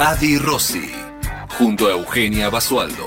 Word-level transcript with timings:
Adi 0.00 0.38
Rossi, 0.38 0.92
junto 1.58 1.88
a 1.88 1.90
Eugenia 1.90 2.50
Basualdo. 2.50 3.04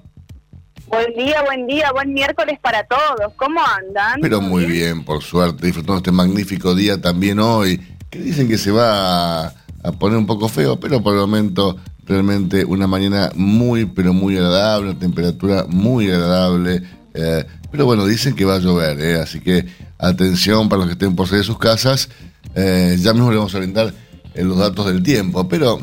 Buen 0.88 1.14
día, 1.16 1.42
buen 1.44 1.66
día, 1.66 1.92
buen 1.92 2.14
miércoles 2.14 2.60
para 2.62 2.84
todos. 2.84 3.34
¿Cómo 3.36 3.60
andan? 3.66 4.22
Pero 4.22 4.40
muy 4.42 4.66
bien, 4.66 5.04
por 5.04 5.24
suerte, 5.24 5.66
disfrutando 5.66 5.98
este 5.98 6.12
magnífico 6.12 6.76
día 6.76 7.02
también 7.02 7.40
hoy, 7.40 7.82
que 8.12 8.20
dicen 8.20 8.48
que 8.48 8.60
se 8.60 8.70
va 8.70 9.48
a, 9.48 9.54
a 9.84 9.92
poner 9.94 10.20
un 10.20 10.28
poco 10.28 10.48
feo, 10.48 10.80
pero 10.80 11.02
por 11.02 11.16
el 11.16 11.22
momento 11.22 11.78
realmente 12.06 12.64
una 12.64 12.86
mañana 12.86 13.32
muy, 13.36 13.86
pero 13.86 14.14
muy 14.14 14.38
agradable, 14.38 14.92
una 14.92 15.00
temperatura 15.00 15.66
muy 15.68 16.12
agradable 16.12 16.84
eh, 17.14 17.46
pero 17.72 17.86
bueno, 17.86 18.06
dicen 18.06 18.36
que 18.36 18.46
va 18.46 18.56
a 18.56 18.60
llover, 18.60 19.00
eh, 19.00 19.20
así 19.20 19.40
que 19.40 19.66
atención 19.98 20.70
para 20.70 20.80
los 20.80 20.88
que 20.88 20.94
estén 20.94 21.16
por 21.16 21.28
salir 21.28 21.42
de 21.42 21.48
sus 21.48 21.58
casas. 21.58 22.10
Eh, 22.56 22.98
ya 23.00 23.14
mismo 23.14 23.32
le 23.32 23.38
vamos 23.38 23.56
a 23.56 23.60
brindar 23.60 23.94
los 24.36 24.58
datos 24.58 24.86
del 24.88 25.02
tiempo, 25.02 25.48
pero 25.48 25.80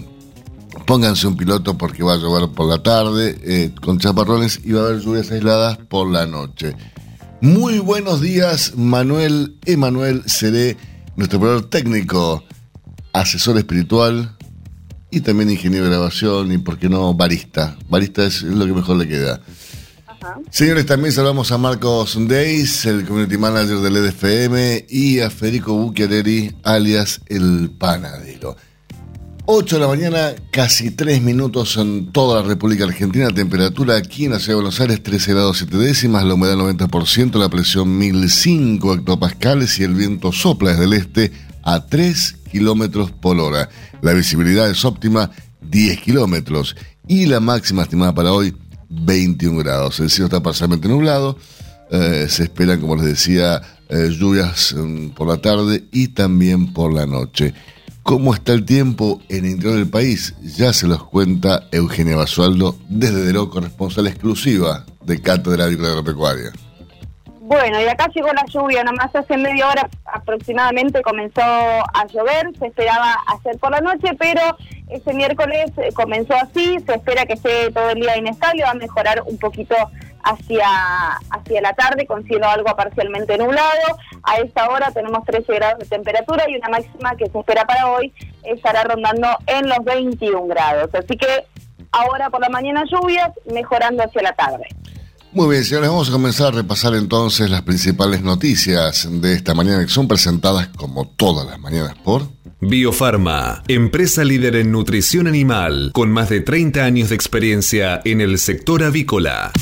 pónganse 0.87 1.27
un 1.27 1.37
piloto 1.37 1.77
porque 1.79 2.03
va 2.03 2.15
a 2.15 2.17
llover 2.17 2.51
por 2.51 2.69
la 2.69 2.83
tarde 2.83 3.73
con 3.81 3.99
chaparrones 3.99 4.61
y 4.65 4.73
va 4.73 4.83
a 4.83 4.85
haber 4.87 5.01
lluvias 5.01 5.31
aisladas 5.31 5.79
por 5.79 6.11
la 6.11 6.27
noche. 6.27 6.75
Muy 7.41 7.79
buenos 7.79 8.21
días, 8.21 8.75
Manuel 8.77 9.57
Emanuel 9.65 10.23
Seré, 10.27 10.77
nuestro 11.17 11.39
operador 11.39 11.71
técnico, 11.71 12.45
asesor 13.13 13.57
espiritual 13.57 14.37
y 15.11 15.21
también 15.21 15.51
ingeniero 15.51 15.85
de 15.87 15.91
grabación 15.91 16.53
y, 16.53 16.59
por 16.59 16.79
qué 16.79 16.89
no, 16.89 17.15
barista. 17.15 17.77
Barista 17.89 18.25
es 18.25 18.43
lo 18.43 18.67
que 18.67 18.73
mejor 18.73 18.97
le 18.97 19.09
queda. 19.09 19.41
Señores, 20.51 20.87
también 20.87 21.13
saludamos 21.13 21.51
a 21.53 21.59
Marcos 21.59 22.17
Deis, 22.29 22.85
el 22.85 23.05
community 23.07 23.39
manager 23.39 23.79
del 23.79 23.97
EDFM, 23.97 24.87
y 24.89 25.21
a 25.21 25.31
Federico 25.31 25.75
Bucchiarelli, 25.75 26.55
alias 26.63 27.21
El 27.27 27.71
Panadero. 27.79 28.57
8 29.47 29.77
de 29.77 29.81
la 29.81 29.89
mañana, 29.89 30.35
casi 30.53 30.91
3 30.91 31.23
minutos 31.23 31.77
en 31.77 32.13
toda 32.13 32.43
la 32.43 32.49
República 32.49 32.85
Argentina. 32.85 33.29
Temperatura 33.31 33.97
aquí 33.97 34.27
en 34.27 34.33
la 34.33 34.39
ciudad 34.39 34.53
de 34.53 34.63
Buenos 34.63 34.81
Aires, 34.81 35.03
13 35.03 35.33
grados 35.33 35.59
7 35.59 35.77
décimas, 35.77 36.25
la 36.25 36.35
humedad 36.35 36.57
90%, 36.57 37.39
la 37.39 37.49
presión 37.49 37.99
1005 37.99 38.95
hectopascales 38.95 39.79
y 39.81 39.85
el 39.85 39.95
viento 39.95 40.31
sopla 40.31 40.71
desde 40.71 40.85
el 40.85 40.93
este 40.93 41.33
a 41.63 41.87
3 41.87 42.37
kilómetros 42.53 43.11
por 43.11 43.41
hora. 43.41 43.69
La 44.03 44.13
visibilidad 44.13 44.71
es 44.71 44.85
óptima, 44.85 45.31
10 45.63 46.01
kilómetros. 46.01 46.77
Y 47.09 47.27
la 47.27 47.41
máxima 47.41 47.83
estimada 47.83 48.15
para 48.15 48.33
hoy, 48.33 48.55
21 48.91 49.59
grados. 49.59 50.01
El 50.01 50.11
cielo 50.11 50.27
está 50.27 50.43
parcialmente 50.43 50.89
nublado. 50.89 51.39
Eh, 51.91 52.27
se 52.29 52.45
esperan, 52.45 52.81
como 52.81 52.97
les 52.97 53.07
decía, 53.07 53.63
eh, 53.89 54.11
lluvias 54.11 54.75
mm, 54.77 55.11
por 55.11 55.27
la 55.27 55.39
tarde 55.39 55.85
y 55.91 56.09
también 56.09 56.73
por 56.73 56.93
la 56.93 57.07
noche. 57.07 57.55
¿Cómo 58.03 58.35
está 58.35 58.53
el 58.53 58.65
tiempo 58.65 59.21
en 59.29 59.45
el 59.45 59.53
interior 59.53 59.77
del 59.77 59.89
país? 59.89 60.35
Ya 60.57 60.73
se 60.73 60.87
los 60.87 61.05
cuenta 61.05 61.69
Eugenia 61.71 62.17
Basualdo 62.17 62.77
desde 62.89 63.25
Deró, 63.25 63.51
corresponsal 63.51 64.07
exclusiva 64.07 64.87
de 65.05 65.21
Cátedra 65.21 65.65
Agropecuaria. 65.65 66.53
Bueno, 67.51 67.81
y 67.81 67.89
acá 67.89 68.07
llegó 68.15 68.29
la 68.29 68.45
lluvia, 68.47 68.85
nomás 68.85 69.13
hace 69.13 69.37
media 69.37 69.67
hora 69.67 69.91
aproximadamente 70.05 71.03
comenzó 71.03 71.43
a 71.43 72.07
llover, 72.07 72.57
se 72.57 72.69
esperaba 72.69 73.17
hacer 73.27 73.59
por 73.59 73.73
la 73.73 73.81
noche, 73.81 74.15
pero 74.21 74.41
ese 74.89 75.13
miércoles 75.15 75.73
eh, 75.79 75.93
comenzó 75.93 76.35
así, 76.37 76.79
se 76.87 76.95
espera 76.95 77.27
que 77.27 77.33
esté 77.33 77.73
todo 77.73 77.91
el 77.91 78.03
día 78.03 78.17
inestable, 78.17 78.63
va 78.63 78.71
a 78.71 78.75
mejorar 78.75 79.25
un 79.27 79.37
poquito 79.37 79.75
hacia, 80.23 80.69
hacia 81.31 81.61
la 81.61 81.73
tarde 81.73 82.07
con 82.07 82.23
cielo 82.23 82.49
algo 82.49 82.77
parcialmente 82.77 83.37
nublado. 83.37 83.99
A 84.23 84.37
esta 84.37 84.69
hora 84.69 84.93
tenemos 84.93 85.25
13 85.25 85.53
grados 85.53 85.81
de 85.81 85.87
temperatura 85.87 86.49
y 86.49 86.55
una 86.55 86.69
máxima 86.69 87.17
que 87.17 87.29
se 87.29 87.37
espera 87.37 87.65
para 87.65 87.89
hoy 87.89 88.15
estará 88.45 88.85
rondando 88.85 89.27
en 89.49 89.69
los 89.69 89.83
21 89.83 90.47
grados. 90.47 90.95
Así 90.95 91.17
que 91.17 91.47
ahora 91.91 92.31
por 92.31 92.43
la 92.43 92.49
mañana 92.49 92.85
lluvias, 92.85 93.33
mejorando 93.53 94.05
hacia 94.05 94.23
la 94.23 94.35
tarde. 94.35 94.69
Muy 95.33 95.49
bien, 95.49 95.65
señores, 95.65 95.91
vamos 95.91 96.09
a 96.09 96.13
comenzar 96.13 96.49
a 96.49 96.57
repasar 96.57 96.95
entonces 96.97 97.49
las 97.49 97.63
principales 97.63 98.21
noticias 98.21 99.09
de 99.09 99.35
esta 99.35 99.55
mañana 99.55 99.85
que 99.85 99.93
son 99.93 100.09
presentadas 100.09 100.69
como 100.77 101.07
todas 101.07 101.47
las 101.47 101.61
mañanas 101.61 101.95
por... 102.03 102.29
Biofarma, 102.61 103.63
empresa 103.69 104.25
líder 104.25 104.57
en 104.57 104.73
nutrición 104.73 105.29
animal, 105.29 105.93
con 105.95 106.11
más 106.11 106.31
de 106.31 106.41
30 106.41 106.85
años 106.85 107.11
de 107.11 107.15
experiencia 107.15 108.01
en 108.05 108.21
el 108.21 108.41
sector 108.41 108.83
avícola. 108.83 109.53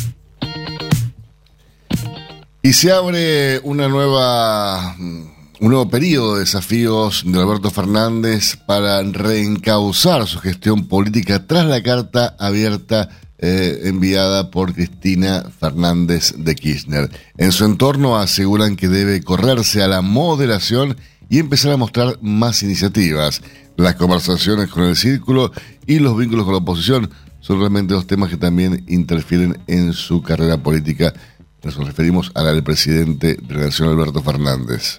Y 2.63 2.73
se 2.73 2.91
abre 2.91 3.61
una 3.63 3.89
nueva, 3.89 4.97
un 4.97 5.35
nuevo 5.61 5.91
periodo 5.91 6.35
de 6.35 6.41
desafíos 6.41 7.25
de 7.27 7.39
Alberto 7.39 7.71
Fernández 7.71 8.57
para 8.67 9.03
reencauzar 9.03 10.27
su 10.27 10.39
gestión 10.39 10.89
política 10.89 11.47
tras 11.47 11.67
la 11.67 11.83
carta 11.83 12.35
abierta 12.39 13.11
eh, 13.39 13.83
enviada 13.85 14.51
por 14.51 14.75
Cristina 14.75 15.45
Fernández 15.61 16.35
de 16.37 16.55
Kirchner. 16.55 17.11
En 17.37 17.53
su 17.53 17.65
entorno 17.65 18.19
aseguran 18.19 18.77
que 18.77 18.89
debe 18.89 19.23
correrse 19.23 19.83
a 19.83 19.89
la 19.89 20.03
moderación 20.03 20.97
y 21.31 21.39
empezar 21.39 21.73
a 21.73 21.77
mostrar 21.77 22.19
más 22.21 22.63
iniciativas. 22.63 23.43
Las 23.77 23.95
conversaciones 23.95 24.69
con 24.69 24.85
el 24.85 24.97
círculo 24.97 25.53
y 25.87 26.01
los 26.01 26.17
vínculos 26.19 26.45
con 26.45 26.55
la 26.55 26.59
oposición 26.59 27.11
son 27.41 27.61
realmente 27.61 27.95
dos 27.95 28.07
temas 28.07 28.31
que 28.31 28.37
también 28.37 28.85
interfieren 28.89 29.59
en 29.69 29.93
su 29.93 30.21
carrera 30.23 30.59
política. 30.59 31.15
Nos 31.63 31.77
referimos 31.77 32.33
a 32.35 32.43
la 32.43 32.53
del 32.53 32.65
presidente 32.65 33.37
de 33.41 33.55
la 33.55 33.67
Nación, 33.67 33.89
Alberto 33.89 34.23
Fernández. 34.23 34.99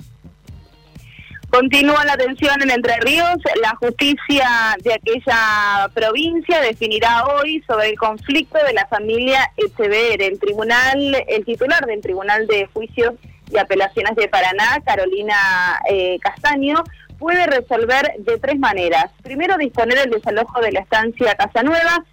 Continúa 1.49 2.05
la 2.05 2.15
tensión 2.15 2.61
en 2.61 2.69
Entre 2.69 2.95
Ríos. 2.99 3.37
La 3.59 3.75
justicia 3.75 4.77
de 4.83 4.93
aquella 4.93 5.89
provincia 5.95 6.61
definirá 6.61 7.25
hoy 7.25 7.63
sobre 7.65 7.89
el 7.89 7.97
conflicto 7.97 8.59
de 8.63 8.73
la 8.73 8.85
familia 8.85 9.51
Echever. 9.57 10.21
El 10.21 10.39
tribunal, 10.39 11.25
el 11.27 11.45
titular 11.45 11.83
del 11.87 12.01
Tribunal 12.01 12.45
de 12.45 12.67
Juicios 12.71 13.15
y 13.51 13.57
Apelaciones 13.57 14.15
de 14.15 14.27
Paraná, 14.27 14.79
Carolina 14.85 15.81
eh, 15.89 16.19
Castaño, 16.21 16.83
puede 17.17 17.47
resolver 17.47 18.13
de 18.19 18.37
tres 18.37 18.59
maneras. 18.59 19.05
Primero, 19.23 19.57
disponer 19.57 19.97
el 19.97 20.11
desalojo 20.11 20.61
de 20.61 20.71
la 20.71 20.81
estancia 20.81 21.33
Casa 21.33 21.63
Nueva. 21.63 22.05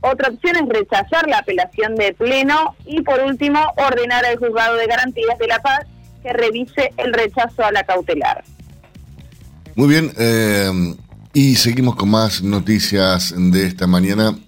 Otra 0.00 0.30
opción 0.30 0.56
es 0.56 0.68
rechazar 0.68 1.28
la 1.28 1.38
apelación 1.38 1.94
de 1.94 2.12
pleno. 2.12 2.74
Y 2.86 3.02
por 3.02 3.20
último, 3.20 3.72
ordenar 3.76 4.26
al 4.26 4.36
juzgado 4.38 4.74
de 4.74 4.88
garantías 4.88 5.38
de 5.38 5.46
la 5.46 5.60
paz 5.60 5.86
que 6.24 6.32
revise 6.32 6.92
el 6.96 7.12
rechazo 7.12 7.64
a 7.64 7.70
la 7.70 7.84
cautelar. 7.84 8.42
Muy 9.80 9.88
bien, 9.88 10.12
eh, 10.18 10.94
y 11.32 11.54
seguimos 11.54 11.96
con 11.96 12.10
más 12.10 12.42
noticias 12.42 13.32
de 13.34 13.64
esta 13.64 13.86
mañana. 13.86 14.38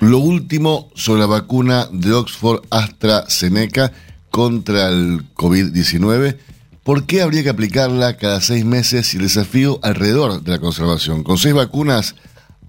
Lo 0.00 0.18
último 0.18 0.90
sobre 0.94 1.20
la 1.20 1.26
vacuna 1.26 1.88
de 1.90 2.12
Oxford 2.12 2.60
AstraZeneca 2.68 3.90
contra 4.30 4.88
el 4.90 5.32
COVID-19. 5.32 6.36
¿Por 6.84 7.06
qué 7.06 7.22
habría 7.22 7.42
que 7.42 7.48
aplicarla 7.48 8.18
cada 8.18 8.42
seis 8.42 8.66
meses 8.66 9.14
y 9.14 9.16
el 9.16 9.22
desafío 9.22 9.80
alrededor 9.82 10.42
de 10.42 10.50
la 10.50 10.58
conservación? 10.58 11.22
Con 11.22 11.38
seis 11.38 11.54
vacunas 11.54 12.14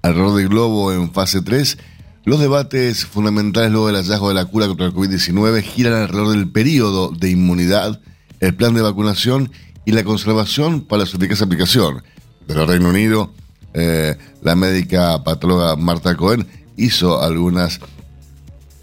alrededor 0.02 0.38
del 0.38 0.48
globo 0.48 0.94
en 0.94 1.12
fase 1.12 1.42
3, 1.42 1.78
Los 2.24 2.40
debates 2.40 3.06
fundamentales 3.06 3.70
luego 3.70 3.88
del 3.88 3.98
hallazgo 3.98 4.30
de 4.30 4.36
la 4.36 4.46
cura 4.46 4.68
contra 4.68 4.86
el 4.86 4.94
COVID-19 4.94 5.62
giran 5.62 5.96
alrededor 5.96 6.30
del 6.30 6.50
periodo 6.50 7.10
de 7.10 7.32
inmunidad, 7.32 8.00
el 8.40 8.56
plan 8.56 8.74
de 8.76 8.82
vacunación 8.82 9.52
y 9.52 9.71
la 9.92 10.04
conservación 10.04 10.82
para 10.82 11.06
su 11.06 11.18
eficaz 11.18 11.42
aplicación. 11.42 12.04
Desde 12.48 12.62
el 12.62 12.68
Reino 12.68 12.90
Unido, 12.90 13.34
eh, 13.74 14.18
la 14.42 14.56
médica 14.56 15.24
patóloga 15.24 15.76
Marta 15.76 16.16
Cohen 16.16 16.48
hizo 16.78 17.22
algunas 17.22 17.80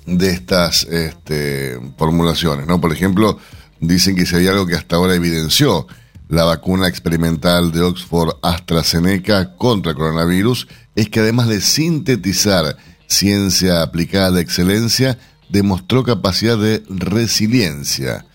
de 0.07 0.31
estas 0.31 0.85
este, 0.85 1.79
formulaciones. 1.97 2.67
¿no? 2.67 2.81
Por 2.81 2.93
ejemplo, 2.93 3.39
dicen 3.81 4.17
que 4.17 4.27
si 4.27 4.37
hay 4.37 4.47
algo 4.47 4.67
que 4.67 4.75
hasta 4.75 4.97
ahora 4.97 5.15
evidenció 5.15 5.87
la 6.29 6.45
vacuna 6.45 6.89
experimental 6.89 7.73
de 7.73 7.83
Oxford 7.83 8.37
AstraZeneca 8.43 9.57
contra 9.57 9.95
coronavirus 9.95 10.69
es 10.95 11.09
que 11.09 11.21
además 11.21 11.49
de 11.49 11.61
sintetizar 11.61 12.77
ciencia 13.07 13.83
aplicada 13.83 14.33
de 14.33 14.43
excelencia, 14.43 15.19
demostró 15.49 16.05
capacidad 16.05 16.59
de 16.59 16.83
resiliencia. 16.89 18.27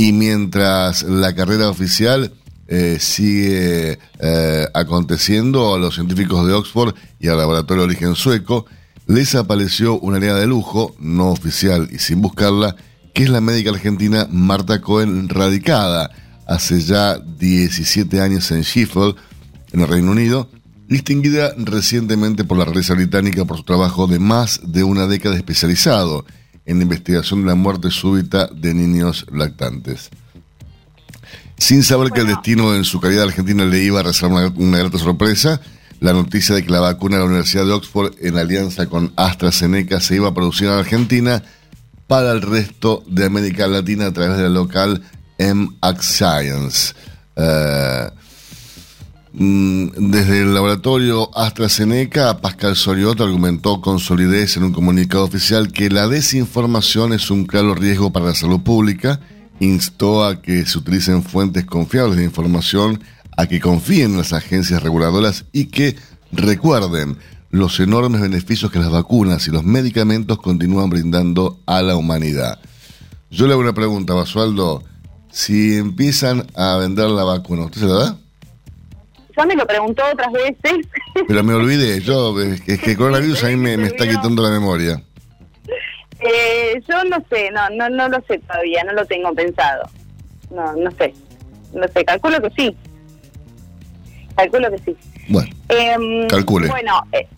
Y 0.00 0.12
mientras 0.12 1.02
la 1.02 1.34
carrera 1.34 1.68
oficial 1.68 2.32
eh, 2.68 2.98
sigue 3.00 3.98
eh, 4.20 4.66
aconteciendo, 4.72 5.74
a 5.74 5.78
los 5.78 5.96
científicos 5.96 6.46
de 6.46 6.52
Oxford 6.52 6.94
y 7.18 7.26
al 7.26 7.36
laboratorio 7.36 7.82
de 7.82 7.88
origen 7.88 8.14
sueco 8.14 8.64
les 9.08 9.34
apareció 9.34 9.98
una 9.98 10.18
área 10.18 10.34
de 10.34 10.46
lujo, 10.46 10.94
no 11.00 11.30
oficial 11.30 11.88
y 11.90 11.98
sin 11.98 12.22
buscarla, 12.22 12.76
que 13.12 13.24
es 13.24 13.28
la 13.28 13.40
médica 13.40 13.70
argentina 13.70 14.28
Marta 14.30 14.80
Cohen, 14.80 15.28
radicada 15.28 16.10
hace 16.46 16.80
ya 16.80 17.18
17 17.18 18.20
años 18.20 18.52
en 18.52 18.62
Sheffield, 18.62 19.16
en 19.72 19.80
el 19.80 19.88
Reino 19.88 20.12
Unido, 20.12 20.48
distinguida 20.86 21.54
recientemente 21.56 22.44
por 22.44 22.56
la 22.56 22.66
realeza 22.66 22.94
británica 22.94 23.44
por 23.46 23.56
su 23.56 23.64
trabajo 23.64 24.06
de 24.06 24.20
más 24.20 24.60
de 24.62 24.84
una 24.84 25.08
década 25.08 25.34
especializado 25.34 26.24
en 26.68 26.78
la 26.78 26.84
investigación 26.84 27.40
de 27.40 27.48
la 27.48 27.54
muerte 27.54 27.90
súbita 27.90 28.46
de 28.46 28.74
niños 28.74 29.26
lactantes. 29.32 30.10
Sin 31.56 31.82
saber 31.82 32.12
que 32.12 32.20
el 32.20 32.28
destino 32.28 32.76
en 32.76 32.84
su 32.84 33.00
calidad 33.00 33.24
argentina 33.24 33.64
le 33.64 33.82
iba 33.82 34.00
a 34.00 34.04
reservar 34.04 34.52
una, 34.52 34.66
una 34.66 34.78
grata 34.78 34.98
sorpresa, 34.98 35.60
la 35.98 36.12
noticia 36.12 36.54
de 36.54 36.62
que 36.62 36.70
la 36.70 36.80
vacuna 36.80 37.16
de 37.16 37.22
la 37.22 37.28
Universidad 37.28 37.64
de 37.64 37.72
Oxford 37.72 38.14
en 38.20 38.38
alianza 38.38 38.86
con 38.86 39.12
AstraZeneca 39.16 39.98
se 40.00 40.16
iba 40.16 40.28
a 40.28 40.34
producir 40.34 40.68
en 40.68 40.74
Argentina 40.74 41.42
para 42.06 42.32
el 42.32 42.42
resto 42.42 43.02
de 43.06 43.24
América 43.24 43.66
Latina 43.66 44.06
a 44.06 44.12
través 44.12 44.36
de 44.36 44.44
la 44.44 44.50
local 44.50 45.02
MX 45.38 46.04
Science. 46.04 46.94
Eh, 47.34 48.10
desde 49.40 50.40
el 50.40 50.52
laboratorio 50.52 51.30
AstraZeneca, 51.32 52.40
Pascal 52.40 52.74
Soriot 52.74 53.20
argumentó 53.20 53.80
con 53.80 54.00
solidez 54.00 54.56
en 54.56 54.64
un 54.64 54.72
comunicado 54.72 55.22
oficial 55.22 55.70
que 55.70 55.90
la 55.90 56.08
desinformación 56.08 57.12
es 57.12 57.30
un 57.30 57.46
claro 57.46 57.76
riesgo 57.76 58.10
para 58.10 58.26
la 58.26 58.34
salud 58.34 58.60
pública, 58.62 59.20
instó 59.60 60.24
a 60.24 60.42
que 60.42 60.66
se 60.66 60.78
utilicen 60.78 61.22
fuentes 61.22 61.64
confiables 61.66 62.16
de 62.16 62.24
información, 62.24 63.00
a 63.36 63.46
que 63.46 63.60
confíen 63.60 64.10
en 64.10 64.16
las 64.16 64.32
agencias 64.32 64.82
reguladoras 64.82 65.44
y 65.52 65.66
que 65.66 65.94
recuerden 66.32 67.16
los 67.50 67.78
enormes 67.78 68.20
beneficios 68.20 68.72
que 68.72 68.80
las 68.80 68.90
vacunas 68.90 69.46
y 69.46 69.52
los 69.52 69.62
medicamentos 69.62 70.38
continúan 70.38 70.90
brindando 70.90 71.60
a 71.64 71.80
la 71.82 71.94
humanidad. 71.94 72.58
Yo 73.30 73.46
le 73.46 73.52
hago 73.52 73.62
una 73.62 73.72
pregunta, 73.72 74.14
Basualdo 74.14 74.82
si 75.30 75.76
empiezan 75.76 76.46
a 76.56 76.76
vender 76.78 77.08
la 77.10 77.22
vacuna, 77.22 77.66
¿usted 77.66 77.82
se 77.82 77.86
la 77.86 77.94
da? 77.94 78.18
Ya 79.38 79.46
me 79.46 79.54
lo 79.54 79.66
preguntó 79.66 80.02
otras 80.12 80.32
veces. 80.32 80.86
Pero 81.28 81.44
me 81.44 81.54
olvidé, 81.54 82.00
yo, 82.00 82.34
es 82.40 82.60
que 82.60 82.90
el 82.90 82.96
coronavirus 82.96 83.44
a 83.44 83.46
mí 83.48 83.56
me, 83.56 83.74
está 83.86 84.08
quitando 84.08 84.42
la 84.42 84.50
memoria. 84.50 85.00
Eh, 86.18 86.82
yo 86.88 87.04
no 87.04 87.24
sé, 87.30 87.48
no, 87.52 87.70
no, 87.70 87.88
no 87.88 88.08
lo 88.08 88.20
sé 88.26 88.38
todavía, 88.38 88.82
no 88.82 88.94
lo 88.94 89.06
tengo 89.06 89.32
pensado. 89.32 89.88
No, 90.50 90.74
no 90.74 90.90
sé, 90.90 91.14
no 91.72 91.86
sé, 91.94 92.04
calculo 92.04 92.42
que 92.42 92.50
sí. 92.56 92.76
Calculo 94.36 94.70
que 94.72 94.78
sí. 94.78 94.96
Bueno, 95.28 95.50
eh, 95.68 96.26
calcule. 96.28 96.66
Bueno, 96.66 97.00
eh, 97.12 97.28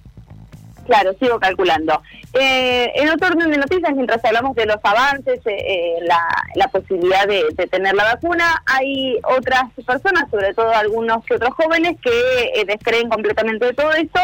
Claro, 0.91 1.15
sigo 1.21 1.39
calculando. 1.39 2.03
Eh, 2.33 2.91
en 2.97 3.11
otro 3.11 3.29
orden 3.29 3.49
de 3.53 3.59
noticias, 3.59 3.95
mientras 3.95 4.25
hablamos 4.25 4.57
de 4.57 4.67
los 4.67 4.79
avances, 4.83 5.39
eh, 5.47 5.55
eh, 5.57 5.95
la, 6.57 6.67
posibilidad 6.67 7.29
de, 7.29 7.45
tener 7.69 7.95
la 7.95 8.03
vacuna, 8.03 8.61
hay 8.67 9.17
otras 9.23 9.71
personas, 9.87 10.29
sobre 10.33 10.53
todo 10.53 10.75
algunos 10.75 11.25
que 11.25 11.37
otros 11.37 11.55
jóvenes, 11.55 11.97
que 12.03 12.65
descreen 12.67 13.09
completamente 13.09 13.67
de 13.67 13.73
todo 13.73 13.93
esto 13.93 14.19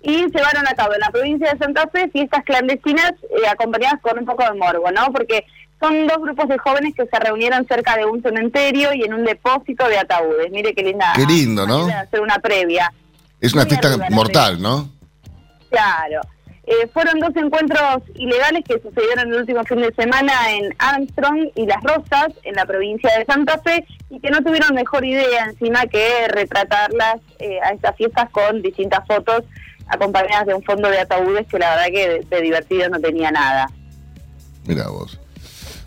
y 0.00 0.26
llevaron 0.30 0.64
a 0.68 0.74
cabo 0.76 0.94
en 0.94 1.00
la 1.00 1.10
provincia 1.10 1.52
de 1.52 1.58
Santa 1.58 1.88
Fe 1.88 2.08
fiestas 2.10 2.44
clandestinas 2.44 3.14
acompañadas 3.50 4.00
con 4.00 4.16
un 4.16 4.24
poco 4.24 4.44
de 4.44 4.52
morbo, 4.52 4.92
¿no? 4.92 5.10
Porque 5.10 5.44
son 5.80 6.06
dos 6.06 6.18
grupos 6.18 6.46
de 6.48 6.58
jóvenes 6.58 6.94
que 6.94 7.06
se 7.06 7.18
reunieron 7.18 7.66
cerca 7.66 7.96
de 7.96 8.04
un 8.04 8.22
cementerio 8.22 8.94
y 8.94 9.02
en 9.02 9.14
un 9.14 9.24
depósito 9.24 9.88
de 9.88 9.98
ataúdes. 9.98 10.52
Mire 10.52 10.72
qué 10.72 10.84
linda. 10.84 11.14
Qué 11.16 11.26
lindo, 11.26 11.66
¿no? 11.66 11.86
Hacer 11.86 12.20
una 12.20 12.38
previa. 12.38 12.92
Es 13.40 13.54
una 13.54 13.66
fiesta 13.66 13.98
mortal, 14.10 14.62
¿no? 14.62 14.91
Claro. 15.72 16.20
Eh, 16.64 16.88
fueron 16.92 17.18
dos 17.18 17.34
encuentros 17.34 18.02
ilegales 18.14 18.62
que 18.64 18.80
sucedieron 18.80 19.32
el 19.32 19.40
último 19.40 19.64
fin 19.64 19.80
de 19.80 19.92
semana 19.94 20.32
en 20.52 20.72
Armstrong 20.78 21.48
y 21.56 21.66
Las 21.66 21.82
Rosas, 21.82 22.28
en 22.44 22.54
la 22.54 22.64
provincia 22.66 23.10
de 23.18 23.24
Santa 23.24 23.58
Fe, 23.58 23.84
y 24.10 24.20
que 24.20 24.30
no 24.30 24.40
tuvieron 24.42 24.72
mejor 24.72 25.04
idea 25.04 25.46
encima 25.46 25.86
que 25.86 26.28
retratarlas 26.28 27.16
eh, 27.40 27.58
a 27.64 27.70
estas 27.70 27.96
fiestas 27.96 28.30
con 28.30 28.62
distintas 28.62 29.04
fotos 29.08 29.42
acompañadas 29.88 30.46
de 30.46 30.54
un 30.54 30.62
fondo 30.62 30.88
de 30.88 31.00
ataúdes 31.00 31.48
que 31.48 31.58
la 31.58 31.70
verdad 31.70 31.86
que 31.86 32.26
de, 32.30 32.40
divertido 32.40 32.88
no 32.88 33.00
tenía 33.00 33.32
nada. 33.32 33.68
Mira 34.64 34.86
vos. 34.86 35.18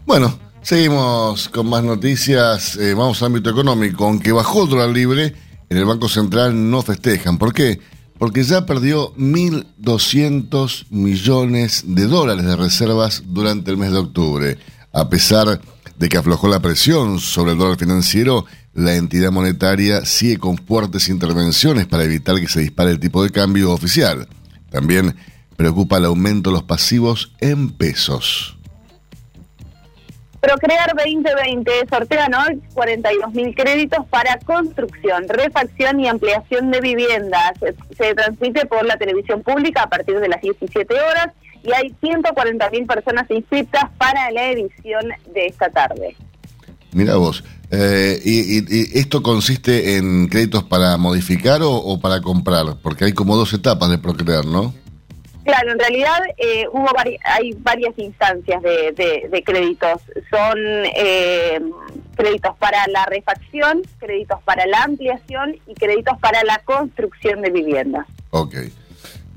Bueno, 0.06 0.38
seguimos 0.62 1.48
con 1.48 1.70
más 1.70 1.84
noticias. 1.84 2.76
Eh, 2.76 2.94
vamos 2.94 3.22
al 3.22 3.28
ámbito 3.28 3.50
económico. 3.50 4.04
Aunque 4.06 4.34
bajó 4.34 4.64
el 4.64 4.70
dólar 4.70 4.90
libre, 4.90 5.34
en 5.70 5.78
el 5.78 5.86
Banco 5.86 6.10
Central 6.10 6.70
no 6.70 6.82
festejan. 6.82 7.38
¿Por 7.38 7.54
qué? 7.54 7.80
Porque 8.18 8.44
ya 8.44 8.66
perdió 8.66 9.14
1.200 9.16 10.86
millones 10.90 11.84
de 11.86 12.08
dólares 12.08 12.46
de 12.46 12.56
reservas 12.56 13.24
durante 13.26 13.72
el 13.72 13.78
mes 13.78 13.92
de 13.92 13.98
octubre. 13.98 14.58
A 14.94 15.10
pesar 15.10 15.60
de 15.98 16.10
que 16.10 16.18
aflojó 16.18 16.48
la 16.48 16.62
presión 16.62 17.20
sobre 17.20 17.54
el 17.54 17.58
dólar 17.58 17.78
financiero, 17.78 18.46
la 18.74 18.96
entidad 18.96 19.32
monetaria 19.32 20.06
sigue 20.06 20.38
con 20.38 20.58
fuertes 20.58 21.10
intervenciones 21.10 21.88
para 21.88 22.04
evitar 22.04 22.40
que 22.40 22.48
se 22.48 22.62
dispare 22.62 22.92
el 22.92 23.00
tipo 23.00 23.24
de 23.24 23.30
cambio 23.30 23.72
oficial. 23.72 24.28
También 24.70 25.16
preocupa 25.56 25.98
el 25.98 26.06
aumento 26.06 26.50
de 26.50 26.56
los 26.56 26.64
pasivos 26.64 27.32
en 27.40 27.70
pesos. 27.70 28.58
Procrear 30.42 30.94
2020 30.96 31.72
sortea 31.90 32.28
hoy 32.48 32.62
42 32.74 33.34
mil 33.34 33.56
créditos 33.56 34.06
para 34.08 34.38
construcción, 34.40 35.28
refacción 35.28 36.00
y 36.00 36.08
ampliación 36.08 36.72
de 36.72 36.82
viviendas. 36.82 37.54
Se 37.98 38.14
transmite 38.14 38.66
por 38.66 38.86
la 38.86 38.98
televisión 38.98 39.42
pública 39.42 39.84
a 39.84 39.90
partir 39.90 40.20
de 40.20 40.28
las 40.28 40.42
17 40.42 40.94
horas 40.94 41.30
y 41.64 41.72
hay 41.74 41.96
140 42.00 42.70
mil 42.70 42.86
personas 42.86 43.30
inscritas 43.32 43.86
para 43.98 44.30
la 44.32 44.52
edición 44.52 45.10
de 45.34 45.48
esta 45.48 45.70
tarde. 45.70 46.16
Mira 46.92 47.16
vos, 47.16 47.44
eh, 47.72 48.20
y, 48.24 49.00
esto 49.00 49.24
consiste 49.24 49.98
en 49.98 50.28
créditos 50.28 50.64
para 50.64 50.96
modificar 50.98 51.62
o 51.64 52.00
para 52.00 52.22
comprar? 52.22 52.78
Porque 52.82 53.06
hay 53.06 53.14
como 53.14 53.36
dos 53.36 53.52
etapas 53.54 53.90
de 53.90 53.98
Procrear, 53.98 54.46
¿no? 54.46 54.74
Claro, 55.46 55.74
en 55.74 55.80
realidad 55.80 56.20
eh, 56.38 56.66
hubo 56.74 56.90
hay 57.24 57.52
varias 57.60 57.94
instancias 57.98 58.64
de, 58.64 59.44
créditos. 59.46 60.02
Son 60.32 60.58
eh, 60.58 61.62
créditos 62.16 62.58
para 62.58 62.88
la 62.88 63.06
refacción, 63.06 63.84
créditos 64.00 64.42
para 64.44 64.66
la 64.66 64.82
ampliación 64.82 65.56
y 65.68 65.76
créditos 65.76 66.18
para 66.20 66.44
la 66.44 66.58
construcción 66.66 67.44
de 67.44 67.52
viviendas. 67.52 68.08
Ok. 68.32 68.56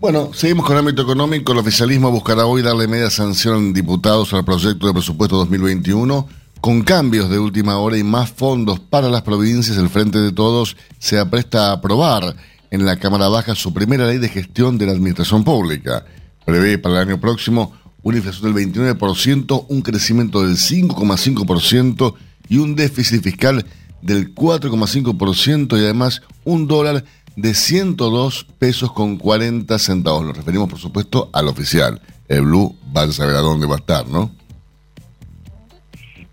Bueno, 0.01 0.33
seguimos 0.33 0.65
con 0.65 0.77
el 0.77 0.81
ámbito 0.81 1.03
económico. 1.03 1.53
El 1.53 1.59
oficialismo 1.59 2.11
buscará 2.11 2.47
hoy 2.47 2.63
darle 2.63 2.89
media 2.89 3.11
sanción 3.11 3.57
en 3.57 3.73
diputados 3.75 4.33
al 4.33 4.47
proyecto 4.47 4.87
de 4.87 4.95
presupuesto 4.95 5.37
2021. 5.37 6.27
Con 6.63 6.83
cambios 6.83 7.29
de 7.29 7.39
última 7.39 7.77
hora 7.79 7.99
y 7.99 8.03
más 8.03 8.31
fondos 8.31 8.81
para 8.81 9.11
las 9.11 9.23
provincias, 9.23 9.77
el 9.77 9.91
Frente 9.91 10.19
de 10.19 10.33
Todos 10.33 10.75
se 10.99 11.19
apresta 11.19 11.69
a 11.69 11.73
aprobar 11.75 12.35
en 12.71 12.85
la 12.85 12.97
Cámara 12.97 13.29
Baja 13.29 13.55
su 13.55 13.73
primera 13.73 14.07
ley 14.07 14.19
de 14.19 14.29
gestión 14.29 14.79
de 14.79 14.87
la 14.87 14.93
administración 14.93 15.45
pública. 15.45 16.05
Prevé 16.45 16.79
para 16.79 16.97
el 16.97 17.09
año 17.09 17.21
próximo 17.21 17.73
una 18.03 18.19
inflación 18.19 18.55
del 18.55 18.73
29%, 18.73 19.67
un 19.69 19.83
crecimiento 19.83 20.43
del 20.43 20.57
5,5% 20.57 22.15
y 22.49 22.59
un 22.59 22.75
déficit 22.75 23.23
fiscal 23.23 23.67
del 24.03 24.35
4,5% 24.35 25.79
y 25.79 25.85
además 25.85 26.23
un 26.45 26.67
dólar 26.67 27.05
de 27.37 27.55
102 27.55 28.47
pesos 28.59 28.93
con 28.93 29.17
40 29.17 29.79
centavos. 29.79 30.25
Nos 30.25 30.37
referimos, 30.37 30.69
por 30.69 30.79
supuesto, 30.79 31.31
al 31.33 31.49
oficial. 31.49 32.01
El 32.29 32.43
Blue 32.43 32.77
va 32.97 33.03
a 33.03 33.13
saber 33.13 33.37
a 33.37 33.41
dónde 33.41 33.67
va 33.67 33.77
a 33.77 33.79
estar, 33.79 34.09
¿no? 34.09 34.31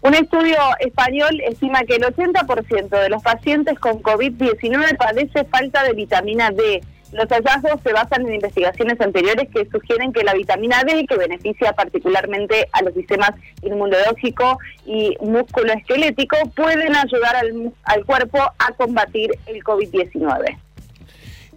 Un 0.05 0.13
estudio 0.13 0.57
español 0.81 1.41
estima 1.49 1.81
que 1.81 1.95
el 1.95 2.03
80% 2.03 2.89
de 2.89 3.09
los 3.09 3.23
pacientes 3.23 3.79
con 3.79 4.03
COVID-19 4.03 4.97
padece 4.97 5.45
falta 5.45 5.81
de 5.81 5.93
vitamina 5.93 6.51
D. 6.51 6.83
Los 7.11 7.27
hallazgos 7.29 7.81
se 7.83 7.91
basan 7.91 8.27
en 8.27 8.35
investigaciones 8.35 9.01
anteriores 9.01 9.49
que 9.51 9.67
sugieren 9.67 10.13
que 10.13 10.23
la 10.23 10.35
vitamina 10.35 10.83
D, 10.83 11.07
que 11.09 11.17
beneficia 11.17 11.73
particularmente 11.73 12.67
a 12.71 12.83
los 12.83 12.93
sistemas 12.93 13.31
inmunológico 13.63 14.59
y 14.85 15.17
músculo-esquelético, 15.21 16.37
pueden 16.55 16.95
ayudar 16.95 17.37
al, 17.37 17.73
al 17.85 18.05
cuerpo 18.05 18.37
a 18.37 18.73
combatir 18.77 19.31
el 19.47 19.63
COVID-19. 19.63 20.55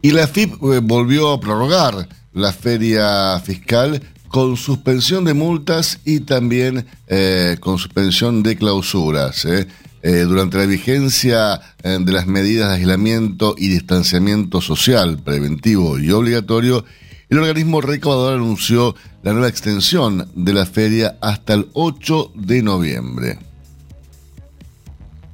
Y 0.00 0.12
la 0.12 0.26
FIP 0.26 0.54
eh, 0.54 0.80
volvió 0.82 1.34
a 1.34 1.40
prorrogar 1.40 2.08
la 2.32 2.52
feria 2.52 3.38
fiscal 3.40 4.00
con 4.28 4.56
suspensión 4.56 5.24
de 5.24 5.34
multas 5.34 6.00
y 6.04 6.20
también 6.20 6.86
eh, 7.06 7.56
con 7.60 7.78
suspensión 7.78 8.42
de 8.42 8.56
clausuras. 8.56 9.44
Eh. 9.44 9.66
Eh, 10.00 10.20
durante 10.20 10.58
la 10.58 10.66
vigencia 10.66 11.60
de 11.82 12.12
las 12.12 12.28
medidas 12.28 12.68
de 12.68 12.76
aislamiento 12.76 13.56
y 13.58 13.68
distanciamiento 13.68 14.60
social 14.60 15.18
preventivo 15.18 15.98
y 15.98 16.12
obligatorio, 16.12 16.84
el 17.28 17.38
organismo 17.38 17.80
recaudador 17.80 18.34
anunció 18.34 18.94
la 19.22 19.32
nueva 19.32 19.48
extensión 19.48 20.30
de 20.34 20.52
la 20.52 20.66
feria 20.66 21.18
hasta 21.20 21.54
el 21.54 21.68
8 21.72 22.32
de 22.36 22.62
noviembre. 22.62 23.38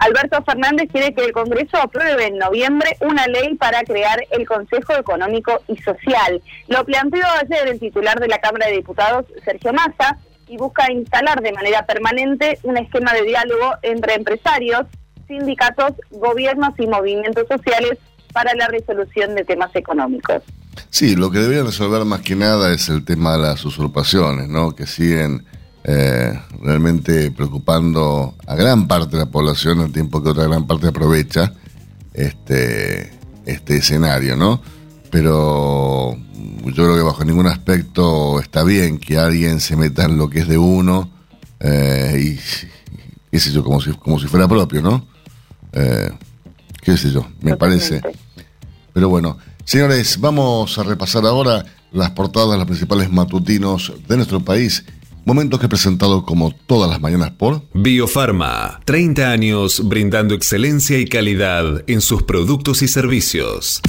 Alberto 0.04 0.44
Fernández 0.44 0.90
quiere 0.92 1.14
que 1.14 1.25
el 1.25 1.32
Congreso 1.32 1.78
apruebe 1.78 2.26
en 2.26 2.37
noviembre 2.37 2.94
una 3.00 3.26
ley 3.26 3.54
para 3.54 3.82
crear 3.84 4.23
el 4.32 4.46
Consejo 4.46 4.92
Económico 4.94 5.62
y 5.66 5.78
Social. 5.78 6.42
Lo 6.68 6.84
planteó 6.84 7.25
ayer 7.40 7.68
el 7.68 7.80
titular 7.80 8.20
de 8.20 8.28
la 8.28 8.37
Cámara 8.38 8.66
de 8.66 8.75
Diputados, 8.75 9.25
Sergio 9.42 9.73
Massa, 9.73 10.18
y 10.46 10.58
busca 10.58 10.92
instalar 10.92 11.40
de 11.40 11.52
manera 11.52 11.87
permanente 11.87 12.58
un 12.64 12.76
esquema 12.76 13.14
de 13.14 13.23
diálogo 13.23 13.76
entre 13.80 14.12
empresarios, 14.12 14.82
sindicatos, 15.26 15.94
gobiernos 16.11 16.75
y 16.78 16.87
movimientos 16.87 17.49
sociales 17.49 17.99
para 18.34 18.52
la 18.54 18.68
resolución 18.68 19.34
de 19.34 19.44
temas 19.44 19.75
económicos. 19.75 20.42
Sí, 20.90 21.16
lo 21.16 21.30
que 21.30 21.38
debería 21.38 21.62
resolver 21.62 22.04
más 22.04 22.20
que 22.20 22.37
nada 22.37 22.75
es 22.75 22.90
el 22.90 23.06
tema 23.06 23.38
de 23.38 23.42
las 23.44 23.64
usurpaciones, 23.64 24.49
¿no? 24.49 24.75
Que 24.76 24.87
siguen 24.87 25.46
eh, 25.86 26.40
realmente 26.62 27.30
preocupando 27.30 28.34
a 28.46 28.54
gran 28.54 28.88
parte 28.88 29.18
de 29.18 29.24
la 29.24 29.30
población 29.30 29.80
al 29.80 29.92
tiempo 29.92 30.22
que 30.22 30.30
otra 30.30 30.44
gran 30.44 30.66
parte 30.66 30.88
aprovecha 30.88 31.52
este, 32.14 33.12
este 33.44 33.76
escenario, 33.76 34.34
¿no? 34.34 34.62
Pero 35.10 36.16
yo 36.64 36.72
creo 36.72 36.96
que 36.96 37.02
bajo 37.02 37.24
ningún 37.24 37.46
aspecto 37.46 38.40
está 38.40 38.64
bien 38.64 38.98
que 38.98 39.18
alguien 39.18 39.60
se 39.60 39.76
meta 39.76 40.06
en 40.06 40.16
lo 40.16 40.30
que 40.30 40.40
es 40.40 40.48
de 40.48 40.56
uno 40.56 41.10
eh, 41.60 42.18
y 42.18 42.40
qué 43.30 43.38
sé 43.38 43.52
yo, 43.52 43.62
como 43.62 43.80
si, 43.80 43.92
como 43.92 44.18
si 44.18 44.26
fuera 44.26 44.48
propio, 44.48 44.80
¿no? 44.80 45.06
Eh, 45.72 46.10
qué 46.80 46.96
sé 46.96 47.10
yo, 47.10 47.26
me 47.42 47.56
parece. 47.56 48.00
Pero 48.94 49.10
bueno, 49.10 49.36
señores, 49.64 50.18
vamos 50.18 50.78
a 50.78 50.82
repasar 50.82 51.26
ahora 51.26 51.64
las 51.92 52.10
portadas 52.10 52.56
los 52.56 52.66
principales 52.66 53.10
matutinos 53.10 53.92
de 54.08 54.16
nuestro 54.16 54.40
país 54.40 54.84
Momentos 55.26 55.59
que 55.59 55.66
he 55.66 55.69
presentado 55.71 56.26
como 56.26 56.50
todas 56.66 56.90
las 56.90 57.00
mañanas 57.00 57.31
por 57.31 57.62
Biofarma, 57.73 58.81
30 58.85 59.31
años 59.31 59.81
brindando 59.88 60.35
excelencia 60.35 60.99
y 60.99 61.07
calidad 61.07 61.83
en 61.87 62.02
sus 62.02 62.25
productos 62.25 62.83
y 62.83 62.88
servicios. 62.88 63.81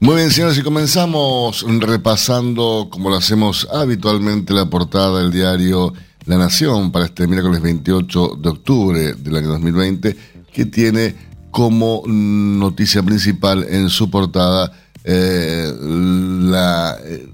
Muy 0.00 0.16
bien, 0.16 0.30
señores, 0.30 0.58
y 0.58 0.62
comenzamos 0.62 1.64
repasando, 1.78 2.88
como 2.90 3.08
lo 3.08 3.16
hacemos 3.16 3.66
habitualmente, 3.72 4.52
la 4.52 4.68
portada 4.68 5.20
del 5.20 5.32
diario 5.32 5.94
La 6.26 6.36
Nación 6.36 6.92
para 6.92 7.06
este 7.06 7.26
miércoles 7.26 7.62
28 7.62 8.38
de 8.38 8.48
octubre 8.50 9.14
del 9.14 9.36
año 9.36 9.48
2020, 9.48 10.14
que 10.52 10.66
tiene 10.66 11.14
como 11.50 12.02
noticia 12.06 13.02
principal 13.02 13.64
en 13.66 13.88
su 13.88 14.10
portada 14.10 14.72
eh, 15.04 15.72
la, 15.80 16.96
eh, 17.02 17.31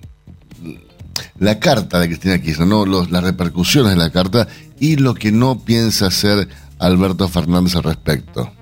la 1.39 1.59
carta 1.59 2.01
de 2.01 2.09
Cristina 2.09 2.41
Kirchner, 2.41 2.67
¿no? 2.67 2.87
Los, 2.87 3.11
las 3.11 3.23
repercusiones 3.23 3.93
de 3.93 3.99
la 3.99 4.11
carta 4.11 4.49
y 4.79 4.97
lo 4.97 5.15
que 5.15 5.33
no 5.33 5.61
piensa 5.61 6.07
hacer 6.07 6.49
Alberto 6.79 7.29
Fernández 7.29 7.77
al 7.77 7.85
respecto. 7.85 8.53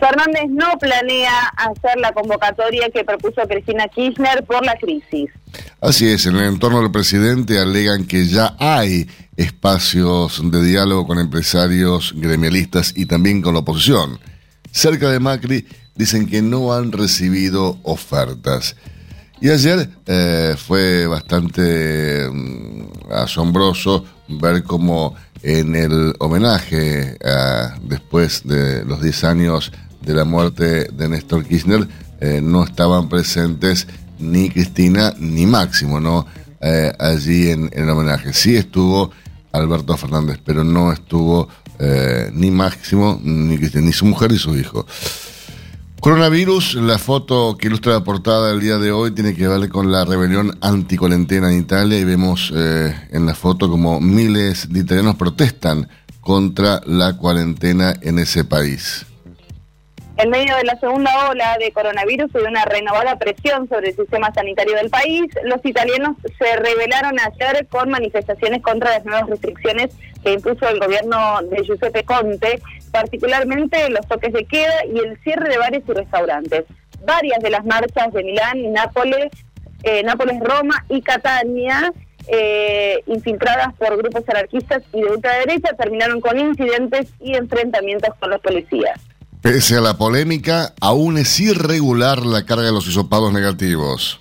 Fernández 0.00 0.48
no 0.48 0.78
planea 0.78 1.48
hacer 1.56 1.98
la 1.98 2.12
convocatoria 2.12 2.88
que 2.92 3.04
propuso 3.04 3.42
Cristina 3.46 3.86
Kirchner 3.88 4.44
por 4.44 4.64
la 4.64 4.74
crisis. 4.76 5.30
Así 5.80 6.08
es, 6.08 6.24
en 6.26 6.36
el 6.36 6.44
entorno 6.44 6.80
del 6.80 6.90
presidente 6.90 7.58
alegan 7.58 8.06
que 8.06 8.26
ya 8.26 8.56
hay 8.58 9.08
espacios 9.36 10.40
de 10.50 10.64
diálogo 10.64 11.06
con 11.06 11.18
empresarios 11.18 12.14
gremialistas 12.16 12.94
y 12.96 13.06
también 13.06 13.42
con 13.42 13.54
la 13.54 13.60
oposición. 13.60 14.18
Cerca 14.70 15.10
de 15.10 15.20
Macri 15.20 15.66
dicen 15.94 16.26
que 16.26 16.40
no 16.40 16.72
han 16.72 16.92
recibido 16.92 17.78
ofertas. 17.82 18.76
Y 19.40 19.48
ayer 19.48 19.88
eh, 20.06 20.54
fue 20.58 21.06
bastante 21.06 22.28
mm, 22.30 23.12
asombroso 23.12 24.04
ver 24.28 24.62
cómo 24.64 25.14
en 25.42 25.74
el 25.74 26.14
homenaje 26.18 27.16
después 27.82 28.42
de 28.44 28.84
los 28.84 29.00
10 29.00 29.24
años 29.24 29.72
de 30.02 30.12
la 30.12 30.24
muerte 30.24 30.88
de 30.92 31.08
Néstor 31.08 31.46
Kirchner 31.46 31.88
eh, 32.20 32.40
no 32.42 32.64
estaban 32.64 33.08
presentes 33.08 33.86
ni 34.18 34.50
Cristina 34.50 35.14
ni 35.18 35.46
Máximo, 35.46 35.98
¿no? 35.98 36.26
Eh, 36.60 36.92
allí 36.98 37.48
en, 37.50 37.70
el 37.72 37.88
homenaje. 37.88 38.34
Sí 38.34 38.54
estuvo 38.56 39.10
Alberto 39.52 39.96
Fernández, 39.96 40.38
pero 40.44 40.62
no 40.62 40.92
estuvo 40.92 41.48
ni 42.34 42.50
Máximo, 42.50 43.18
ni 43.24 43.56
Cristina, 43.56 43.86
ni 43.86 43.94
su 43.94 44.04
mujer 44.04 44.30
y 44.32 44.36
su 44.36 44.54
hijo. 44.54 44.84
Coronavirus, 46.00 46.76
la 46.76 46.96
foto 46.96 47.58
que 47.58 47.66
ilustra 47.66 47.92
la 47.92 48.00
portada 48.00 48.48
del 48.48 48.60
día 48.60 48.78
de 48.78 48.90
hoy 48.90 49.10
tiene 49.10 49.34
que 49.34 49.46
ver 49.46 49.68
con 49.68 49.92
la 49.92 50.06
rebelión 50.06 50.56
anticolentena 50.62 51.52
en 51.52 51.60
Italia 51.60 51.98
y 51.98 52.04
vemos 52.04 52.50
eh, 52.56 52.94
en 53.10 53.26
la 53.26 53.34
foto 53.34 53.68
como 53.68 54.00
miles 54.00 54.72
de 54.72 54.80
italianos 54.80 55.16
protestan 55.16 55.90
contra 56.22 56.80
la 56.86 57.18
cuarentena 57.18 57.92
en 58.00 58.18
ese 58.18 58.44
país. 58.44 59.04
En 60.16 60.30
medio 60.30 60.56
de 60.56 60.64
la 60.64 60.78
segunda 60.80 61.10
ola 61.28 61.58
de 61.58 61.70
coronavirus 61.72 62.30
y 62.34 62.38
de 62.38 62.44
una 62.44 62.64
renovada 62.64 63.18
presión 63.18 63.68
sobre 63.68 63.90
el 63.90 63.96
sistema 63.96 64.32
sanitario 64.32 64.76
del 64.76 64.88
país, 64.88 65.26
los 65.44 65.64
italianos 65.64 66.16
se 66.38 66.56
rebelaron 66.56 67.18
ayer 67.20 67.66
con 67.68 67.90
manifestaciones 67.90 68.62
contra 68.62 68.90
las 68.90 69.04
nuevas 69.04 69.28
restricciones 69.28 69.90
que 70.22 70.32
impuso 70.32 70.66
el 70.66 70.78
gobierno 70.78 71.40
de 71.42 71.62
Giuseppe 71.62 72.04
Conte, 72.04 72.60
particularmente 72.90 73.88
los 73.90 74.06
toques 74.06 74.32
de 74.32 74.44
queda 74.44 74.84
y 74.92 74.98
el 74.98 75.18
cierre 75.22 75.48
de 75.48 75.58
bares 75.58 75.82
y 75.86 75.92
restaurantes. 75.92 76.64
Varias 77.04 77.40
de 77.40 77.50
las 77.50 77.64
marchas 77.64 78.12
de 78.12 78.24
Milán, 78.24 78.72
Nápoles, 78.72 79.30
eh, 79.82 80.02
Nápoles, 80.02 80.38
Roma 80.40 80.84
y 80.88 81.00
Catania 81.02 81.92
eh, 82.28 83.02
infiltradas 83.06 83.74
por 83.74 83.96
grupos 83.96 84.22
anarquistas 84.28 84.82
y 84.92 85.00
de 85.00 85.06
ultraderecha 85.06 85.74
terminaron 85.76 86.20
con 86.20 86.38
incidentes 86.38 87.08
y 87.20 87.34
enfrentamientos 87.34 88.10
con 88.20 88.30
los 88.30 88.40
policías. 88.40 89.00
Pese 89.40 89.76
a 89.76 89.80
la 89.80 89.96
polémica, 89.96 90.74
aún 90.80 91.16
es 91.16 91.40
irregular 91.40 92.24
la 92.24 92.44
carga 92.44 92.64
de 92.64 92.72
los 92.72 92.86
hisopados 92.86 93.32
negativos. 93.32 94.20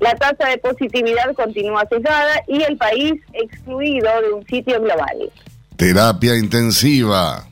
La 0.00 0.14
tasa 0.16 0.48
de 0.48 0.58
positividad 0.58 1.32
continúa 1.34 1.86
cesada 1.88 2.42
y 2.48 2.62
el 2.62 2.76
país 2.76 3.14
excluido 3.32 4.10
de 4.20 4.32
un 4.32 4.44
sitio 4.46 4.80
global. 4.80 5.30
Terapia 5.76 6.36
intensiva. 6.36 7.46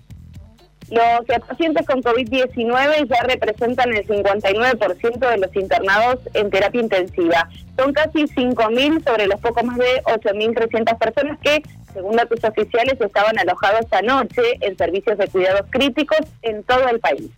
Los 0.92 1.40
pacientes 1.48 1.86
con 1.86 2.02
COVID-19 2.02 3.08
ya 3.08 3.22
representan 3.22 3.94
el 3.94 4.06
59% 4.06 5.18
de 5.18 5.38
los 5.38 5.56
internados 5.56 6.18
en 6.34 6.50
terapia 6.50 6.82
intensiva. 6.82 7.48
Son 7.78 7.94
casi 7.94 8.24
5.000 8.24 9.02
sobre 9.02 9.26
los 9.26 9.40
poco 9.40 9.64
más 9.64 9.78
de 9.78 10.02
8.300 10.04 10.98
personas 10.98 11.38
que, 11.42 11.62
según 11.94 12.16
datos 12.16 12.44
oficiales, 12.44 13.00
estaban 13.00 13.38
alojados 13.38 13.86
anoche 13.90 14.42
en 14.60 14.76
servicios 14.76 15.16
de 15.16 15.28
cuidados 15.28 15.62
críticos 15.70 16.20
en 16.42 16.62
todo 16.64 16.86
el 16.88 17.00
país. 17.00 17.30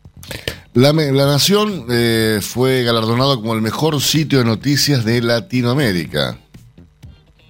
La, 0.72 0.92
la 0.92 1.26
Nación 1.26 1.86
eh, 1.92 2.40
fue 2.42 2.82
galardonado 2.82 3.40
como 3.40 3.54
el 3.54 3.62
mejor 3.62 4.00
sitio 4.00 4.40
de 4.40 4.46
noticias 4.46 5.04
de 5.04 5.22
Latinoamérica. 5.22 6.38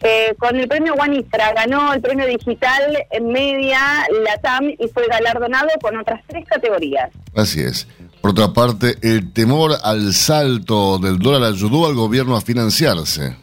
Eh, 0.06 0.34
con 0.38 0.54
el 0.54 0.68
premio 0.68 0.94
Guanistra 0.94 1.54
ganó 1.54 1.94
el 1.94 2.02
premio 2.02 2.26
digital 2.26 3.06
en 3.10 3.28
media 3.28 4.06
LATAM 4.24 4.68
y 4.78 4.88
fue 4.92 5.06
galardonado 5.08 5.68
con 5.80 5.96
otras 5.96 6.20
tres 6.26 6.46
categorías. 6.46 7.10
Así 7.34 7.62
es. 7.62 7.88
Por 8.20 8.32
otra 8.32 8.52
parte, 8.52 8.96
el 9.00 9.32
temor 9.32 9.72
al 9.82 10.12
salto 10.12 10.98
del 10.98 11.18
dólar 11.18 11.44
ayudó 11.44 11.86
al 11.86 11.94
gobierno 11.94 12.36
a 12.36 12.42
financiarse. 12.42 13.34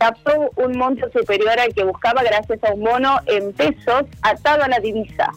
Captó 0.00 0.50
un 0.56 0.78
monto 0.78 1.10
superior 1.12 1.60
al 1.60 1.74
que 1.74 1.84
buscaba 1.84 2.22
gracias 2.22 2.58
a 2.64 2.72
un 2.72 2.80
mono 2.80 3.20
en 3.26 3.52
pesos 3.52 4.04
atado 4.22 4.62
a 4.62 4.68
la 4.68 4.80
divisa. 4.80 5.30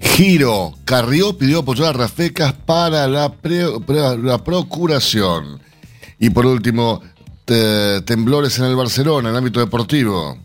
Giro. 0.00 0.72
Carrió 0.84 1.38
pidió 1.38 1.60
apoyar 1.60 1.94
a 1.94 1.98
Rafecas 1.98 2.52
para 2.52 3.06
la, 3.06 3.32
la 4.18 4.44
procuración. 4.44 5.62
Y 6.18 6.30
por 6.30 6.44
último, 6.46 7.02
temblores 7.44 8.58
en 8.58 8.66
el 8.66 8.76
Barcelona, 8.76 9.28
en 9.28 9.34
el 9.34 9.38
ámbito 9.38 9.60
deportivo. 9.60 10.38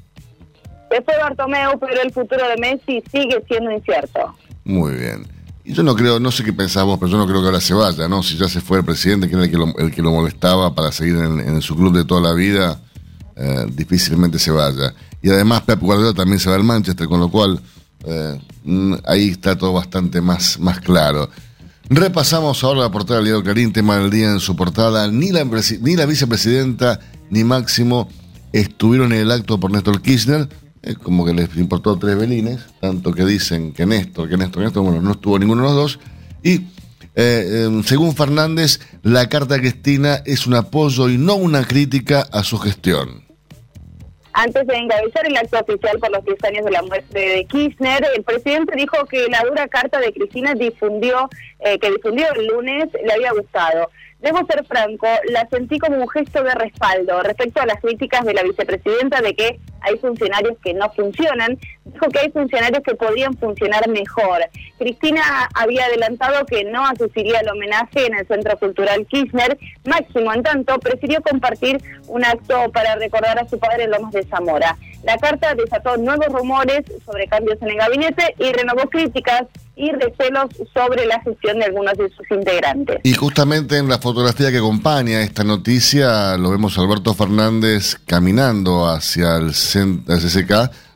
Después 0.89 1.17
Bartomeu, 1.19 1.77
pero 1.79 2.01
el 2.01 2.11
futuro 2.11 2.47
de 2.47 2.57
Messi 2.57 3.03
sigue 3.11 3.43
siendo 3.47 3.71
incierto. 3.71 4.33
Muy 4.63 4.93
bien. 4.93 5.27
Y 5.63 5.73
yo 5.73 5.83
no 5.83 5.95
creo, 5.95 6.19
no 6.19 6.31
sé 6.31 6.45
qué 6.45 6.53
pensamos, 6.53 6.97
pero 6.97 7.11
yo 7.11 7.17
no 7.17 7.27
creo 7.27 7.41
que 7.41 7.47
ahora 7.47 7.59
se 7.59 7.73
vaya, 7.73 8.07
¿no? 8.07 8.23
Si 8.23 8.37
ya 8.37 8.47
se 8.47 8.61
fue 8.61 8.77
el 8.77 8.85
presidente, 8.85 9.27
que 9.27 9.35
era 9.35 9.43
el 9.43 9.51
que 9.51 9.57
lo, 9.57 9.77
el 9.77 9.91
que 9.91 10.01
lo 10.01 10.11
molestaba 10.11 10.73
para 10.73 10.93
seguir 10.93 11.17
en, 11.17 11.61
su 11.61 11.75
club 11.75 11.93
de 11.93 12.05
toda 12.05 12.21
la 12.21 12.33
vida, 12.33 12.79
eh, 13.35 13.65
difícilmente 13.69 14.39
se 14.39 14.51
vaya. 14.51 14.93
Y 15.21 15.29
además 15.29 15.63
Pep 15.63 15.81
Guardiola 15.81 16.13
también 16.13 16.39
se 16.39 16.49
va 16.49 16.55
al 16.55 16.63
Manchester, 16.63 17.07
con 17.07 17.19
lo 17.19 17.29
cual 17.29 17.59
eh, 18.05 18.39
ahí 19.05 19.29
está 19.29 19.57
todo 19.57 19.73
bastante 19.73 20.21
más, 20.21 20.57
más 20.57 20.79
claro. 20.79 21.29
Repasamos 21.89 22.65
ahora 22.65 22.81
la 22.81 22.91
portada 22.91 23.19
del 23.19 23.27
diario 23.27 23.43
Clarín, 23.43 23.71
tema 23.71 23.97
del 23.97 24.09
día 24.09 24.29
en 24.29 24.41
su 24.41 24.57
portada. 24.57 25.09
Ni 25.09 25.31
la, 25.31 25.45
ni 25.45 25.95
la 25.95 26.05
vicepresidenta 26.05 26.99
ni 27.29 27.45
Máximo 27.45 28.09
estuvieron 28.51 29.13
en 29.13 29.19
el 29.19 29.31
acto 29.31 29.57
por 29.57 29.71
Néstor 29.71 30.01
Kirchner. 30.01 30.49
como 31.01 31.25
que 31.25 31.33
les 31.33 31.55
importó 31.55 31.97
tres 31.97 32.17
velines, 32.17 32.59
tanto 32.81 33.13
que 33.13 33.23
dicen 33.25 33.71
que 33.71 33.85
Néstor, 33.85 34.27
que 34.27 34.35
Néstor, 34.35 34.61
que 34.61 34.65
Néstor, 34.65 34.83
bueno, 34.83 35.01
no 35.01 35.11
estuvo 35.11 35.39
ninguno 35.39 35.61
de 35.61 35.67
los 35.67 35.75
dos. 35.75 35.99
Y 36.43 36.63
eh, 37.15 37.65
em, 37.67 37.83
según 37.83 38.15
Fernández, 38.15 38.81
la 39.03 39.29
carta 39.29 39.55
a 39.55 39.59
Cristina 39.59 40.21
es 40.25 40.45
un 40.45 40.55
apoyo 40.55 41.07
y 41.07 41.17
no 41.17 41.35
una 41.35 41.63
crítica 41.63 42.27
a 42.33 42.43
su 42.43 42.57
gestión. 42.57 43.26
Antes 44.39 44.67
de 44.67 44.75
encabezar 44.75 45.25
el 45.25 45.35
acto 45.35 45.59
oficial 45.59 45.97
por 45.97 46.11
los 46.11 46.23
10 46.23 46.43
años 46.43 46.65
de 46.65 46.69
la 46.69 46.83
muerte 46.83 47.17
de 47.17 47.45
Kirchner, 47.45 48.05
el 48.15 48.23
presidente 48.23 48.75
dijo 48.75 49.03
que 49.07 49.27
la 49.29 49.41
dura 49.41 49.67
carta 49.67 49.99
de 49.99 50.13
Cristina 50.13 50.53
difundió, 50.53 51.27
eh, 51.57 51.79
que 51.79 51.89
difundió 51.89 52.31
el 52.33 52.45
lunes 52.45 52.87
le 53.03 53.13
había 53.13 53.31
gustado. 53.31 53.89
Debo 54.19 54.39
ser 54.47 54.65
franco, 54.65 55.07
la 55.29 55.47
sentí 55.47 55.77
como 55.77 55.97
un 55.97 56.09
gesto 56.09 56.43
de 56.43 56.55
respaldo 56.55 57.21
respecto 57.21 57.61
a 57.61 57.67
las 57.67 57.79
críticas 57.79 58.25
de 58.25 58.33
la 58.33 58.41
vicepresidenta 58.41 59.21
de 59.21 59.35
que 59.35 59.59
hay 59.81 59.97
funcionarios 59.99 60.57
que 60.63 60.73
no 60.73 60.89
funcionan. 60.91 61.59
Dijo 61.85 62.09
que 62.09 62.19
hay 62.19 62.31
funcionarios 62.31 62.81
que 62.83 62.95
podrían 62.95 63.35
funcionar 63.37 63.87
mejor. 63.89 64.39
Cristina 64.79 65.21
había 65.53 65.85
adelantado 65.85 66.45
que 66.47 66.63
no 66.63 66.85
asistiría 66.85 67.39
al 67.39 67.49
homenaje 67.49 68.07
en 68.07 68.15
el 68.15 68.27
Centro 68.27 68.57
Cultural 68.57 69.05
Kirchner. 69.05 69.57
Máximo, 69.85 70.33
en 70.33 70.41
tanto, 70.41 70.79
prefirió 70.79 71.21
compartir 71.21 71.79
un 72.07 72.25
acto 72.25 72.71
para 72.71 72.95
recordar 72.95 73.37
a 73.37 73.47
su 73.47 73.59
padre 73.59 73.83
en 73.83 73.91
Lomas 73.91 74.13
de 74.13 74.23
Zamora. 74.23 74.75
La 75.07 75.17
carta 75.17 75.55
desató 75.55 75.95
nuevos 75.95 76.27
rumores 76.27 76.81
sobre 77.05 77.27
cambios 77.27 77.57
en 77.61 77.69
el 77.69 77.77
gabinete 77.77 78.35
y 78.39 78.51
renovó 78.51 78.89
críticas 78.89 79.43
y 79.77 79.89
recelos 79.93 80.47
sobre 80.73 81.05
la 81.05 81.21
gestión 81.21 81.59
de 81.59 81.65
algunos 81.65 81.93
de 81.97 82.09
sus 82.09 82.29
integrantes. 82.29 82.99
Y 83.03 83.13
justamente 83.13 83.77
en 83.77 83.87
la 83.87 83.99
fotografía 83.99 84.51
que 84.51 84.57
acompaña 84.57 85.21
esta 85.21 85.45
noticia 85.45 86.35
lo 86.35 86.51
vemos 86.51 86.77
Alberto 86.77 87.13
Fernández 87.13 87.95
caminando 88.05 88.85
hacia 88.85 89.37
el, 89.37 89.53
CCK, 89.53 90.51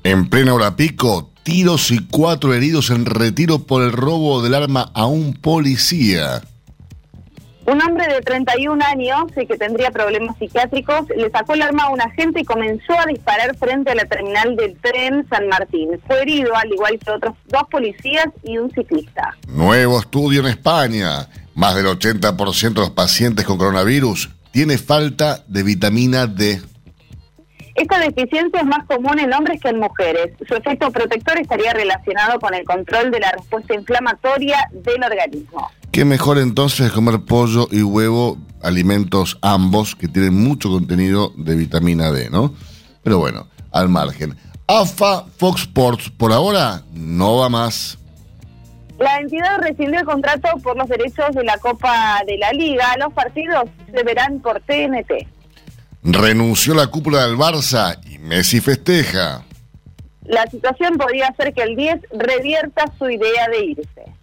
En 0.03 0.29
plena 0.29 0.53
hora 0.53 0.75
pico, 0.77 1.31
tiros 1.43 1.91
y 1.91 1.99
cuatro 2.07 2.53
heridos 2.53 2.91
en 2.91 3.05
retiro 3.05 3.59
por 3.59 3.81
el 3.81 3.91
robo 3.91 4.41
del 4.41 4.53
arma 4.53 4.91
a 4.93 5.05
un 5.05 5.33
policía. 5.33 6.41
Un 7.65 7.81
hombre 7.81 8.05
de 8.07 8.21
31 8.21 8.83
años 8.85 9.23
y 9.35 9.47
que 9.47 9.57
tendría 9.57 9.89
problemas 9.89 10.37
psiquiátricos 10.37 11.07
le 11.15 11.31
sacó 11.31 11.55
el 11.55 11.63
arma 11.63 11.85
a 11.85 11.89
un 11.89 11.99
agente 11.99 12.41
y 12.41 12.45
comenzó 12.45 12.93
a 12.93 13.05
disparar 13.07 13.57
frente 13.57 13.91
a 13.91 13.95
la 13.95 14.05
terminal 14.05 14.55
del 14.55 14.77
tren 14.79 15.25
San 15.29 15.47
Martín. 15.47 15.99
Fue 16.05 16.21
herido 16.21 16.55
al 16.55 16.71
igual 16.71 16.99
que 16.99 17.09
otros 17.09 17.33
dos 17.47 17.63
policías 17.71 18.27
y 18.43 18.59
un 18.59 18.69
ciclista. 18.71 19.35
Nuevo 19.47 19.99
estudio 19.99 20.41
en 20.41 20.47
España. 20.47 21.27
Más 21.55 21.73
del 21.73 21.87
80% 21.87 22.73
de 22.73 22.81
los 22.81 22.91
pacientes 22.91 23.45
con 23.45 23.57
coronavirus 23.57 24.29
tiene 24.51 24.77
falta 24.77 25.43
de 25.47 25.63
vitamina 25.63 26.27
D. 26.27 26.61
Esta 27.75 27.99
deficiencia 27.99 28.61
es 28.61 28.65
más 28.65 28.85
común 28.85 29.19
en 29.19 29.33
hombres 29.33 29.59
que 29.59 29.69
en 29.69 29.79
mujeres. 29.79 30.31
Su 30.47 30.55
efecto 30.55 30.91
protector 30.91 31.37
estaría 31.39 31.73
relacionado 31.73 32.39
con 32.39 32.53
el 32.53 32.63
control 32.63 33.11
de 33.11 33.19
la 33.19 33.31
respuesta 33.31 33.73
inflamatoria 33.73 34.69
del 34.71 35.03
organismo. 35.03 35.69
Qué 35.95 36.03
mejor 36.03 36.39
entonces 36.39 36.91
comer 36.91 37.21
pollo 37.21 37.69
y 37.71 37.81
huevo, 37.81 38.37
alimentos 38.61 39.37
ambos 39.41 39.95
que 39.95 40.09
tienen 40.09 40.33
mucho 40.33 40.69
contenido 40.69 41.31
de 41.37 41.55
vitamina 41.55 42.11
D, 42.11 42.29
¿no? 42.29 42.53
Pero 43.01 43.19
bueno, 43.19 43.47
al 43.71 43.87
margen. 43.87 44.35
AFA 44.67 45.23
Fox 45.37 45.61
Sports 45.61 46.09
por 46.09 46.33
ahora 46.33 46.81
no 46.91 47.37
va 47.37 47.47
más. 47.47 47.97
La 48.99 49.19
entidad 49.21 49.57
rescindió 49.61 50.01
el 50.01 50.05
contrato 50.05 50.49
por 50.61 50.75
los 50.75 50.89
derechos 50.89 51.33
de 51.33 51.45
la 51.45 51.57
Copa 51.59 52.21
de 52.27 52.39
la 52.39 52.51
Liga. 52.51 52.93
Los 52.99 53.13
partidos 53.13 53.63
se 53.89 54.03
verán 54.03 54.41
por 54.41 54.59
TNT. 54.59 55.25
Renunció 56.03 56.73
la 56.73 56.87
cúpula 56.87 57.25
del 57.25 57.37
Barça 57.37 57.97
y 58.11 58.17
Messi 58.17 58.59
festeja. 58.59 59.45
La 60.25 60.45
situación 60.47 60.97
podría 60.97 61.27
hacer 61.27 61.53
que 61.53 61.63
el 61.63 61.77
10 61.77 62.01
revierta 62.11 62.83
su 62.99 63.09
idea 63.09 63.47
de 63.47 63.65
irse. 63.65 64.15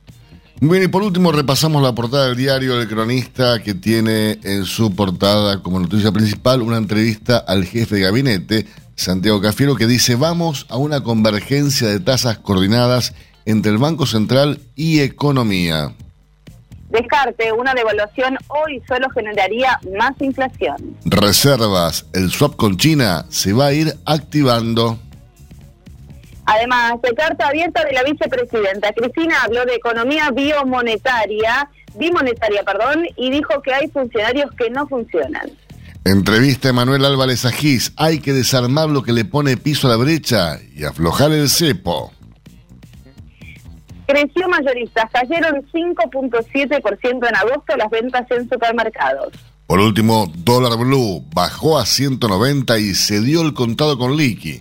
Bueno, 0.65 0.85
y 0.85 0.89
por 0.89 1.03
último 1.03 1.33
repasamos 1.33 1.83
la 1.83 1.93
portada 1.93 2.29
del 2.29 2.37
diario 2.37 2.81
El 2.81 2.87
Cronista 2.87 3.61
que 3.61 3.75
tiene 3.75 4.39
en 4.45 4.65
su 4.65 4.95
portada 4.95 5.61
como 5.61 5.81
noticia 5.81 6.13
principal 6.13 6.63
una 6.63 6.77
entrevista 6.77 7.39
al 7.39 7.65
jefe 7.65 7.97
de 7.97 8.03
gabinete, 8.03 8.67
Santiago 8.95 9.41
Cafiero, 9.41 9.75
que 9.75 9.89
dice 9.89 10.15
vamos 10.15 10.67
a 10.69 10.77
una 10.77 11.03
convergencia 11.03 11.89
de 11.89 11.99
tasas 11.99 12.39
coordinadas 12.39 13.13
entre 13.45 13.73
el 13.73 13.79
Banco 13.79 14.07
Central 14.07 14.61
y 14.77 15.01
economía. 15.01 15.95
Descarte, 16.91 17.51
una 17.53 17.75
devaluación 17.75 18.39
hoy 18.47 18.81
solo 18.87 19.11
generaría 19.11 19.81
más 19.99 20.13
inflación. 20.21 20.97
Reservas, 21.05 22.07
el 22.13 22.31
swap 22.31 22.55
con 22.55 22.77
China 22.77 23.27
se 23.31 23.53
va 23.53 23.67
a 23.67 23.73
ir 23.73 23.97
activando. 24.05 24.97
Además, 26.55 27.01
de 27.03 27.15
carta 27.15 27.49
abierta 27.49 27.83
de 27.83 27.95
la 27.95 28.03
vicepresidenta, 28.03 28.93
Cristina 28.93 29.43
habló 29.43 29.65
de 29.65 29.75
economía 29.75 30.31
biomonetaria, 30.31 31.71
bimonetaria, 31.95 32.63
perdón, 32.63 33.07
y 33.17 33.31
dijo 33.31 33.63
que 33.63 33.73
hay 33.73 33.89
funcionarios 33.89 34.51
que 34.59 34.69
no 34.69 34.87
funcionan. 34.87 35.51
Entrevista 36.05 36.69
a 36.69 36.73
Manuel 36.75 37.07
Álvarez 37.07 37.47
Agís, 37.47 37.95
hay 37.97 38.21
que 38.21 38.35
desarmar 38.35 38.91
lo 38.91 39.03
que 39.03 39.13
le 39.13 39.25
pone 39.25 39.57
piso 39.57 39.87
a 39.87 39.91
la 39.93 39.97
brecha 39.97 40.59
y 40.75 40.85
aflojar 40.85 41.33
el 41.33 41.49
cepo. 41.49 42.13
Creció 44.07 44.47
mayoristas, 44.47 45.11
cayeron 45.11 45.67
5.7% 45.73 47.29
en 47.29 47.37
agosto 47.37 47.77
las 47.79 47.89
ventas 47.89 48.31
en 48.31 48.47
supermercados. 48.47 49.33
Por 49.67 49.81
último, 49.81 50.31
dólar 50.37 50.77
blue 50.77 51.25
bajó 51.33 51.79
a 51.79 51.87
190 51.87 52.79
y 52.79 52.95
se 52.95 53.23
dio 53.23 53.41
el 53.41 53.55
contado 53.55 53.97
con 53.97 54.19
liqui 54.19 54.61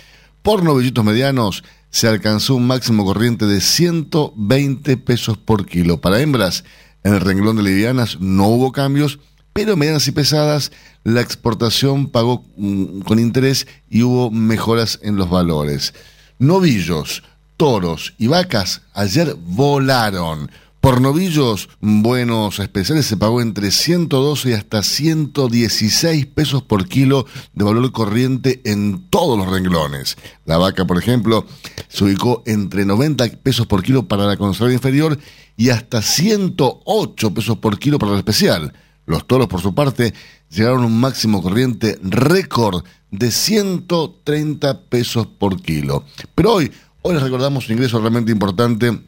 Por 0.42 0.64
novillitos 0.64 1.04
medianos 1.04 1.62
se 1.90 2.08
alcanzó 2.08 2.56
un 2.56 2.66
máximo 2.66 3.04
corriente 3.04 3.46
de 3.46 3.60
120 3.60 4.96
pesos 4.96 5.38
por 5.38 5.64
kilo. 5.64 6.00
Para 6.00 6.20
hembras, 6.20 6.64
en 7.04 7.14
el 7.14 7.20
renglón 7.20 7.56
de 7.56 7.62
livianas 7.62 8.18
no 8.20 8.48
hubo 8.48 8.72
cambios, 8.72 9.20
pero 9.52 9.76
medianas 9.76 10.08
y 10.08 10.12
pesadas 10.12 10.72
la 11.04 11.20
exportación 11.20 12.08
pagó 12.08 12.44
mm, 12.56 13.02
con 13.02 13.20
interés 13.20 13.68
y 13.88 14.02
hubo 14.02 14.32
mejoras 14.32 14.98
en 15.04 15.14
los 15.14 15.30
valores. 15.30 15.94
Novillos 16.40 17.22
toros 17.64 18.12
y 18.18 18.26
vacas 18.26 18.82
ayer 18.92 19.38
volaron. 19.40 20.50
Por 20.82 21.00
novillos 21.00 21.70
buenos 21.80 22.58
especiales 22.58 23.06
se 23.06 23.16
pagó 23.16 23.40
entre 23.40 23.70
112 23.70 24.50
y 24.50 24.52
hasta 24.52 24.82
116 24.82 26.26
pesos 26.26 26.62
por 26.62 26.86
kilo 26.86 27.24
de 27.54 27.64
valor 27.64 27.90
corriente 27.90 28.60
en 28.66 29.08
todos 29.08 29.38
los 29.38 29.50
renglones. 29.50 30.18
La 30.44 30.58
vaca, 30.58 30.84
por 30.84 30.98
ejemplo, 30.98 31.46
se 31.88 32.04
ubicó 32.04 32.42
entre 32.44 32.84
90 32.84 33.28
pesos 33.42 33.66
por 33.66 33.82
kilo 33.82 34.08
para 34.08 34.26
la 34.26 34.36
conserva 34.36 34.74
inferior 34.74 35.18
y 35.56 35.70
hasta 35.70 36.02
108 36.02 37.32
pesos 37.32 37.56
por 37.56 37.78
kilo 37.78 37.98
para 37.98 38.12
la 38.12 38.18
especial. 38.18 38.74
Los 39.06 39.26
toros, 39.26 39.48
por 39.48 39.62
su 39.62 39.74
parte, 39.74 40.12
llegaron 40.50 40.82
a 40.82 40.86
un 40.86 41.00
máximo 41.00 41.42
corriente 41.42 41.98
récord 42.02 42.84
de 43.10 43.30
130 43.30 44.82
pesos 44.82 45.26
por 45.26 45.62
kilo. 45.62 46.04
Pero 46.34 46.52
hoy 46.52 46.70
Hoy 47.06 47.12
les 47.12 47.22
recordamos 47.22 47.68
un 47.68 47.74
ingreso 47.74 48.00
realmente 48.00 48.32
importante. 48.32 48.98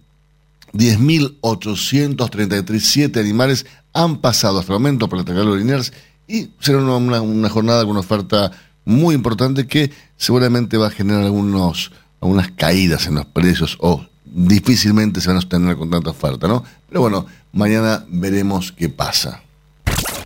10.837 0.75 3.19
animales 3.19 3.65
han 3.95 4.19
pasado 4.19 4.59
hasta 4.59 4.75
el 4.75 4.79
momento 4.79 5.09
por 5.09 5.21
el 5.21 5.25
de 5.25 5.57
Liniers 5.57 5.95
y 6.29 6.51
será 6.61 6.81
una, 6.81 7.49
jornada 7.49 7.85
con 7.85 7.93
una 7.93 8.01
oferta 8.01 8.53
muy 8.85 9.15
importante 9.15 9.67
que 9.67 9.91
seguramente 10.19 10.77
va 10.77 10.89
a 10.89 10.91
generar 10.91 11.23
algunos, 11.23 11.91
algunas 12.21 12.51
caídas 12.51 13.07
en 13.07 13.15
los 13.15 13.25
precios 13.25 13.79
o 13.81 14.05
difícilmente 14.27 15.23
se 15.23 15.29
van 15.29 15.39
a 15.39 15.41
sostener 15.41 15.79
con 15.79 15.89
tanta 15.89 16.11
oferta, 16.11 16.47
¿no? 16.47 16.65
Pero 16.91 17.01
bueno, 17.01 17.25
mañana 17.53 18.05
veremos 18.09 18.73
qué 18.73 18.91
pasa. 18.91 19.41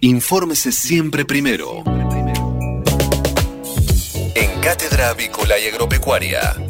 Infórmese 0.01 0.73
siempre 0.73 1.25
primero. 1.25 1.85
En 4.35 4.61
Cátedra 4.61 5.11
Avícola 5.11 5.57
y 5.61 5.69
Agropecuaria 5.69 6.70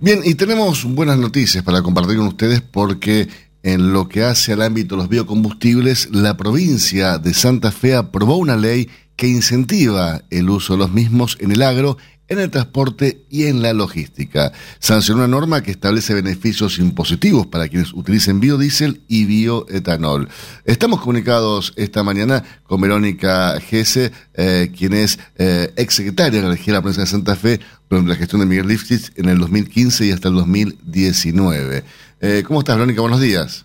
Bien, 0.00 0.22
y 0.24 0.34
tenemos 0.34 0.84
buenas 0.84 1.18
noticias 1.18 1.62
para 1.62 1.82
compartir 1.82 2.16
con 2.16 2.28
ustedes 2.28 2.62
porque 2.62 3.28
en 3.62 3.92
lo 3.92 4.08
que 4.08 4.22
hace 4.22 4.52
al 4.52 4.62
ámbito 4.62 4.94
de 4.94 5.02
los 5.02 5.08
biocombustibles, 5.08 6.08
la 6.12 6.36
provincia 6.36 7.18
de 7.18 7.34
Santa 7.34 7.70
Fe 7.70 7.94
aprobó 7.94 8.36
una 8.36 8.56
ley 8.56 8.88
que 9.16 9.28
incentiva 9.28 10.22
el 10.30 10.48
uso 10.48 10.74
de 10.74 10.78
los 10.78 10.92
mismos 10.92 11.36
en 11.40 11.52
el 11.52 11.62
agro 11.62 11.96
en 12.28 12.38
el 12.38 12.50
transporte 12.50 13.24
y 13.30 13.44
en 13.46 13.62
la 13.62 13.72
logística. 13.72 14.52
Sancionó 14.78 15.20
una 15.24 15.28
norma 15.28 15.62
que 15.62 15.70
establece 15.70 16.14
beneficios 16.14 16.78
impositivos 16.78 17.46
para 17.46 17.68
quienes 17.68 17.92
utilicen 17.92 18.40
biodiesel 18.40 19.00
y 19.08 19.24
bioetanol. 19.24 20.28
Estamos 20.64 21.00
comunicados 21.00 21.72
esta 21.76 22.02
mañana 22.02 22.44
con 22.64 22.80
Verónica 22.80 23.58
Gese, 23.60 24.12
eh, 24.34 24.70
quien 24.76 24.92
es 24.92 25.18
eh, 25.36 25.72
exsecretaria 25.76 26.40
de 26.40 26.46
la 26.46 26.52
Región 26.52 26.66
de 26.66 26.72
la 26.74 26.82
Provincia 26.82 27.04
de 27.04 27.10
Santa 27.10 27.34
Fe 27.34 27.60
durante 27.88 28.10
la 28.10 28.16
gestión 28.16 28.40
de 28.40 28.46
Miguel 28.46 28.68
Lifshitz 28.68 29.12
en 29.16 29.28
el 29.28 29.38
2015 29.38 30.06
y 30.06 30.10
hasta 30.12 30.28
el 30.28 30.34
2019. 30.34 31.84
Eh, 32.20 32.42
¿Cómo 32.46 32.60
estás, 32.60 32.76
Verónica? 32.76 33.00
Buenos 33.00 33.20
días. 33.20 33.64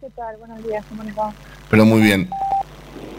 ¿Qué 0.00 0.08
tal? 0.14 0.36
Buenos 0.38 0.64
días, 0.66 0.84
¿cómo 0.88 1.02
va? 1.14 1.32
Pero 1.70 1.84
muy 1.84 2.00
bien. 2.00 2.28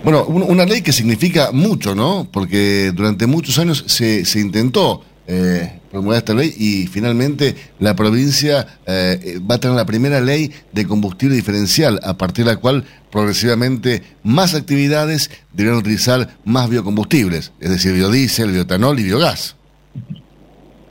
Bueno, 0.04 0.24
un- 0.26 0.44
una 0.44 0.66
ley 0.66 0.82
que 0.82 0.94
significa 0.94 1.52
mucho, 1.52 1.94
¿no? 1.94 2.28
Porque 2.32 2.92
durante 2.94 3.28
muchos 3.28 3.60
años 3.60 3.84
se, 3.88 4.24
se 4.24 4.40
intentó 4.40 5.04
eh, 5.28 5.80
promulgar 5.92 6.20
esta 6.20 6.34
ley 6.34 6.54
y 6.58 6.88
finalmente 6.88 7.54
la 7.80 7.96
provincia 7.96 8.80
eh, 8.88 9.40
va 9.50 9.56
a 9.56 9.60
tener 9.60 9.76
la 9.76 9.86
primera 9.86 10.22
ley 10.22 10.52
de 10.72 10.88
combustible 10.88 11.36
diferencial, 11.36 12.00
a 12.04 12.18
partir 12.18 12.46
de 12.46 12.54
la 12.54 12.58
cual 12.60 12.86
progresivamente 13.12 14.02
más 14.24 14.56
actividades 14.56 15.30
deberán 15.54 15.80
utilizar 15.80 16.30
más 16.46 16.70
biocombustibles, 16.70 17.52
es 17.60 17.70
decir, 17.70 17.94
biodiesel, 17.94 18.52
bioetanol 18.52 19.00
y 19.00 19.04
biogás. 19.04 19.56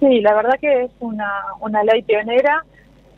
Sí, 0.01 0.21
la 0.21 0.35
verdad 0.35 0.55
que 0.61 0.85
es 0.85 0.91
una, 1.01 1.29
una 1.61 1.83
ley 1.83 2.03
pionera. 2.03 2.63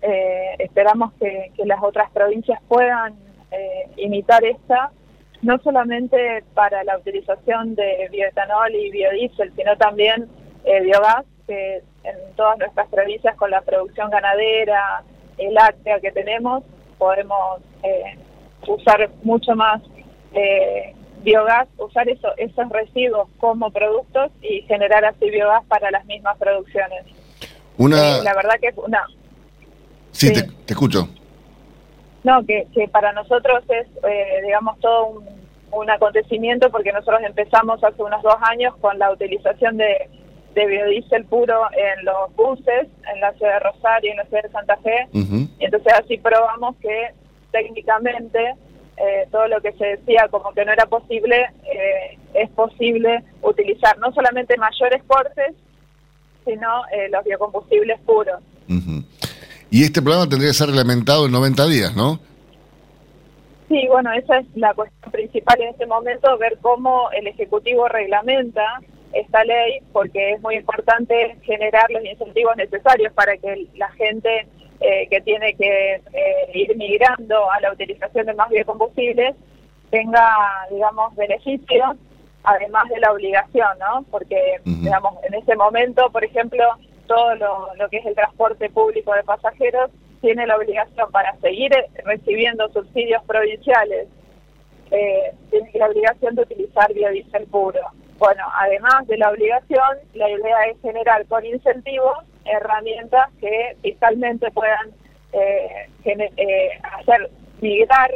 Eh, 0.02 0.56
esperamos 0.58 1.12
que, 1.20 1.52
que 1.56 1.64
las 1.66 1.82
otras 1.82 2.10
provincias 2.10 2.60
puedan 2.68 3.14
eh, 3.50 3.88
imitar 3.96 4.44
esta, 4.44 4.90
no 5.42 5.58
solamente 5.58 6.44
para 6.54 6.84
la 6.84 6.98
utilización 6.98 7.74
de 7.74 8.08
bioetanol 8.10 8.74
y 8.74 8.90
biodiesel, 8.90 9.52
sino 9.56 9.76
también 9.76 10.28
eh, 10.64 10.80
biogás, 10.82 11.24
que 11.46 11.82
en 12.04 12.34
todas 12.36 12.58
nuestras 12.58 12.88
provincias 12.88 13.36
con 13.36 13.50
la 13.50 13.60
producción 13.62 14.10
ganadera, 14.10 15.02
el 15.38 15.54
láctea 15.54 16.00
que 16.00 16.12
tenemos, 16.12 16.62
podemos 16.98 17.60
eh, 17.82 18.16
usar 18.66 19.10
mucho 19.22 19.54
más 19.56 19.80
eh, 20.32 20.94
biogás, 21.22 21.68
usar 21.78 22.08
eso, 22.08 22.28
esos 22.36 22.68
residuos 22.68 23.28
como 23.38 23.70
productos 23.70 24.30
y 24.42 24.62
generar 24.62 25.04
así 25.04 25.30
biogás 25.30 25.64
para 25.66 25.90
las 25.90 26.04
mismas 26.06 26.36
producciones. 26.38 27.04
Una... 27.78 28.18
Eh, 28.18 28.22
la 28.22 28.34
verdad 28.34 28.54
que 28.60 28.68
es 28.68 28.76
una, 28.76 29.06
sí, 30.12 30.28
sí. 30.28 30.32
Te, 30.34 30.42
te 30.42 30.72
escucho. 30.74 31.08
no, 32.24 32.44
que, 32.44 32.66
que 32.74 32.88
para 32.88 33.12
nosotros 33.12 33.62
es, 33.68 33.86
eh, 34.04 34.42
digamos, 34.44 34.78
todo 34.80 35.06
un, 35.06 35.24
un 35.72 35.90
acontecimiento 35.90 36.70
porque 36.70 36.92
nosotros 36.92 37.20
empezamos 37.24 37.82
hace 37.82 38.02
unos 38.02 38.22
dos 38.22 38.36
años 38.42 38.74
con 38.80 38.98
la 38.98 39.10
utilización 39.12 39.76
de, 39.76 40.08
de 40.54 40.66
biodiesel 40.66 41.24
puro 41.24 41.62
en 41.72 42.04
los 42.04 42.34
buses, 42.36 42.88
en 43.12 43.20
la 43.20 43.32
ciudad 43.34 43.54
de 43.54 43.60
Rosario 43.60 44.08
y 44.08 44.12
en 44.12 44.16
la 44.18 44.24
ciudad 44.26 44.42
de 44.42 44.50
Santa 44.50 44.76
Fe. 44.78 45.08
Y 45.12 45.64
entonces 45.64 45.92
así 45.92 46.18
probamos 46.18 46.76
que 46.76 47.12
técnicamente 47.52 48.54
eh, 48.96 49.26
todo 49.30 49.48
lo 49.48 49.60
que 49.60 49.72
se 49.72 49.84
decía 49.96 50.28
como 50.30 50.52
que 50.52 50.64
no 50.64 50.72
era 50.72 50.86
posible, 50.86 51.50
eh, 51.64 52.18
es 52.34 52.50
posible 52.50 53.22
utilizar 53.42 53.98
no 53.98 54.12
solamente 54.12 54.56
mayores 54.56 55.02
cortes, 55.04 55.54
sino 56.44 56.86
eh, 56.92 57.08
los 57.10 57.24
biocombustibles 57.24 58.00
puros. 58.00 58.40
Y 59.70 59.84
este 59.84 60.02
programa 60.02 60.28
tendría 60.28 60.50
que 60.50 60.54
ser 60.54 60.68
reglamentado 60.68 61.26
en 61.26 61.32
90 61.32 61.66
días, 61.66 61.96
¿no? 61.96 62.18
Sí, 63.68 63.86
bueno, 63.88 64.12
esa 64.12 64.38
es 64.38 64.46
la 64.56 64.74
cuestión 64.74 65.12
principal 65.12 65.60
en 65.60 65.68
este 65.68 65.86
momento, 65.86 66.36
ver 66.38 66.58
cómo 66.60 67.08
el 67.12 67.28
Ejecutivo 67.28 67.86
reglamenta 67.86 68.80
esta 69.12 69.44
ley, 69.44 69.78
porque 69.92 70.32
es 70.32 70.40
muy 70.40 70.56
importante 70.56 71.36
generar 71.42 71.88
los 71.90 72.04
incentivos 72.04 72.56
necesarios 72.56 73.12
para 73.12 73.36
que 73.36 73.68
la 73.76 73.88
gente 73.92 74.48
eh, 74.80 75.06
que 75.08 75.20
tiene 75.20 75.54
que 75.54 75.94
eh, 75.94 76.50
ir 76.54 76.76
migrando 76.76 77.50
a 77.50 77.60
la 77.60 77.72
utilización 77.72 78.26
de 78.26 78.34
más 78.34 78.48
biocombustibles 78.50 79.36
tenga, 79.90 80.36
digamos, 80.70 81.14
beneficios, 81.16 81.96
además 82.42 82.88
de 82.88 82.98
la 83.00 83.12
obligación, 83.12 83.68
¿no? 83.78 84.04
Porque, 84.10 84.60
digamos, 84.64 85.14
en 85.24 85.34
ese 85.34 85.54
momento, 85.54 86.10
por 86.10 86.24
ejemplo, 86.24 86.64
todo 87.10 87.34
lo, 87.34 87.88
que 87.90 87.96
es 87.96 88.06
el 88.06 88.14
transporte 88.14 88.70
público 88.70 89.12
de 89.12 89.24
pasajeros 89.24 89.90
tiene 90.20 90.46
la 90.46 90.56
obligación 90.56 91.10
para 91.10 91.34
seguir 91.38 91.74
eh, 91.74 91.90
recibiendo 92.04 92.68
subsidios 92.68 93.20
provinciales, 93.24 94.06
eh, 94.92 95.32
tiene 95.50 95.70
la 95.74 95.88
obligación 95.88 96.36
de 96.36 96.42
utilizar 96.42 96.94
biodiesel 96.94 97.46
puro. 97.46 97.80
Bueno, 98.16 98.44
además 98.54 99.08
de 99.08 99.18
la 99.18 99.30
obligación, 99.30 99.98
la 100.14 100.30
idea 100.30 100.62
es 100.70 100.80
generar 100.82 101.26
con 101.26 101.44
incentivos 101.44 102.18
herramientas 102.44 103.28
que 103.40 103.76
fiscalmente 103.82 104.48
puedan 104.52 104.90
eh, 105.32 105.88
eh, 106.04 106.68
hacer 106.96 107.28
migrar 107.60 108.12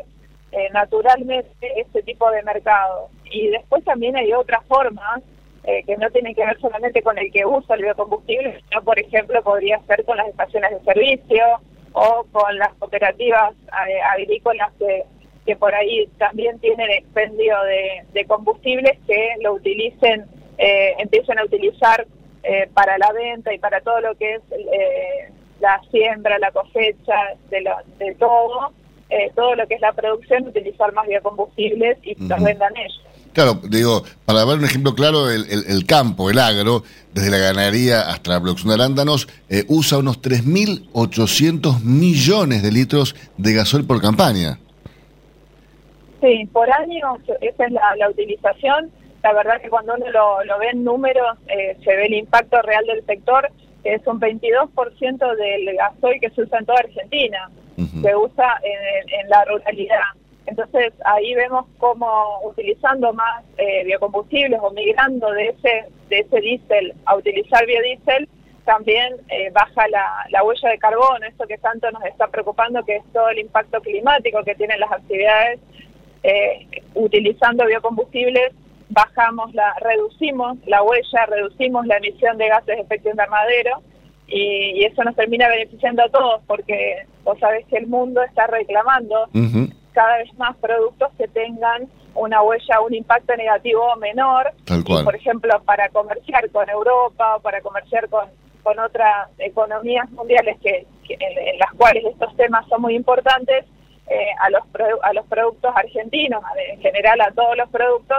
eh, 0.52 0.68
naturalmente 0.72 1.80
este 1.80 2.00
tipo 2.04 2.30
de 2.30 2.44
mercado. 2.44 3.09
Y 3.24 3.48
después 3.48 3.83
también 3.83 4.14
hay 4.16 4.33
otras 4.33 4.64
formas 4.66 5.20
eh, 5.66 5.83
que 5.85 5.96
no 5.96 6.11
tienen 6.11 6.35
que 6.35 6.44
ver 6.44 6.59
solamente 6.61 7.03
con 7.03 7.16
el 7.18 7.31
que 7.33 7.44
usa 7.46 7.77
el 7.77 7.83
biocombustible, 7.83 8.61
sino, 8.68 8.83
por 8.83 8.98
ejemplo, 8.98 9.42
podría 9.42 9.81
ser 9.87 10.05
con 10.05 10.16
las 10.16 10.29
estaciones 10.29 10.70
de 10.72 10.81
servicio 10.92 11.42
o 11.92 12.27
con 12.33 12.59
las 12.59 12.72
cooperativas 12.74 13.55
eh, 13.88 14.00
agrícolas 14.12 14.70
que, 14.79 15.05
que 15.46 15.57
por 15.57 15.74
ahí 15.74 16.07
también 16.18 16.59
tienen 16.59 16.90
expendio 16.90 17.57
de, 17.62 18.03
de 18.12 18.24
combustibles 18.27 18.98
que 19.07 19.29
lo 19.42 19.55
utilicen, 19.55 20.24
eh, 20.59 20.94
empiecen 20.98 21.38
a 21.38 21.44
utilizar 21.44 22.07
eh, 22.42 22.68
para 22.74 22.98
la 22.98 23.11
venta 23.12 23.55
y 23.55 23.59
para 23.59 23.81
todo 23.81 24.00
lo 24.00 24.14
que 24.16 24.35
es 24.35 24.42
eh, 24.53 25.31
la 25.61 25.81
siembra, 25.90 26.38
la 26.38 26.50
cosecha, 26.50 27.14
de, 27.48 27.61
lo- 27.62 27.77
de 27.98 28.14
todo, 28.16 28.72
todo 29.37 29.55
lo 29.55 29.66
que 29.68 29.74
es 29.77 29.81
la 29.81 29.92
producción, 29.92 30.48
utilizar 30.48 30.92
más 30.92 31.07
biocombustibles 31.07 31.96
y 32.03 32.14
los 32.16 32.33
Ujú. 32.38 32.44
vendan 32.44 32.77
ellos. 32.77 33.00
Claro, 33.35 33.61
digo, 33.68 34.03
para 34.25 34.44
ver 34.47 34.59
un 34.59 34.64
ejemplo 34.64 34.94
claro, 34.94 35.29
el, 35.31 35.44
el- 35.51 35.64
el 35.68 35.85
campo, 35.87 36.31
el 36.31 36.38
agro, 36.38 36.85
desde 37.12 37.31
la 37.31 37.38
ganadería 37.38 38.03
hasta 38.09 38.31
la 38.31 38.40
producción 38.40 38.68
de 38.68 38.75
arándanos, 38.83 39.29
eh, 39.51 39.64
usa 39.68 39.99
unos 39.99 40.23
3.800 40.23 41.81
millones 41.83 42.62
de 42.62 42.73
litros 42.73 43.14
de 43.37 43.53
gasol 43.53 43.85
por 43.85 44.01
campaña. 44.01 44.59
Sí, 46.23 46.49
por 46.53 46.70
año 46.73 47.18
esa 47.40 47.66
es 47.66 47.73
la, 47.73 47.97
la 47.99 48.09
utilización. 48.09 48.90
La 49.23 49.33
verdad 49.33 49.61
que 49.61 49.68
cuando 49.68 49.94
uno 49.94 50.09
lo, 50.11 50.44
lo 50.44 50.59
ve 50.59 50.68
en 50.73 50.85
números 50.85 51.37
eh, 51.49 51.77
se 51.85 51.97
ve 51.97 52.07
el 52.07 52.14
impacto 52.14 52.61
real 52.62 52.85
del 52.87 53.05
sector, 53.05 53.51
que 53.83 53.94
es 53.94 54.07
un 54.07 54.20
22% 54.20 55.37
del 55.37 55.77
gasoil 55.77 56.20
que 56.20 56.31
se 56.31 56.42
usa 56.42 56.59
en 56.59 56.66
toda 56.66 56.79
Argentina, 56.79 57.51
se 58.03 58.16
usa 58.16 58.61
en, 58.62 59.20
en 59.20 59.29
la 59.29 59.44
ruralidad. 59.44 60.01
Entonces 60.46 60.92
ahí 61.04 61.35
vemos 61.35 61.66
cómo 61.78 62.40
utilizando 62.44 63.12
más 63.12 63.44
eh, 63.57 63.85
biocombustibles 63.85 64.61
o 64.62 64.70
migrando 64.70 65.30
de 65.30 65.48
ese 65.48 65.87
de 66.09 66.18
ese 66.20 66.40
diésel 66.40 66.92
a 67.07 67.16
utilizar 67.16 67.64
biodiesel, 67.66 68.28
también 68.64 69.14
eh, 69.28 69.50
baja 69.50 69.88
la, 69.88 70.26
la 70.30 70.44
huella 70.44 70.68
de 70.68 70.78
carbono, 70.78 71.26
esto 71.26 71.46
que 71.46 71.59
tanto 71.59 71.90
nos 71.90 72.04
está 72.04 72.28
preocupando, 72.28 72.85
que 72.85 72.96
es 72.96 73.04
todo 73.12 73.28
el 73.30 73.38
impacto 73.38 73.80
climático 73.80 74.42
que 74.44 74.54
tienen 74.54 74.80
las 74.80 74.92
actividades 74.92 75.61
eh, 76.22 76.66
utilizando 76.94 77.66
biocombustibles 77.66 78.52
bajamos 78.90 79.52
la 79.54 79.74
reducimos 79.80 80.59
la 80.66 80.83
huella 80.83 81.26
reducimos 81.26 81.87
la 81.87 81.96
emisión 81.96 82.37
de 82.38 82.48
gases 82.48 82.76
de 82.76 82.83
efecto 82.83 83.11
invernadero 83.11 83.83
y, 84.26 84.85
eso 84.85 85.02
nos 85.04 85.16
termina 85.16 85.48
beneficiando 85.48 86.02
a 86.02 86.09
todos 86.09 86.42
porque 86.46 87.07
vos 87.24 87.38
sabés 87.38 87.66
que 87.66 87.76
el 87.76 87.87
mundo 87.87 88.22
está 88.22 88.46
reclamando. 88.46 89.28
Cada 89.94 90.18
vez 90.18 90.33
más 90.35 90.57
productos 90.59 91.11
que 91.16 91.28
tengan 91.28 91.88
una 92.14 92.42
huella, 92.42 92.80
un 92.80 92.94
impacto 92.94 93.35
negativo 93.37 93.96
menor. 93.96 94.52
Tal 94.66 94.80
Y, 94.80 94.85
cual. 94.85 95.04
por 95.04 95.14
ejemplo, 95.16 95.62
para 95.64 95.88
comerciar 95.88 96.50
con 96.50 96.68
Europa 96.68 97.37
o 97.37 97.40
para 97.40 97.61
comerciar 97.62 98.09
con, 98.09 98.26
con 98.62 98.78
otras 98.78 99.28
economías 99.38 100.11
mundiales 100.11 100.59
que, 100.61 100.87
que- 101.07 101.14
en, 101.18 101.48
en 101.48 101.59
las 101.59 101.72
cuales 101.74 102.04
estos 102.04 102.37
temas 102.37 102.66
son 102.68 102.83
muy 102.83 102.94
importantes, 102.94 103.64
eh, 104.09 104.26
a, 104.40 104.50
los 104.50 104.62
produ- 104.72 104.98
a 105.02 105.12
los 105.14 105.24
productos 105.26 105.72
argentinos, 105.74 106.42
en 106.70 106.80
general 106.80 107.20
a 107.22 107.30
todos 107.33 107.57
los 107.57 107.68
productos, 107.70 108.18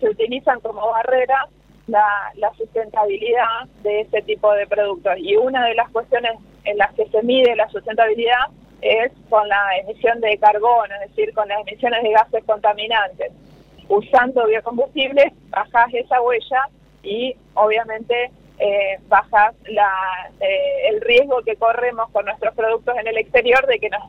se 0.00 0.08
utilizan 0.10 0.60
como 0.60 0.86
barrera 0.90 1.48
la, 1.86 2.04
la 2.34 2.52
sustentabilidad 2.54 3.66
de 3.82 4.00
ese 4.02 4.22
tipo 4.22 4.52
de 4.52 4.66
productos. 4.66 5.14
Y 5.18 5.36
una 5.36 5.64
de 5.66 5.74
las 5.74 5.88
cuestiones 5.90 6.32
en 6.64 6.76
las 6.78 6.92
que 6.94 7.06
se 7.08 7.22
mide 7.22 7.56
la 7.56 7.68
sustentabilidad 7.70 8.46
es 8.82 9.12
con 9.30 9.48
la 9.48 9.78
emisión 9.78 10.20
de 10.20 10.36
carbono, 10.38 10.92
es 11.02 11.10
decir, 11.10 11.32
con 11.32 11.48
las 11.48 11.60
emisiones 11.66 12.02
de 12.02 12.10
gases 12.10 12.44
contaminantes. 12.44 13.32
Usando 13.88 14.46
biocombustibles 14.46 15.32
bajas 15.50 15.94
esa 15.94 16.20
huella 16.20 16.68
y 17.02 17.34
obviamente 17.54 18.30
eh, 18.58 18.98
bajas 19.08 19.54
la, 19.68 19.90
eh, 20.40 20.88
el 20.90 21.00
riesgo 21.00 21.42
que 21.44 21.56
corremos 21.56 22.10
con 22.10 22.24
nuestros 22.24 22.54
productos 22.54 22.94
en 23.00 23.06
el 23.06 23.18
exterior 23.18 23.66
de 23.66 23.78
que 23.78 23.88
nos, 23.88 24.02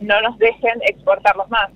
no 0.00 0.20
nos 0.20 0.38
dejen 0.38 0.80
exportarlos 0.82 1.48
más. 1.50 1.70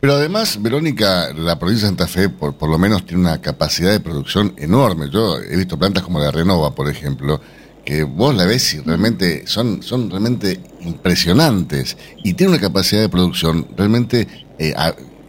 Pero 0.00 0.14
además, 0.14 0.60
Verónica, 0.60 1.32
la 1.34 1.58
provincia 1.58 1.88
de 1.88 1.96
Santa 1.96 2.06
Fe 2.06 2.28
por, 2.28 2.58
por 2.58 2.68
lo 2.68 2.78
menos 2.78 3.06
tiene 3.06 3.22
una 3.22 3.40
capacidad 3.40 3.90
de 3.90 4.00
producción 4.00 4.54
enorme. 4.58 5.08
Yo 5.10 5.38
he 5.38 5.56
visto 5.56 5.78
plantas 5.78 6.02
como 6.02 6.18
la 6.18 6.30
Renova, 6.30 6.74
por 6.74 6.90
ejemplo, 6.90 7.40
que 7.84 8.02
vos 8.04 8.34
la 8.34 8.46
ves 8.46 8.74
y 8.74 8.80
realmente 8.80 9.46
son, 9.46 9.82
son 9.82 10.10
realmente 10.10 10.58
impresionantes 10.80 11.96
y 12.22 12.34
tiene 12.34 12.52
una 12.54 12.60
capacidad 12.60 13.02
de 13.02 13.08
producción 13.08 13.66
realmente 13.76 14.26
eh, 14.58 14.72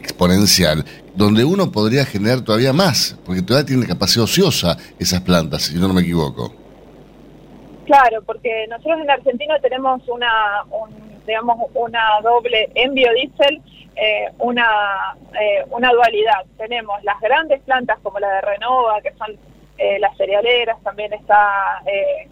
exponencial, 0.01 0.85
donde 1.15 1.43
uno 1.43 1.71
podría 1.71 2.05
generar 2.05 2.41
todavía 2.41 2.73
más, 2.73 3.17
porque 3.25 3.41
todavía 3.41 3.65
tiene 3.65 3.85
capacidad 3.87 4.23
ociosa 4.23 4.77
esas 4.99 5.21
plantas, 5.21 5.63
si 5.63 5.75
no 5.75 5.91
me 5.93 6.01
equivoco. 6.01 6.53
Claro, 7.85 8.21
porque 8.25 8.65
nosotros 8.69 8.99
en 9.01 9.09
Argentina 9.09 9.59
tenemos 9.61 10.01
una, 10.07 10.63
un- 10.71 11.23
digamos, 11.27 11.57
una 11.73 12.01
doble 12.23 12.69
en 12.75 12.93
biodiesel, 12.93 13.61
eh, 13.95 14.29
una, 14.39 14.67
eh, 15.39 15.63
una 15.71 15.91
dualidad. 15.91 16.45
Tenemos 16.57 17.03
las 17.03 17.19
grandes 17.21 17.61
plantas 17.61 17.97
como 18.01 18.19
la 18.19 18.29
de 18.33 18.41
Renova, 18.41 19.01
que 19.01 19.11
son 19.17 19.35
eh, 19.77 19.99
las 19.99 20.15
cerealeras, 20.17 20.81
también 20.83 21.13
está 21.13 21.81
eh, 21.85 22.27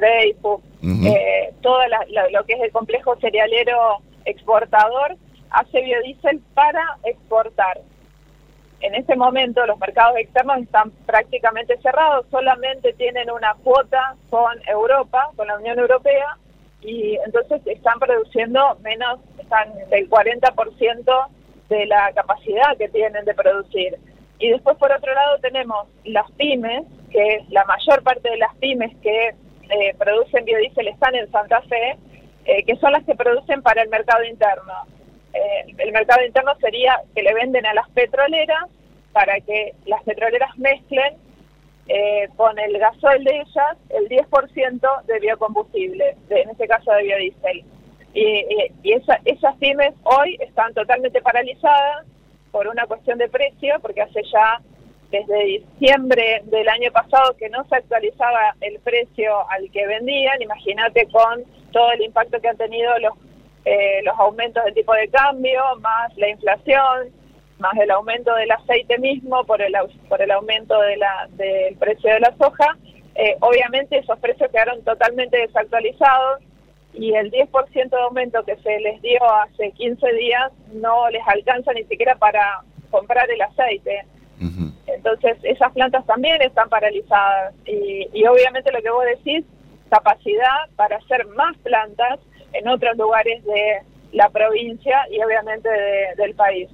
Dreyfus, 0.00 0.60
Ujú. 0.82 1.06
eh, 1.06 1.52
todo 1.60 1.86
la- 1.88 2.06
la- 2.08 2.28
lo 2.30 2.44
que 2.44 2.54
es 2.54 2.60
el 2.60 2.72
complejo 2.72 3.16
cerealero 3.16 3.98
exportador 4.24 5.16
hace 5.50 5.80
biodiesel 5.82 6.40
para 6.54 6.82
exportar. 7.04 7.80
En 8.80 8.94
este 8.94 9.16
momento 9.16 9.66
los 9.66 9.78
mercados 9.78 10.16
externos 10.18 10.58
están 10.58 10.90
prácticamente 11.04 11.76
cerrados, 11.78 12.26
solamente 12.30 12.92
tienen 12.92 13.30
una 13.30 13.54
cuota 13.64 14.14
con 14.30 14.52
Europa, 14.68 15.30
con 15.36 15.48
la 15.48 15.56
Unión 15.56 15.78
Europea, 15.78 16.36
y 16.80 17.16
entonces 17.26 17.60
están 17.66 17.98
produciendo 17.98 18.76
menos, 18.82 19.18
están 19.38 19.72
del 19.90 20.08
40% 20.08 21.26
de 21.68 21.86
la 21.86 22.12
capacidad 22.12 22.76
que 22.78 22.88
tienen 22.88 23.24
de 23.24 23.34
producir. 23.34 23.98
Y 24.38 24.50
después 24.50 24.76
por 24.76 24.92
otro 24.92 25.12
lado 25.12 25.38
tenemos 25.40 25.88
las 26.04 26.30
pymes, 26.32 26.84
que 27.10 27.44
la 27.48 27.64
mayor 27.64 28.02
parte 28.04 28.30
de 28.30 28.36
las 28.36 28.54
pymes 28.56 28.94
que 29.02 29.34
eh, 29.70 29.94
producen 29.98 30.44
biodiesel 30.44 30.88
están 30.88 31.14
en 31.14 31.30
Santa 31.30 31.60
Fe, 31.62 31.96
eh, 32.44 32.64
que 32.64 32.76
son 32.76 32.92
las 32.92 33.04
que 33.04 33.14
producen 33.14 33.62
para 33.62 33.82
el 33.82 33.88
mercado 33.88 34.24
interno. 34.24 34.72
Eh, 35.34 35.74
el 35.78 35.92
mercado 35.92 36.24
interno 36.24 36.54
sería 36.60 36.96
que 37.14 37.22
le 37.22 37.34
venden 37.34 37.66
a 37.66 37.74
las 37.74 37.88
petroleras 37.90 38.64
para 39.12 39.40
que 39.40 39.74
las 39.86 40.02
petroleras 40.04 40.56
mezclen 40.58 41.16
eh, 41.90 42.28
con 42.36 42.58
el 42.58 42.78
gasoil 42.78 43.24
de 43.24 43.36
ellas 43.36 43.76
el 43.90 44.08
10% 44.08 45.02
de 45.06 45.20
biocombustible, 45.20 46.16
de- 46.28 46.40
en 46.42 46.50
este 46.50 46.66
caso 46.68 46.92
de 46.92 47.02
biodiesel. 47.02 47.64
Y, 48.14 48.44
y- 48.82 48.92
esa- 48.92 49.20
esas 49.24 49.56
pymes 49.56 49.94
hoy 50.04 50.36
están 50.40 50.74
totalmente 50.74 51.22
paralizadas 51.22 52.06
por 52.50 52.66
una 52.68 52.86
cuestión 52.86 53.18
de 53.18 53.28
precio, 53.28 53.76
porque 53.80 54.02
hace 54.02 54.22
ya 54.32 54.60
desde 55.10 55.44
diciembre 55.44 56.42
del 56.44 56.68
año 56.68 56.90
pasado 56.92 57.36
que 57.36 57.48
no 57.48 57.64
se 57.64 57.76
actualizaba 57.76 58.54
el 58.60 58.78
precio 58.80 59.48
al 59.50 59.70
que 59.70 59.86
vendían, 59.86 60.40
imagínate 60.42 61.06
con 61.08 61.44
todo 61.72 61.92
el 61.92 62.02
impacto 62.02 62.40
que 62.40 62.48
han 62.48 62.56
tenido 62.56 62.98
los, 62.98 63.12
eh, 63.64 64.00
los 64.04 64.18
aumentos 64.18 64.64
del 64.64 64.74
tipo 64.74 64.92
de 64.92 65.08
cambio, 65.08 65.62
más 65.80 66.16
la 66.16 66.28
inflación, 66.28 67.10
más 67.58 67.76
el 67.78 67.90
aumento 67.90 68.34
del 68.34 68.50
aceite 68.50 68.98
mismo 68.98 69.44
por 69.44 69.62
el, 69.62 69.74
por 70.08 70.20
el 70.22 70.30
aumento 70.30 70.78
de 70.80 70.96
la, 70.96 71.28
del 71.32 71.76
precio 71.76 72.12
de 72.12 72.20
la 72.20 72.34
soja, 72.36 72.76
eh, 73.14 73.36
obviamente 73.40 73.98
esos 73.98 74.18
precios 74.20 74.50
quedaron 74.50 74.82
totalmente 74.84 75.38
desactualizados 75.38 76.40
y 76.94 77.14
el 77.14 77.32
10% 77.32 77.90
de 77.90 78.02
aumento 78.02 78.44
que 78.44 78.56
se 78.58 78.78
les 78.80 79.02
dio 79.02 79.18
hace 79.42 79.72
15 79.72 80.12
días 80.12 80.52
no 80.72 81.10
les 81.10 81.26
alcanza 81.26 81.72
ni 81.72 81.82
siquiera 81.84 82.14
para 82.16 82.62
comprar 82.90 83.28
el 83.30 83.42
aceite. 83.42 84.04
Entonces 84.86 85.36
esas 85.42 85.72
plantas 85.72 86.04
también 86.06 86.40
están 86.42 86.68
paralizadas 86.68 87.54
y, 87.66 88.08
y 88.12 88.26
obviamente 88.26 88.70
lo 88.72 88.80
que 88.82 88.90
vos 88.90 89.04
decís, 89.04 89.44
capacidad 89.90 90.68
para 90.76 90.96
hacer 90.96 91.26
más 91.28 91.56
plantas 91.58 92.20
en 92.52 92.68
otros 92.68 92.96
lugares 92.96 93.44
de 93.44 93.82
la 94.12 94.28
provincia 94.30 95.00
y 95.10 95.22
obviamente 95.22 95.68
de- 95.68 96.14
del 96.16 96.34
país. 96.34 96.68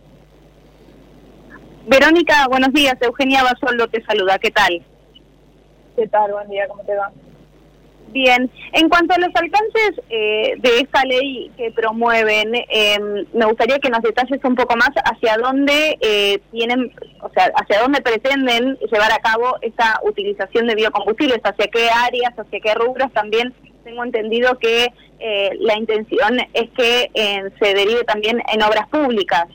Verónica, 1.86 2.46
buenos 2.48 2.72
días. 2.72 2.96
Eugenia 3.00 3.42
Basoldo 3.42 3.88
te 3.88 4.02
saluda. 4.04 4.38
¿Qué 4.38 4.50
tal? 4.50 4.82
¿Qué 5.96 6.06
tal? 6.08 6.32
Buen 6.32 6.48
día, 6.48 6.66
¿cómo 6.68 6.82
te 6.84 6.94
va? 6.96 7.10
Bien. 8.08 8.48
En 8.72 8.88
cuanto 8.88 9.14
a 9.14 9.18
los 9.18 9.30
alcances 9.34 10.00
eh, 10.08 10.54
de 10.58 10.80
esta 10.80 11.02
ley 11.04 11.50
que 11.56 11.72
promueven, 11.72 12.54
eh, 12.54 12.98
me 13.32 13.44
gustaría 13.46 13.80
que 13.80 13.90
nos 13.90 14.02
detalles 14.02 14.38
un 14.44 14.54
poco 14.54 14.76
más 14.76 14.90
hacia 15.04 15.36
dónde 15.36 15.98
eh, 16.00 16.38
tienen, 16.52 16.92
o 17.20 17.28
sea, 17.30 17.50
hacia 17.56 17.80
dónde 17.80 18.02
pretenden 18.02 18.76
llevar 18.92 19.10
a 19.10 19.18
cabo 19.18 19.56
esta 19.62 20.00
utilización 20.04 20.68
de 20.68 20.76
biocombustibles, 20.76 21.40
hacia 21.42 21.66
qué 21.66 21.88
áreas, 21.90 22.32
hacia 22.38 22.60
qué 22.60 22.74
rubros. 22.74 23.12
También 23.12 23.52
tengo 23.84 24.04
entendido 24.04 24.58
que 24.58 24.92
eh, 25.20 25.50
la 25.60 25.76
intención 25.76 26.38
es 26.52 26.70
que 26.70 27.10
eh, 27.14 27.50
se 27.60 27.74
derive 27.74 28.04
también 28.04 28.42
en 28.52 28.62
obras 28.62 28.88
públicas. 28.88 29.46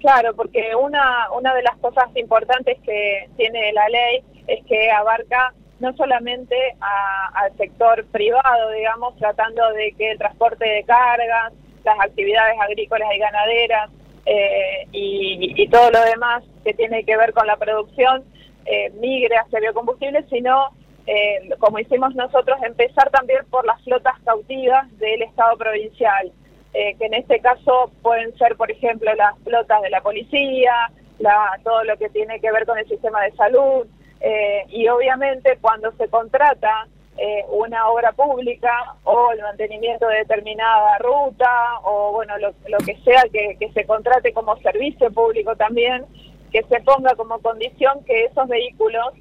Claro, 0.00 0.34
porque 0.34 0.74
una, 0.74 1.30
una 1.32 1.54
de 1.54 1.62
las 1.62 1.76
cosas 1.78 2.08
importantes 2.16 2.78
que 2.84 3.28
tiene 3.36 3.72
la 3.72 3.88
ley 3.88 4.24
es 4.48 4.64
que 4.66 4.90
abarca 4.90 5.54
no 5.82 5.92
solamente 5.94 6.56
a- 6.80 7.30
al 7.34 7.56
sector 7.56 8.04
privado, 8.06 8.70
digamos, 8.70 9.16
tratando 9.16 9.68
de 9.74 9.92
que 9.98 10.12
el 10.12 10.18
transporte 10.18 10.64
de 10.64 10.84
cargas, 10.84 11.52
las 11.84 12.00
actividades 12.00 12.56
agrícolas 12.60 13.08
y 13.14 13.18
ganaderas 13.18 13.90
eh, 14.24 14.86
y, 14.92 15.68
todo 15.68 15.90
lo 15.90 16.00
demás 16.04 16.44
que 16.64 16.74
tiene 16.74 17.04
que 17.04 17.16
ver 17.16 17.32
con 17.32 17.46
la 17.46 17.56
producción 17.56 18.24
eh, 18.66 18.90
migre 19.00 19.36
hacia 19.36 19.58
biocombustibles, 19.58 20.24
sino, 20.30 20.68
eh, 21.06 21.50
como 21.58 21.80
hicimos 21.80 22.14
nosotros, 22.14 22.56
empezar 22.62 23.10
también 23.10 23.40
por 23.50 23.66
las 23.66 23.82
flotas 23.82 24.14
cautivas 24.24 24.86
del 24.98 25.22
Estado 25.22 25.56
provincial 25.56 26.30
eh, 26.74 26.94
que 26.98 27.06
en 27.06 27.14
este 27.14 27.40
caso 27.40 27.90
pueden 28.00 28.36
ser, 28.38 28.56
por 28.56 28.70
ejemplo, 28.70 29.12
las 29.14 29.38
flotas 29.40 29.82
de 29.82 29.90
la 29.90 30.00
policía, 30.00 30.72
la, 31.18 31.58
todo 31.62 31.84
lo 31.84 31.96
que 31.98 32.08
tiene 32.08 32.40
que 32.40 32.50
ver 32.50 32.64
con 32.64 32.78
el 32.78 32.88
sistema 32.88 33.22
de 33.22 33.32
salud, 33.32 33.86
eh, 34.22 34.64
y 34.68 34.88
obviamente 34.88 35.58
cuando 35.60 35.90
se 35.92 36.08
contrata 36.08 36.86
eh, 37.18 37.44
una 37.50 37.88
obra 37.88 38.12
pública 38.12 38.94
o 39.04 39.32
el 39.32 39.40
mantenimiento 39.42 40.06
de 40.06 40.18
determinada 40.18 40.96
ruta 40.98 41.80
o 41.82 42.12
bueno 42.12 42.38
lo, 42.38 42.54
lo 42.68 42.78
que 42.78 42.96
sea 43.04 43.24
que, 43.32 43.56
que 43.58 43.70
se 43.72 43.84
contrate 43.84 44.32
como 44.32 44.56
servicio 44.58 45.12
público 45.12 45.56
también, 45.56 46.06
que 46.52 46.62
se 46.62 46.80
ponga 46.80 47.14
como 47.16 47.40
condición 47.40 48.04
que 48.04 48.24
esos 48.24 48.48
vehículos 48.48 49.12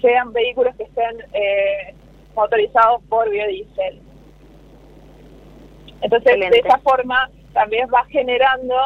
sean 0.00 0.32
vehículos 0.32 0.74
que 0.76 0.84
estén 0.84 1.24
eh, 1.32 1.94
motorizados 2.34 3.02
por 3.08 3.30
biodiesel. 3.30 4.00
Entonces, 6.00 6.32
Excelente. 6.32 6.62
de 6.62 6.68
esa 6.68 6.78
forma 6.78 7.30
también 7.52 7.88
va 7.92 8.04
generando 8.06 8.76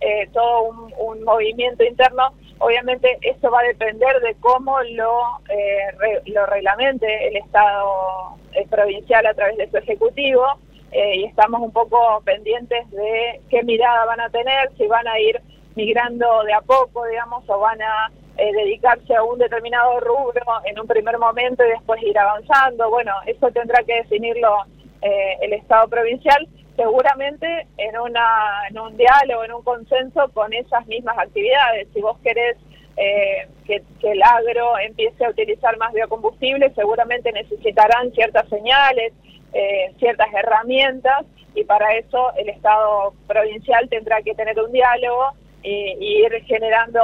eh, 0.00 0.28
todo 0.32 0.62
un, 0.98 1.24
movimiento 1.24 1.84
interno. 1.84 2.32
Obviamente, 2.58 3.18
eso 3.22 3.50
va 3.50 3.60
a 3.60 3.64
depender 3.64 4.20
de 4.20 4.34
cómo 4.40 4.80
lo, 4.82 5.20
eh, 5.48 5.90
re- 5.98 6.22
lo 6.26 6.46
reglamente 6.46 7.28
el 7.28 7.36
Estado 7.36 8.36
provincial 8.70 9.26
a 9.26 9.34
través 9.34 9.56
de 9.58 9.70
su 9.70 9.76
ejecutivo. 9.78 10.44
eh, 10.90 11.16
y 11.16 11.24
estamos 11.24 11.60
un 11.60 11.70
poco 11.70 12.22
pendientes 12.24 12.90
de 12.90 13.40
qué 13.50 13.62
mirada 13.62 14.06
van 14.06 14.20
a 14.20 14.30
tener, 14.30 14.70
si 14.78 14.86
van 14.86 15.06
a 15.06 15.18
ir 15.20 15.38
migrando 15.74 16.42
de 16.44 16.54
a 16.54 16.62
poco, 16.62 17.04
digamos, 17.06 17.44
o 17.48 17.58
van 17.58 17.80
a 17.82 18.10
eh, 18.38 18.52
dedicarse 18.54 19.14
a 19.14 19.22
un 19.22 19.38
determinado 19.38 20.00
rubro 20.00 20.42
en 20.64 20.80
un 20.80 20.86
primer 20.86 21.18
momento 21.18 21.62
y 21.64 21.68
después 21.70 22.02
ir 22.02 22.18
avanzando. 22.18 22.88
Bueno, 22.88 23.12
eso 23.26 23.50
tendrá 23.50 23.82
que 23.84 23.96
definirlo 23.96 24.64
eh, 25.02 25.36
el 25.42 25.52
Estado 25.52 25.88
provincial, 25.88 26.48
seguramente 26.78 27.66
en, 27.76 27.98
una, 27.98 28.68
en 28.70 28.78
un 28.78 28.96
diálogo, 28.96 29.44
en 29.44 29.52
un 29.52 29.62
consenso 29.64 30.28
con 30.32 30.52
esas 30.52 30.86
mismas 30.86 31.18
actividades. 31.18 31.88
Si 31.92 32.00
vos 32.00 32.16
querés 32.22 32.56
eh, 32.96 33.48
que, 33.66 33.82
el 34.02 34.22
agro 34.22 34.78
empiece 34.78 35.24
a 35.24 35.30
utilizar 35.30 35.76
más 35.76 35.92
biocombustible, 35.92 36.72
seguramente 36.76 37.32
necesitarán 37.32 38.12
ciertas 38.12 38.48
señales, 38.48 39.12
eh, 39.52 39.92
ciertas 39.98 40.28
herramientas, 40.32 41.26
y 41.56 41.64
para 41.64 41.94
eso 41.96 42.32
el 42.36 42.48
Estado 42.48 43.12
provincial 43.26 43.88
tendrá 43.88 44.22
que 44.22 44.36
tener 44.36 44.56
un 44.60 44.70
diálogo 44.70 45.32
y, 45.64 46.22
ir 46.22 46.44
generando 46.44 47.00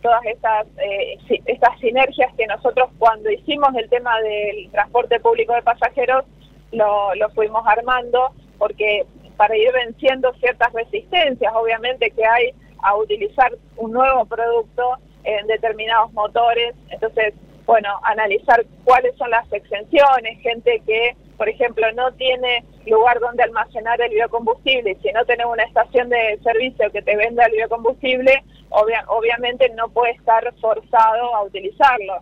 todas 0.00 0.24
estas, 0.24 0.66
eh, 0.78 1.16
estas 1.46 1.78
sinergias 1.78 2.34
que 2.34 2.48
nosotros 2.48 2.90
cuando 2.98 3.30
hicimos 3.30 3.72
el 3.76 3.88
tema 3.88 4.20
del 4.20 4.68
transporte 4.72 5.20
público 5.20 5.54
de 5.54 5.62
pasajeros 5.62 6.24
lo, 6.72 7.14
lo 7.14 7.30
fuimos 7.30 7.64
armando 7.64 8.32
porque 8.62 9.04
para 9.36 9.56
ir 9.56 9.72
venciendo 9.72 10.32
ciertas 10.34 10.72
resistencias 10.72 11.52
obviamente 11.52 12.12
que 12.12 12.24
hay 12.24 12.54
a 12.80 12.94
utilizar 12.94 13.50
un 13.76 13.90
nuevo 13.90 14.24
producto 14.24 14.98
en 15.24 15.48
determinados 15.48 16.12
motores, 16.12 16.72
entonces 16.90 17.34
bueno, 17.66 17.88
analizar 18.04 18.64
cuáles 18.84 19.16
son 19.16 19.30
las 19.30 19.52
exenciones, 19.52 20.40
gente 20.42 20.80
que 20.86 21.16
por 21.36 21.48
ejemplo, 21.48 21.90
no 21.96 22.12
tiene 22.12 22.62
lugar 22.86 23.18
donde 23.18 23.42
almacenar 23.42 24.00
el 24.00 24.10
biocombustible, 24.10 24.96
si 25.02 25.10
no 25.10 25.24
tenés 25.24 25.46
una 25.46 25.64
estación 25.64 26.08
de 26.08 26.38
servicio 26.44 26.88
que 26.92 27.02
te 27.02 27.16
venda 27.16 27.46
el 27.46 27.52
biocombustible, 27.56 28.44
obviamente 28.70 29.68
no 29.70 29.88
puede 29.88 30.12
estar 30.12 30.54
forzado 30.60 31.34
a 31.34 31.42
utilizarlo. 31.42 32.18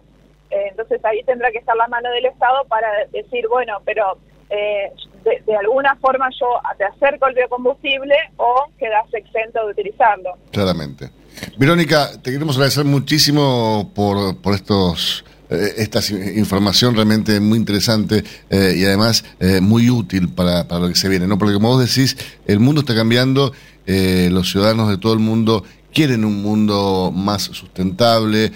Eh, 0.48 0.68
entonces 0.70 1.04
ahí 1.04 1.22
tendrá 1.24 1.50
que 1.50 1.58
estar 1.58 1.76
la 1.76 1.86
mano 1.88 2.10
del 2.12 2.24
Estado 2.24 2.64
para 2.64 2.88
decir, 3.12 3.46
bueno, 3.48 3.82
pero 3.84 4.16
eh, 4.48 4.90
de, 5.24 5.56
alguna 5.56 5.96
forma 5.96 6.28
yo 6.38 6.46
te 6.76 6.84
acerco 6.84 7.26
el 7.28 7.34
biocombustible 7.34 8.14
o 8.36 8.66
quedas 8.78 9.06
exento 9.12 9.66
de 9.66 9.72
utilizarlo. 9.72 10.30
Claramente. 10.50 11.10
Verónica, 11.56 12.10
te 12.22 12.32
queremos 12.32 12.56
agradecer 12.56 12.84
muchísimo 12.84 13.90
por, 13.94 14.36
por 14.38 14.54
estos 14.54 15.24
eh, 15.48 15.74
esta 15.78 16.00
información 16.36 16.94
realmente 16.94 17.40
muy 17.40 17.58
interesante 17.58 18.22
eh, 18.50 18.74
y 18.76 18.84
además 18.84 19.24
muy 19.60 19.90
útil 19.90 20.28
para, 20.28 20.68
para, 20.68 20.82
lo 20.82 20.88
que 20.88 20.94
se 20.94 21.08
viene, 21.08 21.26
¿no? 21.26 21.38
Porque 21.38 21.54
como 21.54 21.68
vos 21.68 21.80
decís, 21.80 22.16
el 22.46 22.60
mundo 22.60 22.80
está 22.80 22.94
cambiando, 22.94 23.52
los 23.86 24.50
ciudadanos 24.50 24.88
de 24.88 24.98
todo 24.98 25.12
el 25.14 25.18
mundo 25.18 25.64
quieren 25.92 26.24
un 26.24 26.40
mundo 26.42 27.10
más 27.12 27.42
sustentable, 27.42 28.52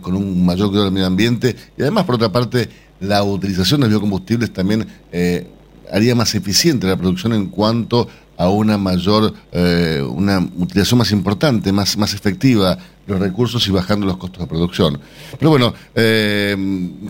con 0.00 0.14
un 0.14 0.46
mayor 0.46 0.68
cuidado 0.68 0.86
del 0.86 0.94
medio 0.94 1.06
ambiente 1.06 1.54
y 1.76 1.82
además, 1.82 2.04
por 2.04 2.14
otra 2.14 2.32
parte, 2.32 2.70
la 3.00 3.22
utilización 3.22 3.80
de 3.80 3.88
biocombustibles 3.88 4.52
también 4.52 4.86
eh, 5.12 5.46
haría 5.92 6.14
más 6.14 6.34
eficiente 6.34 6.86
la 6.86 6.96
producción 6.96 7.32
en 7.32 7.48
cuanto 7.48 8.08
a 8.38 8.48
una 8.48 8.78
mayor, 8.78 9.32
eh, 9.50 10.00
una 10.08 10.38
utilización 10.38 10.98
más 10.98 11.10
importante, 11.10 11.72
más, 11.72 11.96
más 11.96 12.14
efectiva 12.14 12.76
de 12.76 13.12
los 13.12 13.20
recursos 13.20 13.66
y 13.66 13.72
bajando 13.72 14.06
los 14.06 14.16
costos 14.16 14.40
de 14.40 14.46
producción. 14.46 15.00
Pero 15.38 15.50
bueno, 15.50 15.74
eh, 15.94 16.56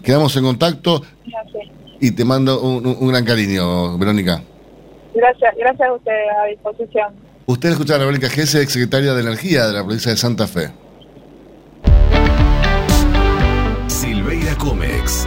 quedamos 0.03 0.35
en 0.37 0.45
contacto 0.45 1.03
y 2.01 2.12
te 2.12 2.24
mando 2.24 2.61
un, 2.61 3.09
gran 3.09 3.24
cariño, 3.24 3.99
Verónica. 3.99 4.43
Gracias, 5.14 5.55
gracias 5.59 5.89
a 5.89 5.93
usted 5.93 6.12
a 6.12 6.47
disposición. 6.47 7.14
Usted 7.45 7.70
escucha 7.70 7.97
a 7.97 7.99
Verónica 7.99 8.31
Gese, 8.31 8.62
ex 8.62 8.72
secretaria 8.72 9.12
de 9.12 9.20
Energía 9.20 9.66
de 9.66 9.72
la 9.74 9.85
provincia 9.85 10.11
de 10.11 10.16
Santa 10.16 10.47
Fe. 10.47 10.70
Silveira 13.89 14.55
Comex 14.57 15.26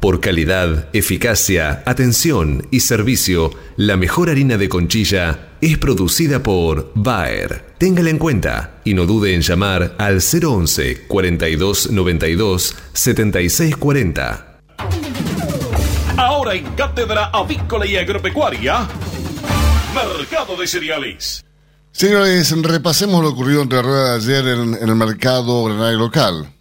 Por 0.00 0.20
calidad, 0.20 0.88
eficacia, 0.92 1.82
atención 1.84 2.68
y 2.70 2.80
servicio, 2.80 3.50
la 3.76 3.96
mejor 3.96 4.30
harina 4.30 4.56
de 4.56 4.68
conchilla 4.68 5.48
es 5.60 5.76
producida 5.76 6.40
por 6.40 6.92
Bayer. 6.94 7.64
Téngala 7.78 8.10
en 8.10 8.18
cuenta 8.18 8.80
y 8.84 8.94
no 8.94 9.06
dude 9.06 9.34
en 9.34 9.40
llamar 9.40 9.96
al 9.98 10.20
011 10.20 11.06
42 11.08 11.90
92 11.90 12.76
76 12.92 13.76
40. 13.76 14.60
Ahora 16.16 16.54
en 16.54 16.64
Cátedra 16.76 17.30
Avícola 17.32 17.84
y 17.84 17.96
Agropecuaria, 17.96 18.86
Mercado 19.94 20.56
de 20.56 20.66
Cereales. 20.68 21.44
Señores, 21.90 22.54
repasemos 22.62 23.20
lo 23.20 23.30
ocurrido 23.30 23.62
entre 23.62 23.78
la 23.78 23.82
rueda 23.82 24.10
de 24.12 24.16
ayer 24.16 24.46
en, 24.46 24.74
en 24.74 24.88
el 24.88 24.94
mercado 24.94 25.64
granario 25.64 25.98
local. 25.98 26.52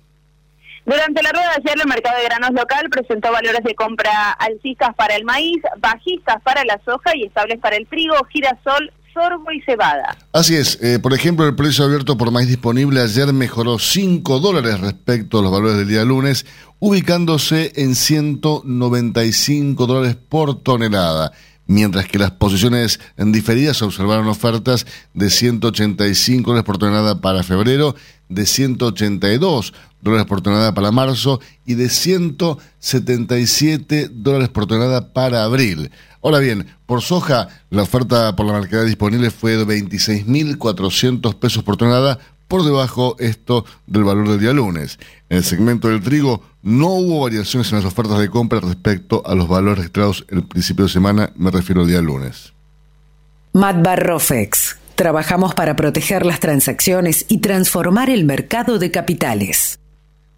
Durante 0.87 1.21
la 1.21 1.31
rueda 1.33 1.49
de 1.49 1.69
ayer, 1.69 1.81
el 1.81 1.89
mercado 1.89 2.17
de 2.17 2.23
granos 2.23 2.51
local 2.53 2.87
presentó 2.89 3.29
valores 3.29 3.61
de 3.61 3.75
compra 3.75 4.31
alcistas 4.31 4.95
para 4.95 5.17
el 5.17 5.25
maíz, 5.25 5.61
bajistas 5.79 6.41
para 6.43 6.63
la 6.63 6.79
soja 6.85 7.13
y 7.13 7.25
estables 7.25 7.59
para 7.59 7.75
el 7.75 7.85
trigo, 7.87 8.15
girasol, 8.29 8.93
sorgo 9.13 9.51
y 9.51 9.59
cebada. 9.63 10.17
Así 10.31 10.55
es. 10.55 10.81
Eh, 10.81 10.99
por 10.99 11.13
ejemplo, 11.13 11.45
el 11.45 11.55
precio 11.55 11.83
abierto 11.83 12.17
por 12.17 12.31
maíz 12.31 12.47
disponible 12.47 13.01
ayer 13.01 13.33
mejoró 13.33 13.79
5 13.79 14.39
dólares 14.39 14.79
respecto 14.79 15.39
a 15.39 15.41
los 15.41 15.51
valores 15.51 15.75
del 15.75 15.89
día 15.89 16.05
lunes, 16.05 16.45
ubicándose 16.79 17.73
en 17.75 17.93
195 17.93 19.87
dólares 19.87 20.15
por 20.15 20.63
tonelada 20.63 21.33
mientras 21.67 22.07
que 22.07 22.17
las 22.17 22.31
posiciones 22.31 22.99
diferidas 23.17 23.81
observaron 23.81 24.27
ofertas 24.27 24.85
de 25.13 25.29
185 25.29 26.49
dólares 26.49 26.65
por 26.65 26.77
tonelada 26.77 27.21
para 27.21 27.43
febrero, 27.43 27.95
de 28.29 28.45
182 28.45 29.73
dólares 30.01 30.25
por 30.25 30.41
tonelada 30.41 30.73
para 30.73 30.91
marzo 30.91 31.39
y 31.65 31.75
de 31.75 31.87
177 31.89 34.09
dólares 34.11 34.49
por 34.49 34.67
tonelada 34.67 35.13
para 35.13 35.43
abril. 35.43 35.91
Ahora 36.23 36.39
bien, 36.39 36.67
por 36.85 37.01
soja, 37.01 37.47
la 37.69 37.83
oferta 37.83 38.35
por 38.35 38.45
la 38.45 38.53
mercada 38.53 38.83
disponible 38.83 39.31
fue 39.31 39.57
de 39.57 39.65
26.400 39.65 41.35
pesos 41.35 41.63
por 41.63 41.77
tonelada, 41.77 42.19
por 42.47 42.63
debajo 42.63 43.15
esto 43.19 43.65
del 43.85 44.03
valor 44.03 44.29
del 44.29 44.39
día 44.39 44.53
lunes. 44.53 44.99
En 45.29 45.37
el 45.37 45.43
segmento 45.43 45.89
del 45.89 46.01
trigo 46.01 46.41
no 46.61 46.87
hubo 46.89 47.21
variaciones 47.21 47.71
en 47.71 47.77
las 47.77 47.85
ofertas 47.85 48.19
de 48.19 48.29
compra 48.29 48.59
respecto 48.59 49.21
a 49.25 49.35
los 49.35 49.47
valores 49.47 49.77
registrados 49.77 50.25
el 50.29 50.43
principio 50.43 50.85
de 50.85 50.91
semana, 50.91 51.31
me 51.35 51.51
refiero 51.51 51.81
al 51.81 51.87
día 51.87 52.01
lunes. 52.01 52.53
Matt 53.53 53.83
Barrofex. 53.83 54.77
Trabajamos 54.95 55.53
para 55.53 55.75
proteger 55.75 56.25
las 56.25 56.39
transacciones 56.39 57.25
y 57.27 57.37
transformar 57.39 58.09
el 58.09 58.25
mercado 58.25 58.79
de 58.79 58.89
capitales. 58.89 59.79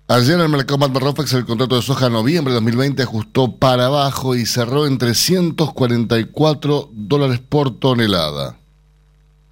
Ayer 0.07 0.35
en 0.35 0.41
el 0.41 0.49
mercado 0.49 0.77
Matt 0.79 0.91
Barrofex 0.91 1.33
el 1.33 1.45
contrato 1.45 1.75
de 1.75 1.81
soja 1.81 2.09
noviembre 2.09 2.51
de 2.51 2.55
2020 2.55 3.03
ajustó 3.03 3.55
para 3.57 3.85
abajo 3.85 4.35
y 4.35 4.45
cerró 4.45 4.87
en 4.87 4.97
344 4.97 6.89
dólares 6.91 7.39
por 7.47 7.79
tonelada 7.79 8.59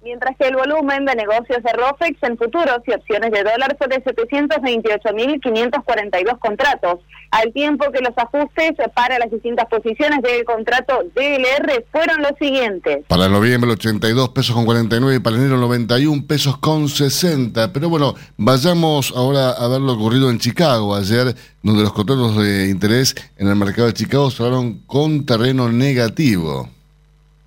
mientras 0.08 0.36
que 0.38 0.48
el 0.48 0.56
volumen 0.56 1.04
de 1.04 1.14
negocios 1.14 1.62
de 1.62 1.70
ROFEX 1.70 2.22
en 2.22 2.38
futuros 2.38 2.78
y 2.86 2.92
opciones 2.92 3.30
de 3.30 3.42
dólar 3.42 3.76
fue 3.76 3.88
de 3.88 4.02
728.542 4.04 6.38
contratos, 6.38 7.00
al 7.30 7.52
tiempo 7.52 7.92
que 7.92 8.00
los 8.00 8.16
ajustes 8.16 8.72
para 8.94 9.18
las 9.18 9.30
distintas 9.30 9.66
posiciones 9.66 10.22
del 10.22 10.46
contrato 10.46 11.04
DLR 11.14 11.84
fueron 11.92 12.22
los 12.22 12.32
siguientes. 12.40 13.04
Para 13.06 13.28
noviembre 13.28 13.70
82 13.72 14.30
pesos 14.30 14.56
con 14.56 14.64
49 14.64 15.16
y 15.16 15.20
para 15.20 15.36
enero 15.36 15.58
91 15.58 16.26
pesos 16.26 16.56
con 16.56 16.88
60. 16.88 17.70
Pero 17.74 17.90
bueno, 17.90 18.14
vayamos 18.38 19.12
ahora 19.14 19.50
a 19.50 19.68
ver 19.68 19.82
lo 19.82 19.92
ocurrido 19.92 20.30
en 20.30 20.38
Chicago 20.38 20.96
ayer, 20.96 21.34
donde 21.62 21.82
los 21.82 21.92
contratos 21.92 22.38
de 22.38 22.70
interés 22.70 23.14
en 23.36 23.48
el 23.48 23.56
mercado 23.56 23.88
de 23.88 23.92
Chicago 23.92 24.30
cerraron 24.30 24.78
con 24.86 25.26
terreno 25.26 25.70
negativo. 25.70 26.70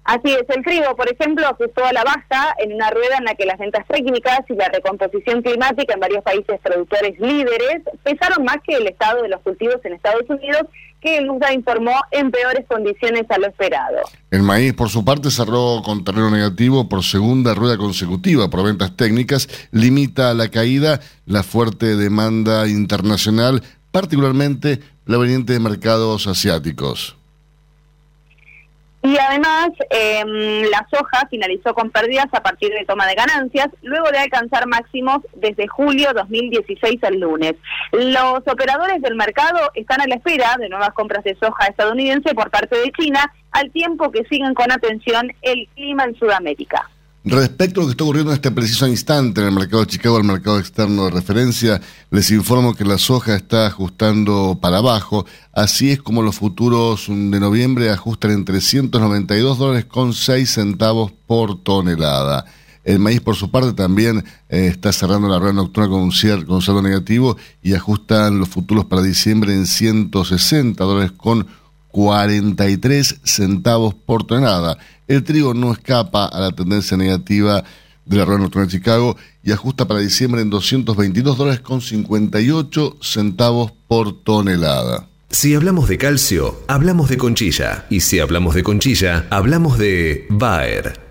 Así 0.03 0.31
es, 0.31 0.43
el 0.49 0.63
trigo, 0.63 0.95
por 0.95 1.11
ejemplo, 1.11 1.47
ajustó 1.47 1.85
a 1.85 1.93
la 1.93 2.03
baja 2.03 2.55
en 2.57 2.73
una 2.73 2.89
rueda 2.89 3.17
en 3.17 3.25
la 3.25 3.35
que 3.35 3.45
las 3.45 3.59
ventas 3.59 3.85
técnicas 3.87 4.41
y 4.49 4.55
la 4.55 4.67
recomposición 4.69 5.43
climática 5.43 5.93
en 5.93 5.99
varios 5.99 6.23
países 6.23 6.59
productores 6.61 7.19
líderes 7.19 7.83
pesaron 8.03 8.43
más 8.43 8.57
que 8.65 8.75
el 8.75 8.87
estado 8.87 9.21
de 9.21 9.29
los 9.29 9.41
cultivos 9.41 9.77
en 9.83 9.93
Estados 9.93 10.27
Unidos, 10.27 10.63
que 11.01 11.17
el 11.17 11.27
informó 11.53 11.93
en 12.11 12.31
peores 12.31 12.65
condiciones 12.67 13.25
a 13.29 13.37
lo 13.37 13.47
esperado. 13.47 13.97
El 14.29 14.43
maíz, 14.43 14.73
por 14.73 14.89
su 14.89 15.03
parte, 15.03 15.31
cerró 15.31 15.81
con 15.83 16.03
terreno 16.03 16.29
negativo 16.29 16.87
por 16.87 17.03
segunda 17.03 17.53
rueda 17.53 17.77
consecutiva 17.77 18.49
por 18.49 18.63
ventas 18.63 18.95
técnicas, 18.95 19.47
limita 19.71 20.33
la 20.33 20.49
caída 20.49 20.99
la 21.25 21.43
fuerte 21.43 21.95
demanda 21.95 22.67
internacional, 22.67 23.63
particularmente 23.91 24.79
la 25.05 25.17
veniente 25.17 25.53
de 25.53 25.59
mercados 25.59 26.27
asiáticos. 26.27 27.17
Y 29.03 29.17
además, 29.17 29.69
em, 29.89 30.63
la 30.69 30.87
soja 30.93 31.27
finalizó 31.29 31.73
con 31.73 31.89
pérdidas 31.89 32.27
a 32.33 32.43
partir 32.43 32.69
de 32.69 32.85
toma 32.85 33.07
de 33.07 33.15
ganancias, 33.15 33.69
luego 33.81 34.11
de 34.11 34.19
alcanzar 34.19 34.67
máximos 34.67 35.19
desde 35.33 35.67
julio 35.67 36.13
2016 36.13 37.03
al 37.03 37.19
lunes. 37.19 37.53
Los 37.91 38.41
operadores 38.45 39.01
del 39.01 39.15
mercado 39.15 39.59
están 39.73 40.01
a 40.01 40.07
la 40.07 40.15
espera 40.15 40.55
de 40.59 40.69
nuevas 40.69 40.91
compras 40.91 41.23
de 41.23 41.35
soja 41.35 41.65
estadounidense 41.65 42.35
por 42.35 42.51
parte 42.51 42.77
de 42.77 42.91
China, 42.91 43.33
al 43.51 43.71
tiempo 43.71 44.11
que 44.11 44.23
siguen 44.25 44.53
con 44.53 44.71
atención 44.71 45.31
el 45.41 45.67
clima 45.73 46.03
en 46.03 46.15
Sudamérica. 46.15 46.89
Respecto 47.23 47.79
a 47.79 47.83
lo 47.83 47.87
que 47.87 47.91
está 47.91 48.03
ocurriendo 48.03 48.31
en 48.31 48.35
este 48.37 48.49
preciso 48.49 48.87
instante 48.87 49.41
en 49.41 49.47
el 49.47 49.53
mercado 49.53 49.81
de 49.81 49.91
Chicago, 49.91 50.17
el 50.17 50.23
mercado 50.23 50.57
externo 50.57 51.05
de 51.05 51.11
referencia, 51.11 51.79
les 52.09 52.31
informo 52.31 52.73
que 52.73 52.83
la 52.83 52.97
soja 52.97 53.35
está 53.35 53.67
ajustando 53.67 54.57
para 54.59 54.79
abajo, 54.79 55.27
así 55.53 55.91
es 55.91 56.01
como 56.01 56.23
los 56.23 56.37
futuros 56.37 57.05
de 57.07 57.39
noviembre 57.39 57.91
ajustan 57.91 58.31
en 58.31 58.43
392 58.43 59.59
dólares 59.59 59.85
con 59.85 60.13
6 60.13 60.49
centavos 60.49 61.11
por 61.27 61.61
tonelada. 61.61 62.45
El 62.83 62.97
maíz, 62.97 63.21
por 63.21 63.35
su 63.35 63.51
parte, 63.51 63.73
también 63.73 64.25
eh, 64.49 64.65
está 64.65 64.91
cerrando 64.91 65.27
la 65.29 65.37
rueda 65.37 65.53
nocturna 65.53 65.89
con 65.89 66.01
un, 66.01 66.11
cierto, 66.11 66.47
con 66.47 66.63
saldo 66.63 66.81
negativo 66.81 67.37
y 67.61 67.75
ajustan 67.75 68.39
los 68.39 68.49
futuros 68.49 68.85
para 68.85 69.03
diciembre 69.03 69.53
en 69.53 69.67
160 69.67 70.83
dólares 70.83 71.11
con 71.11 71.45
43 71.91 73.21
centavos 73.23 73.93
por 73.93 74.25
tonelada. 74.25 74.77
El 75.07 75.23
trigo 75.23 75.53
no 75.53 75.71
escapa 75.71 76.25
a 76.25 76.39
la 76.39 76.51
tendencia 76.51 76.97
negativa 76.97 77.63
de 78.05 78.17
la 78.17 78.25
rueda 78.25 78.39
nocturna 78.39 78.65
de 78.65 78.71
Chicago 78.71 79.17
y 79.43 79.51
ajusta 79.51 79.87
para 79.87 79.99
diciembre 79.99 80.41
en 80.41 80.49
222 80.49 81.37
dólares 81.37 81.61
con 81.61 81.81
58 81.81 82.97
centavos 83.01 83.71
por 83.87 84.23
tonelada. 84.23 85.07
Si 85.29 85.55
hablamos 85.55 85.87
de 85.87 85.97
calcio, 85.97 86.61
hablamos 86.67 87.09
de 87.09 87.17
conchilla. 87.17 87.85
Y 87.89 88.01
si 88.01 88.19
hablamos 88.19 88.53
de 88.53 88.63
conchilla, 88.63 89.27
hablamos 89.29 89.77
de 89.77 90.27
Bayer. 90.29 91.10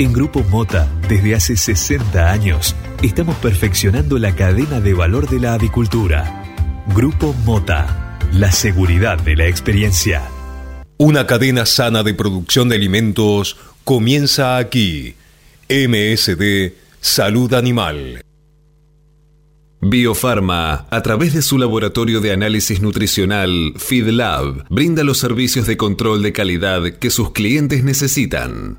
En 0.00 0.12
Grupo 0.12 0.44
Mota, 0.44 0.88
desde 1.08 1.34
hace 1.34 1.56
60 1.56 2.30
años, 2.30 2.76
estamos 3.02 3.34
perfeccionando 3.38 4.16
la 4.18 4.36
cadena 4.36 4.80
de 4.80 4.94
valor 4.94 5.28
de 5.28 5.40
la 5.40 5.54
avicultura. 5.54 6.44
Grupo 6.94 7.34
Mota, 7.44 8.16
la 8.32 8.52
seguridad 8.52 9.18
de 9.18 9.34
la 9.34 9.48
experiencia. 9.48 10.22
Una 10.98 11.26
cadena 11.26 11.66
sana 11.66 12.04
de 12.04 12.14
producción 12.14 12.68
de 12.68 12.76
alimentos 12.76 13.56
comienza 13.82 14.56
aquí. 14.56 15.16
MSD 15.68 16.74
Salud 17.00 17.52
Animal. 17.54 18.22
Biofarma, 19.80 20.86
a 20.90 21.02
través 21.02 21.34
de 21.34 21.42
su 21.42 21.58
laboratorio 21.58 22.20
de 22.20 22.32
análisis 22.32 22.80
nutricional, 22.80 23.74
FeedLab, 23.76 24.64
brinda 24.70 25.02
los 25.02 25.18
servicios 25.18 25.66
de 25.66 25.76
control 25.76 26.22
de 26.22 26.32
calidad 26.32 26.84
que 27.00 27.10
sus 27.10 27.32
clientes 27.32 27.82
necesitan. 27.82 28.78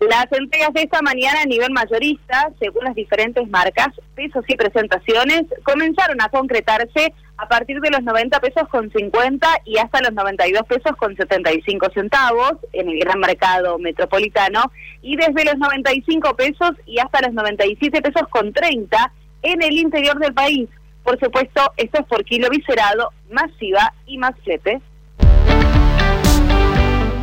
Las 0.00 0.30
entregas 0.30 0.72
de 0.74 0.82
esta 0.82 1.02
mañana 1.02 1.42
a 1.42 1.46
nivel 1.46 1.72
mayorista, 1.72 2.52
según 2.60 2.84
las 2.84 2.94
diferentes 2.94 3.48
marcas, 3.48 3.88
pesos 4.14 4.44
y 4.46 4.54
presentaciones, 4.54 5.42
comenzaron 5.64 6.20
a 6.22 6.28
concretarse 6.28 7.12
a 7.36 7.48
partir 7.48 7.80
de 7.80 7.90
los 7.90 8.02
90 8.04 8.38
pesos 8.38 8.68
con 8.68 8.92
50 8.92 9.48
y 9.64 9.78
hasta 9.78 10.00
los 10.02 10.12
92 10.12 10.62
pesos 10.68 10.96
con 10.98 11.16
75 11.16 11.88
centavos 11.92 12.52
en 12.72 12.88
el 12.88 13.00
gran 13.00 13.18
mercado 13.18 13.76
metropolitano 13.78 14.70
y 15.02 15.16
desde 15.16 15.44
los 15.44 15.58
95 15.58 16.36
pesos 16.36 16.70
y 16.86 17.00
hasta 17.00 17.22
los 17.22 17.34
97 17.34 18.00
pesos 18.00 18.28
con 18.30 18.52
30 18.52 19.12
en 19.42 19.62
el 19.62 19.78
interior 19.78 20.16
del 20.20 20.32
país. 20.32 20.68
Por 21.02 21.18
supuesto, 21.18 21.72
esto 21.76 21.98
es 22.00 22.06
por 22.06 22.24
kilo 22.24 22.48
viscerado, 22.50 23.10
masiva 23.30 23.94
y 24.06 24.18
más 24.18 24.32
flete. 24.44 24.80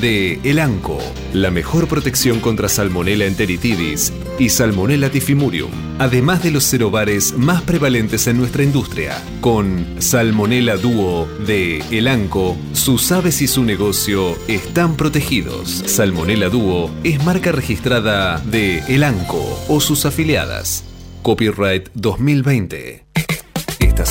de 0.00 0.40
Elanco, 0.44 0.98
la 1.32 1.50
mejor 1.50 1.88
protección 1.88 2.40
contra 2.40 2.68
Salmonella 2.68 3.26
enteritidis 3.26 4.12
y 4.38 4.48
Salmonella 4.48 5.10
tifimurium, 5.10 5.70
además 5.98 6.42
de 6.42 6.50
los 6.50 6.68
cerobares 6.68 7.36
más 7.36 7.62
prevalentes 7.62 8.26
en 8.26 8.38
nuestra 8.38 8.62
industria. 8.62 9.22
Con 9.40 9.86
Salmonella 9.98 10.76
Duo 10.76 11.26
de 11.46 11.78
Elanco, 11.90 12.56
sus 12.72 13.12
aves 13.12 13.42
y 13.42 13.46
su 13.46 13.64
negocio 13.64 14.36
están 14.48 14.96
protegidos. 14.96 15.82
Salmonella 15.86 16.48
Duo 16.48 16.90
es 17.04 17.22
marca 17.24 17.52
registrada 17.52 18.38
de 18.40 18.78
Elanco 18.88 19.42
o 19.68 19.80
sus 19.80 20.06
afiliadas. 20.06 20.84
Copyright 21.22 21.88
2020. 21.94 23.04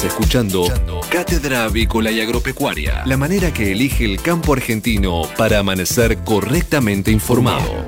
Escuchando 0.02 0.66
Cátedra 1.10 1.66
Avícola 1.66 2.10
y 2.10 2.20
Agropecuaria, 2.20 3.04
la 3.06 3.16
manera 3.16 3.54
que 3.54 3.72
elige 3.72 4.04
el 4.04 4.20
campo 4.20 4.54
argentino 4.54 5.22
para 5.38 5.60
amanecer 5.60 6.18
correctamente 6.24 7.12
informado. 7.12 7.86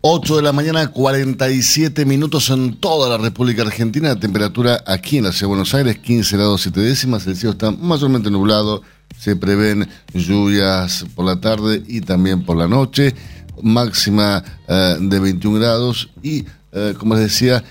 8 0.00 0.36
de 0.36 0.42
la 0.42 0.52
mañana, 0.52 0.86
47 0.86 2.06
minutos 2.06 2.48
en 2.50 2.76
toda 2.76 3.10
la 3.10 3.22
República 3.22 3.62
Argentina. 3.62 4.18
Temperatura 4.18 4.82
aquí 4.86 5.18
en 5.18 5.24
la 5.24 5.32
Ciudad 5.32 5.42
de 5.42 5.48
Buenos 5.48 5.74
Aires, 5.74 5.98
15 5.98 6.36
grados 6.36 6.62
7 6.62 6.80
décimas. 6.80 7.26
El 7.26 7.36
cielo 7.36 7.52
está 7.52 7.72
mayormente 7.72 8.30
nublado. 8.30 8.82
Se 9.18 9.34
prevén 9.34 9.88
lluvias 10.14 11.04
por 11.16 11.26
la 11.26 11.40
tarde 11.40 11.82
y 11.86 12.00
también 12.00 12.44
por 12.44 12.56
la 12.56 12.68
noche. 12.68 13.14
Máxima 13.60 14.42
eh, 14.68 14.96
de 15.00 15.18
21 15.18 15.58
grados 15.58 16.10
y, 16.22 16.46
eh, 16.72 16.94
como 16.96 17.14
les 17.14 17.24
decía, 17.24 17.64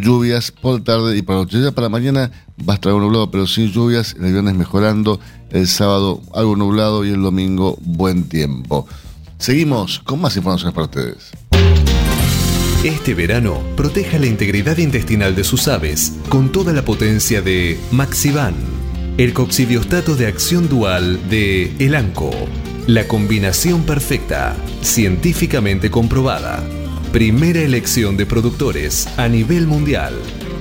lluvias 0.00 0.50
por 0.50 0.82
tarde 0.82 1.16
y 1.16 1.22
por 1.22 1.36
la 1.36 1.42
noche. 1.42 1.72
Para 1.72 1.88
mañana 1.88 2.30
va 2.68 2.74
a 2.74 2.76
estar 2.76 2.90
algo 2.90 3.00
nublado, 3.00 3.30
pero 3.30 3.46
sin 3.46 3.70
lluvias. 3.70 4.14
El 4.18 4.32
viernes 4.32 4.54
mejorando. 4.54 5.20
El 5.50 5.68
sábado 5.68 6.20
algo 6.34 6.56
nublado 6.56 7.04
y 7.04 7.10
el 7.10 7.22
domingo 7.22 7.78
buen 7.80 8.24
tiempo. 8.28 8.86
Seguimos 9.38 10.00
con 10.00 10.20
más 10.20 10.36
informaciones 10.36 10.74
para 10.74 10.86
ustedes. 10.86 11.30
Este 12.84 13.14
verano, 13.14 13.62
proteja 13.76 14.18
la 14.18 14.26
integridad 14.26 14.76
intestinal 14.76 15.34
de 15.34 15.42
sus 15.42 15.68
aves 15.68 16.18
con 16.28 16.52
toda 16.52 16.74
la 16.74 16.84
potencia 16.84 17.40
de 17.40 17.78
Maxivan, 17.90 18.54
el 19.16 19.32
coccidiostato 19.32 20.16
de 20.16 20.26
acción 20.26 20.68
dual 20.68 21.18
de 21.30 21.74
Elanco. 21.78 22.30
La 22.86 23.08
combinación 23.08 23.84
perfecta, 23.84 24.54
científicamente 24.82 25.90
comprobada. 25.90 26.62
Primera 27.14 27.60
elección 27.60 28.16
de 28.16 28.26
productores 28.26 29.06
a 29.16 29.28
nivel 29.28 29.68
mundial. 29.68 30.14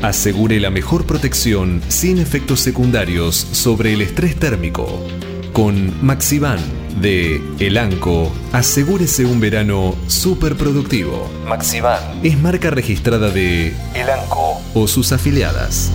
Asegure 0.03 0.59
la 0.59 0.69
mejor 0.69 1.07
protección 1.07 1.81
sin 1.87 2.19
efectos 2.19 2.59
secundarios 2.59 3.35
sobre 3.35 3.91
el 3.91 4.03
estrés 4.03 4.35
térmico. 4.35 5.03
Con 5.51 6.05
Maxivan 6.05 6.59
de 7.01 7.41
Elanco, 7.57 8.31
asegúrese 8.51 9.25
un 9.25 9.39
verano 9.39 9.95
súper 10.05 10.55
productivo. 10.55 11.27
Maxivan. 11.47 11.99
Es 12.21 12.37
marca 12.37 12.69
registrada 12.69 13.31
de 13.31 13.73
Elanco. 13.95 14.61
o 14.75 14.87
sus 14.87 15.11
afiliadas. 15.11 15.89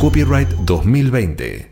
Copyright 0.00 0.48
2020. 0.48 1.71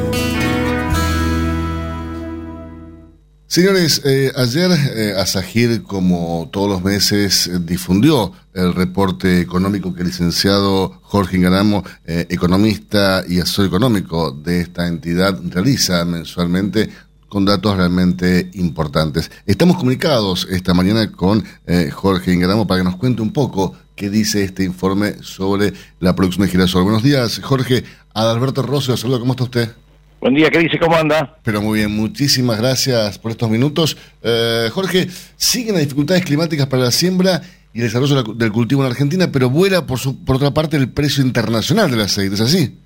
Señores, 3.51 4.01
eh, 4.05 4.31
ayer 4.37 4.71
eh, 4.71 5.13
Asagir, 5.17 5.83
como 5.83 6.47
todos 6.53 6.69
los 6.69 6.81
meses, 6.85 7.47
eh, 7.47 7.59
difundió 7.59 8.31
el 8.53 8.73
reporte 8.73 9.41
económico 9.41 9.93
que 9.93 10.03
el 10.03 10.07
licenciado 10.07 11.01
Jorge 11.01 11.35
Ingaramo, 11.35 11.83
eh, 12.05 12.27
economista 12.29 13.25
y 13.27 13.41
asesor 13.41 13.65
económico 13.65 14.31
de 14.31 14.61
esta 14.61 14.87
entidad, 14.87 15.37
realiza 15.49 16.05
mensualmente 16.05 16.89
con 17.27 17.43
datos 17.43 17.75
realmente 17.75 18.49
importantes. 18.53 19.29
Estamos 19.45 19.75
comunicados 19.75 20.47
esta 20.49 20.73
mañana 20.73 21.11
con 21.11 21.43
eh, 21.67 21.91
Jorge 21.91 22.31
Ingaramo 22.31 22.65
para 22.65 22.79
que 22.79 22.85
nos 22.85 22.95
cuente 22.95 23.21
un 23.21 23.33
poco 23.33 23.75
qué 23.97 24.09
dice 24.09 24.45
este 24.45 24.63
informe 24.63 25.15
sobre 25.23 25.73
la 25.99 26.15
producción 26.15 26.45
de 26.45 26.53
girasol. 26.53 26.83
Buenos 26.83 27.03
días, 27.03 27.41
Jorge. 27.43 27.83
Adalberto 28.13 28.61
Rosio, 28.61 28.95
saludo, 28.95 29.19
¿cómo 29.19 29.33
está 29.33 29.43
usted? 29.43 29.80
Buen 30.21 30.35
día, 30.35 30.51
¿qué 30.51 30.59
dice? 30.59 30.77
¿Cómo 30.77 30.95
anda? 30.95 31.37
Pero 31.41 31.63
muy 31.63 31.79
bien, 31.79 31.95
muchísimas 31.95 32.59
gracias 32.59 33.17
por 33.17 33.31
estos 33.31 33.49
minutos. 33.49 33.97
Eh, 34.21 34.69
Jorge, 34.71 35.07
siguen 35.35 35.73
las 35.73 35.81
dificultades 35.81 36.23
climáticas 36.23 36.67
para 36.67 36.83
la 36.83 36.91
siembra 36.91 37.41
y 37.73 37.79
el 37.79 37.85
desarrollo 37.85 38.21
del 38.21 38.51
cultivo 38.51 38.83
en 38.83 38.91
Argentina, 38.91 39.31
pero 39.33 39.49
vuela 39.49 39.87
por, 39.87 39.97
su, 39.97 40.23
por 40.23 40.35
otra 40.35 40.51
parte 40.51 40.77
el 40.77 40.93
precio 40.93 41.23
internacional 41.23 41.89
del 41.89 42.01
aceite, 42.01 42.35
¿es 42.35 42.41
así? 42.41 42.77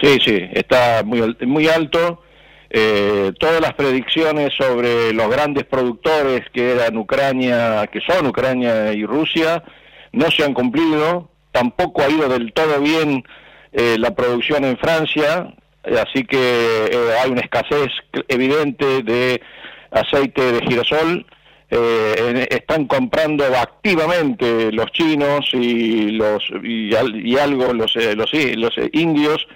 Sí, 0.00 0.18
sí, 0.24 0.38
está 0.52 1.02
muy, 1.04 1.36
muy 1.44 1.66
alto. 1.66 2.22
Eh, 2.70 3.32
todas 3.40 3.60
las 3.60 3.74
predicciones 3.74 4.52
sobre 4.56 5.12
los 5.12 5.28
grandes 5.28 5.64
productores 5.64 6.42
que 6.52 6.70
eran 6.70 6.96
Ucrania, 6.98 7.88
que 7.88 8.00
son 8.02 8.28
Ucrania 8.28 8.92
y 8.92 9.04
Rusia, 9.04 9.64
no 10.12 10.30
se 10.30 10.44
han 10.44 10.54
cumplido. 10.54 11.30
Tampoco 11.50 12.02
ha 12.02 12.08
ido 12.08 12.28
del 12.28 12.52
todo 12.52 12.80
bien 12.80 13.24
eh, 13.72 13.96
la 13.98 14.14
producción 14.14 14.64
en 14.64 14.76
Francia, 14.78 15.52
así 15.86 16.24
que 16.24 16.86
eh, 16.86 17.14
hay 17.22 17.30
una 17.30 17.42
escasez 17.42 17.90
evidente 18.28 19.02
de 19.02 19.40
aceite 19.90 20.52
de 20.52 20.66
girasol. 20.66 21.26
Eh, 21.68 22.46
están 22.50 22.86
comprando 22.86 23.44
activamente 23.44 24.70
los 24.70 24.92
chinos 24.92 25.48
y 25.52 26.12
los 26.12 26.44
y, 26.62 26.90
y 26.94 27.36
algo 27.36 27.72
los 27.72 27.96
eh, 27.96 28.14
los, 28.14 28.32
los 28.32 28.78
eh, 28.78 28.88
indios 28.92 29.48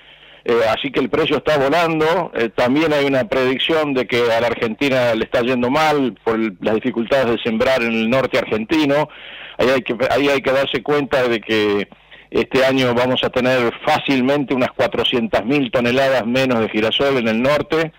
eh, 0.45 0.63
así 0.69 0.91
que 0.91 1.01
el 1.01 1.11
precio 1.11 1.39
está 1.39 1.59
volando. 1.59 2.33
Eh, 2.35 2.49
también 2.55 2.93
hay 2.93 3.05
una 3.05 3.25
predicción 3.25 3.93
de 3.95 4.07
que 4.07 4.33
a 4.33 4.41
la 4.41 4.47
Argentina 4.49 5.15
le 5.15 5.25
está 5.25 5.43
yendo 5.43 5.71
mal 5.71 6.15
por 6.25 6.39
las 6.65 6.75
dificultades 6.77 7.27
de 7.27 7.39
sembrar 7.43 7.83
en 7.83 7.93
el 7.93 8.11
norte 8.11 8.39
argentino. 8.39 9.09
Ahí 9.59 9.69
hay 9.69 9.83
que, 9.83 9.97
ahí 10.11 10.29
hay 10.29 10.41
que 10.41 10.53
darse 10.53 10.83
cuenta 10.83 11.29
de 11.29 11.41
que 11.41 11.89
este 12.31 12.65
año 12.65 12.95
vamos 12.95 13.25
a 13.25 13.31
tener 13.31 13.73
fácilmente 13.85 14.55
unas 14.55 14.71
400.000 14.71 15.73
toneladas 15.73 16.25
menos 16.27 16.61
de 16.61 16.69
girasol 16.69 17.17
en 17.19 17.29
el 17.29 17.43
norte, 17.43 17.93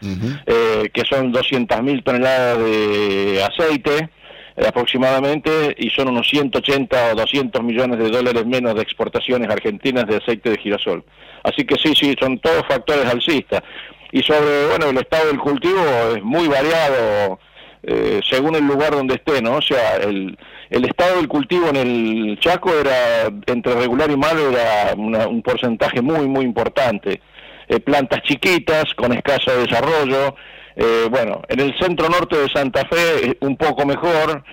eh, 0.45 0.89
que 0.93 1.03
son 1.03 1.33
200.000 1.33 2.03
toneladas 2.03 2.59
de 2.59 3.43
aceite 3.43 4.09
eh, 4.55 4.65
aproximadamente, 4.65 5.75
y 5.77 5.89
son 5.89 6.07
unos 6.07 6.29
180 6.29 7.11
o 7.11 7.15
200 7.15 7.61
millones 7.61 7.99
de 7.99 8.09
dólares 8.09 8.45
menos 8.45 8.75
de 8.75 8.81
exportaciones 8.81 9.49
argentinas 9.49 10.07
de 10.07 10.17
aceite 10.17 10.49
de 10.49 10.57
girasol. 10.57 11.03
Así 11.43 11.65
que 11.65 11.75
sí, 11.75 11.93
sí, 11.93 12.15
son 12.17 12.39
todos 12.39 12.65
factores 12.67 13.05
alcistas. 13.05 13.61
Y 14.13 14.21
sobre, 14.23 14.67
bueno, 14.67 14.89
el 14.89 14.97
estado 14.97 15.27
del 15.27 15.39
cultivo 15.39 15.81
es 16.15 16.23
muy 16.23 16.47
variado 16.47 17.39
eh, 17.83 18.21
según 18.29 18.55
el 18.55 18.65
lugar 18.65 18.91
donde 18.91 19.15
esté, 19.15 19.41
¿no? 19.41 19.55
O 19.55 19.61
sea, 19.61 19.95
el, 19.97 20.37
el 20.71 20.85
estado 20.85 21.17
del 21.17 21.27
cultivo 21.27 21.67
en 21.69 21.75
el 21.75 22.39
Chaco 22.39 22.71
era, 22.73 23.25
entre 23.45 23.75
regular 23.75 24.09
y 24.09 24.17
malo, 24.17 24.49
era 24.51 24.93
una- 24.97 25.27
un 25.27 25.41
porcentaje 25.43 26.01
muy, 26.01 26.27
muy 26.27 26.43
importante. 26.45 27.21
Eh, 27.67 27.79
plantas 27.79 28.21
chiquitas, 28.23 28.93
con 28.95 29.13
escaso 29.13 29.51
desarrollo. 29.59 30.35
Eh, 30.75 31.07
bueno, 31.09 31.41
en 31.49 31.59
el 31.59 31.77
centro 31.77 32.09
norte 32.09 32.37
de 32.37 32.49
Santa 32.49 32.85
Fe, 32.85 33.29
eh, 33.31 33.37
un 33.41 33.55
poco 33.57 33.85
mejor. 33.85 34.43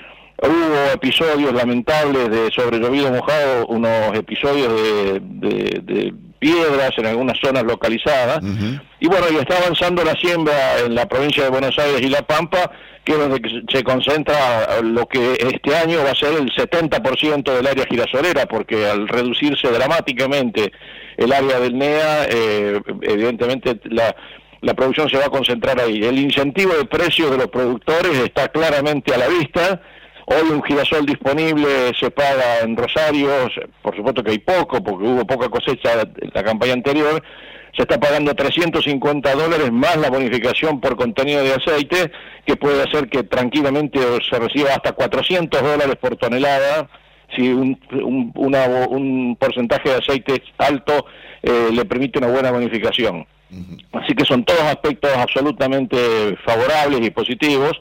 Hubo 0.41 0.93
episodios 0.95 1.53
lamentables 1.53 2.31
de 2.31 2.51
sobre 2.53 2.79
llovido 2.79 3.11
mojado, 3.11 3.67
unos 3.67 4.15
episodios 4.17 4.73
de, 4.73 5.21
de- 5.21 5.81
de 5.83 6.15
piedras 6.39 6.93
en 6.97 7.07
algunas 7.07 7.37
zonas 7.41 7.65
localizadas. 7.65 8.39
Y 9.01 9.09
bueno, 9.09 9.27
y 9.33 9.37
está 9.37 9.57
avanzando 9.59 10.05
la 10.05 10.15
siembra 10.15 10.79
en 10.87 10.95
la 10.95 11.07
provincia 11.09 11.43
de 11.43 11.51
Buenos 11.51 11.77
Aires 11.77 12.01
y 12.01 12.09
La 12.09 12.23
Pampa, 12.23 12.71
que 13.05 13.13
es 13.13 13.19
donde 13.19 13.41
se- 13.51 13.79
se 13.79 13.83
concentra 13.83 14.81
lo 14.83 15.07
que 15.07 15.33
este 15.33 15.75
año 15.77 16.05
va 16.05 16.13
a 16.13 16.15
ser 16.15 16.35
el 16.35 16.49
70% 16.55 17.53
del 17.57 17.67
área 17.67 17.87
girasolera, 17.87 18.47
porque 18.47 18.87
al 18.87 19.09
reducirse 19.09 19.67
dramáticamente 19.73 20.71
el 21.17 21.33
área 21.33 21.59
del 21.59 21.77
NEA, 21.77 22.27
eh, 22.31 22.81
evidentemente 23.03 23.81
la, 23.91 24.15
la 24.61 24.75
producción 24.75 25.11
se 25.11 25.17
va 25.19 25.25
a 25.27 25.31
concentrar 25.31 25.81
ahí. 25.81 26.05
El 26.05 26.21
incentivo 26.21 26.75
de 26.75 26.85
precios 26.85 27.33
de 27.33 27.39
los 27.39 27.49
productores 27.49 28.17
está 28.19 28.47
claramente 28.49 29.13
a 29.13 29.19
la 29.19 29.27
vista. 29.27 29.81
Hoy 30.31 30.51
un 30.51 30.63
girasol 30.63 31.07
disponible 31.07 31.93
se 31.99 32.11
paga 32.11 32.61
en 32.63 32.77
Rosario, 32.77 33.31
por 33.81 33.97
supuesto 33.97 34.23
que 34.23 34.33
hay 34.33 34.39
poco, 34.39 34.83
porque 34.83 35.05
hubo 35.09 35.27
poca 35.27 35.49
cosecha 35.49 36.03
en 36.03 36.31
la 36.35 36.45
campaña 36.45 36.75
anterior, 36.75 37.23
se 37.75 37.83
está 37.83 37.99
pagando 37.99 38.35
350 38.35 39.35
dólares 39.35 39.73
más 39.73 39.97
la 39.97 40.11
bonificación 40.11 40.81
por 40.81 40.97
contenido 40.97 41.43
de 41.43 41.55
aceite, 41.55 42.11
que 42.45 42.57
puede 42.57 42.83
hacer 42.83 43.09
que 43.09 43.23
tranquilamente 43.23 43.99
se 44.29 44.39
reciba 44.39 44.71
hasta 44.75 44.93
400 44.93 45.63
dólares 45.63 45.97
por 45.99 46.17
tonelada, 46.17 46.91
si 47.35 47.49
un, 47.51 47.81
un, 47.93 48.31
una- 48.35 48.67
un 48.89 49.35
porcentaje 49.41 49.89
de 49.89 49.97
aceite 49.97 50.43
alto 50.59 51.07
eh, 51.43 51.71
le 51.73 51.85
permite 51.87 52.19
una 52.19 52.29
buena 52.29 52.51
bonificación. 52.51 53.27
Así 53.93 54.13
que 54.15 54.25
son 54.27 54.45
todos 54.45 54.61
aspectos 54.61 55.11
absolutamente 55.17 56.37
favorables 56.45 57.01
y 57.07 57.11
positivos. 57.11 57.73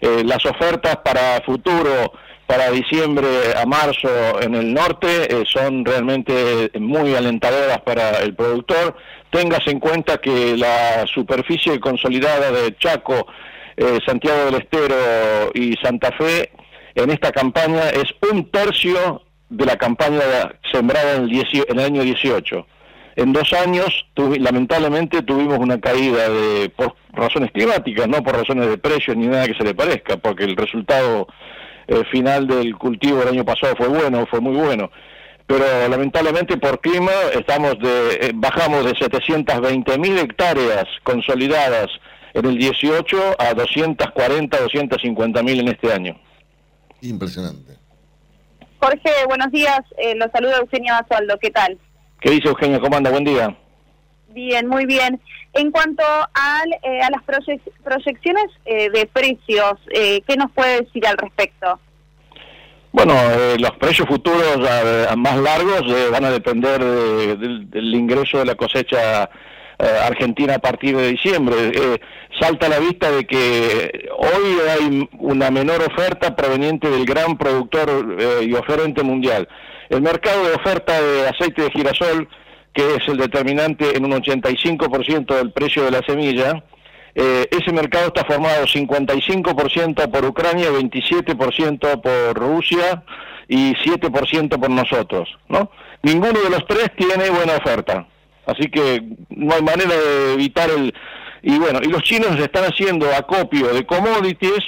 Eh, 0.00 0.22
las 0.24 0.44
ofertas 0.46 0.96
para 0.98 1.40
futuro, 1.42 2.12
para 2.46 2.70
diciembre 2.70 3.26
a 3.56 3.66
marzo 3.66 4.08
en 4.40 4.54
el 4.54 4.72
norte, 4.72 5.32
eh, 5.32 5.44
son 5.46 5.84
realmente 5.84 6.70
muy 6.78 7.14
alentadoras 7.14 7.80
para 7.82 8.18
el 8.20 8.34
productor. 8.34 8.96
Téngase 9.30 9.70
en 9.70 9.80
cuenta 9.80 10.18
que 10.18 10.56
la 10.56 11.06
superficie 11.06 11.78
consolidada 11.78 12.50
de 12.50 12.76
Chaco, 12.78 13.26
eh, 13.76 13.98
Santiago 14.06 14.46
del 14.46 14.62
Estero 14.62 15.50
y 15.54 15.74
Santa 15.76 16.10
Fe 16.12 16.50
en 16.94 17.10
esta 17.10 17.30
campaña 17.30 17.90
es 17.90 18.12
un 18.32 18.50
tercio 18.50 19.22
de 19.50 19.66
la 19.66 19.76
campaña 19.76 20.20
sembrada 20.72 21.16
en 21.16 21.30
el 21.30 21.78
año 21.78 22.02
18. 22.02 22.66
En 23.18 23.32
dos 23.32 23.52
años, 23.52 23.88
tuvi- 24.14 24.38
lamentablemente, 24.38 25.22
tuvimos 25.22 25.58
una 25.58 25.80
caída 25.80 26.28
de, 26.28 26.68
por 26.70 26.94
razones 27.12 27.50
climáticas, 27.50 28.06
no 28.06 28.22
por 28.22 28.36
razones 28.36 28.68
de 28.68 28.78
precios 28.78 29.16
ni 29.16 29.26
nada 29.26 29.44
que 29.48 29.54
se 29.56 29.64
le 29.64 29.74
parezca, 29.74 30.18
porque 30.18 30.44
el 30.44 30.54
resultado 30.56 31.26
eh, 31.88 32.04
final 32.12 32.46
del 32.46 32.76
cultivo 32.76 33.20
el 33.22 33.28
año 33.28 33.44
pasado 33.44 33.74
fue 33.76 33.88
bueno, 33.88 34.24
fue 34.30 34.40
muy 34.40 34.54
bueno. 34.54 34.88
Pero 35.48 35.64
lamentablemente 35.88 36.58
por 36.58 36.80
clima 36.80 37.10
estamos 37.34 37.76
de, 37.80 38.18
eh, 38.28 38.30
bajamos 38.34 38.84
de 38.84 38.94
720 38.96 39.98
mil 39.98 40.16
hectáreas 40.16 40.84
consolidadas 41.02 41.88
en 42.34 42.46
el 42.46 42.56
18 42.56 43.34
a 43.36 43.52
240, 43.54 44.60
250 44.60 45.42
mil 45.42 45.58
en 45.58 45.68
este 45.68 45.92
año. 45.92 46.16
Impresionante. 47.00 47.72
Jorge, 48.78 49.10
buenos 49.26 49.50
días. 49.50 49.80
Eh, 49.96 50.14
los 50.14 50.30
saluda 50.30 50.58
Eugenia 50.58 51.00
Basualdo. 51.00 51.36
¿Qué 51.40 51.50
tal? 51.50 51.76
¿Qué 52.20 52.30
dice 52.30 52.48
Eugenia? 52.48 52.80
¿Cómo 52.80 52.96
anda? 52.96 53.10
Buen 53.10 53.24
día. 53.24 53.54
Bien, 54.28 54.66
muy 54.66 54.86
bien. 54.86 55.20
En 55.54 55.70
cuanto 55.70 56.02
al, 56.02 56.72
eh, 56.82 57.00
a 57.02 57.10
las 57.10 57.22
proyec- 57.22 57.72
proyecciones 57.82 58.46
eh, 58.66 58.90
de 58.90 59.06
precios, 59.06 59.74
eh, 59.92 60.20
¿qué 60.26 60.36
nos 60.36 60.50
puede 60.52 60.82
decir 60.82 61.06
al 61.06 61.16
respecto? 61.16 61.80
Bueno, 62.92 63.14
eh, 63.14 63.56
los 63.58 63.70
precios 63.72 64.06
futuros 64.08 64.58
a- 64.68 65.12
a 65.12 65.16
más 65.16 65.36
largos 65.38 65.82
eh, 65.86 66.08
van 66.10 66.24
a 66.24 66.30
depender 66.30 66.82
de- 66.82 67.36
del, 67.36 67.70
del 67.70 67.94
ingreso 67.94 68.38
de 68.38 68.44
la 68.46 68.54
cosecha 68.54 69.24
eh, 69.80 69.86
argentina 70.04 70.56
a 70.56 70.58
partir 70.58 70.96
de 70.96 71.08
diciembre. 71.08 71.56
Eh, 71.72 72.00
salta 72.40 72.66
a 72.66 72.70
la 72.70 72.78
vista 72.80 73.10
de 73.12 73.24
que 73.26 74.08
hoy 74.16 74.58
hay 74.68 75.08
una 75.18 75.50
menor 75.50 75.82
oferta 75.82 76.34
proveniente 76.34 76.90
del 76.90 77.04
gran 77.04 77.38
productor 77.38 78.16
y 78.42 78.52
oferente 78.54 79.02
mundial. 79.02 79.48
El 79.88 80.02
mercado 80.02 80.44
de 80.44 80.54
oferta 80.54 81.00
de 81.00 81.28
aceite 81.28 81.62
de 81.62 81.70
girasol, 81.70 82.28
que 82.72 82.96
es 82.96 83.08
el 83.08 83.16
determinante 83.16 83.96
en 83.96 84.04
un 84.04 84.12
85% 84.12 85.34
del 85.34 85.52
precio 85.52 85.84
de 85.84 85.90
la 85.90 86.02
semilla, 86.02 86.62
eh, 87.14 87.48
ese 87.50 87.72
mercado 87.72 88.08
está 88.08 88.24
formado 88.24 88.64
55% 88.66 90.10
por 90.10 90.24
Ucrania, 90.24 90.70
27% 90.70 92.00
por 92.00 92.38
Rusia 92.38 93.02
y 93.48 93.74
7% 93.74 94.60
por 94.60 94.70
nosotros, 94.70 95.28
¿no? 95.48 95.70
Ninguno 96.02 96.38
de 96.40 96.50
los 96.50 96.64
tres 96.66 96.92
tiene 96.96 97.30
buena 97.30 97.56
oferta, 97.56 98.06
así 98.46 98.70
que 98.70 99.02
no 99.30 99.54
hay 99.54 99.62
manera 99.62 99.96
de 99.96 100.34
evitar 100.34 100.70
el... 100.70 100.94
Y 101.42 101.58
bueno, 101.58 101.80
y 101.82 101.88
los 101.88 102.02
chinos 102.02 102.38
están 102.38 102.64
haciendo 102.64 103.12
acopio 103.12 103.72
de 103.72 103.86
commodities 103.86 104.64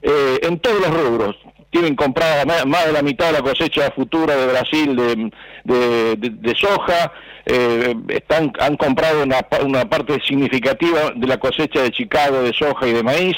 eh, 0.00 0.38
en 0.42 0.58
todos 0.58 0.80
los 0.80 1.02
rubros. 1.02 1.36
Tienen 1.70 1.94
comprada 1.94 2.44
más 2.66 2.86
de 2.86 2.92
la 2.92 3.02
mitad 3.02 3.26
de 3.26 3.32
la 3.34 3.42
cosecha 3.42 3.90
futura 3.92 4.34
de 4.36 4.46
Brasil 4.48 4.96
de, 4.96 6.16
de- 6.16 6.54
soja, 6.56 7.12
eh, 7.46 7.94
están, 8.08 8.52
han 8.58 8.76
comprado 8.76 9.22
una, 9.22 9.38
una 9.64 9.88
parte 9.88 10.18
significativa 10.26 11.12
de 11.14 11.26
la 11.28 11.36
cosecha 11.38 11.82
de 11.82 11.90
Chicago 11.92 12.42
de 12.42 12.52
soja 12.52 12.88
y 12.88 12.92
de 12.92 13.02
maíz. 13.04 13.36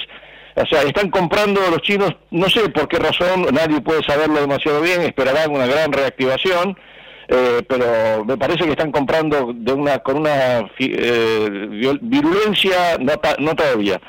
O 0.55 0.66
sea, 0.66 0.83
están 0.83 1.11
comprando 1.11 1.61
los 1.70 1.83
chinos, 1.83 2.11
no 2.30 2.49
sé 2.49 2.68
por 2.70 2.89
qué 2.89 2.99
razón, 2.99 3.47
nadie 3.53 3.80
puede 3.80 4.03
saberlo 4.03 4.41
demasiado 4.41 4.80
bien, 4.83 5.01
esperarán 5.03 5.51
una 5.51 5.66
gran 5.66 5.93
reactivación, 5.93 6.76
eh, 7.28 7.62
pero 7.66 8.22
me 8.26 8.37
parece 8.37 8.64
que 8.64 8.70
están 8.72 8.93
comprando 8.93 9.53
de 9.55 9.72
una 9.72 9.99
con 10.01 10.16
una 10.18 10.68
eh, 10.78 11.99
virulencia 12.03 12.99
no, 12.99 13.12
no 13.39 13.55
todavía. 13.57 14.01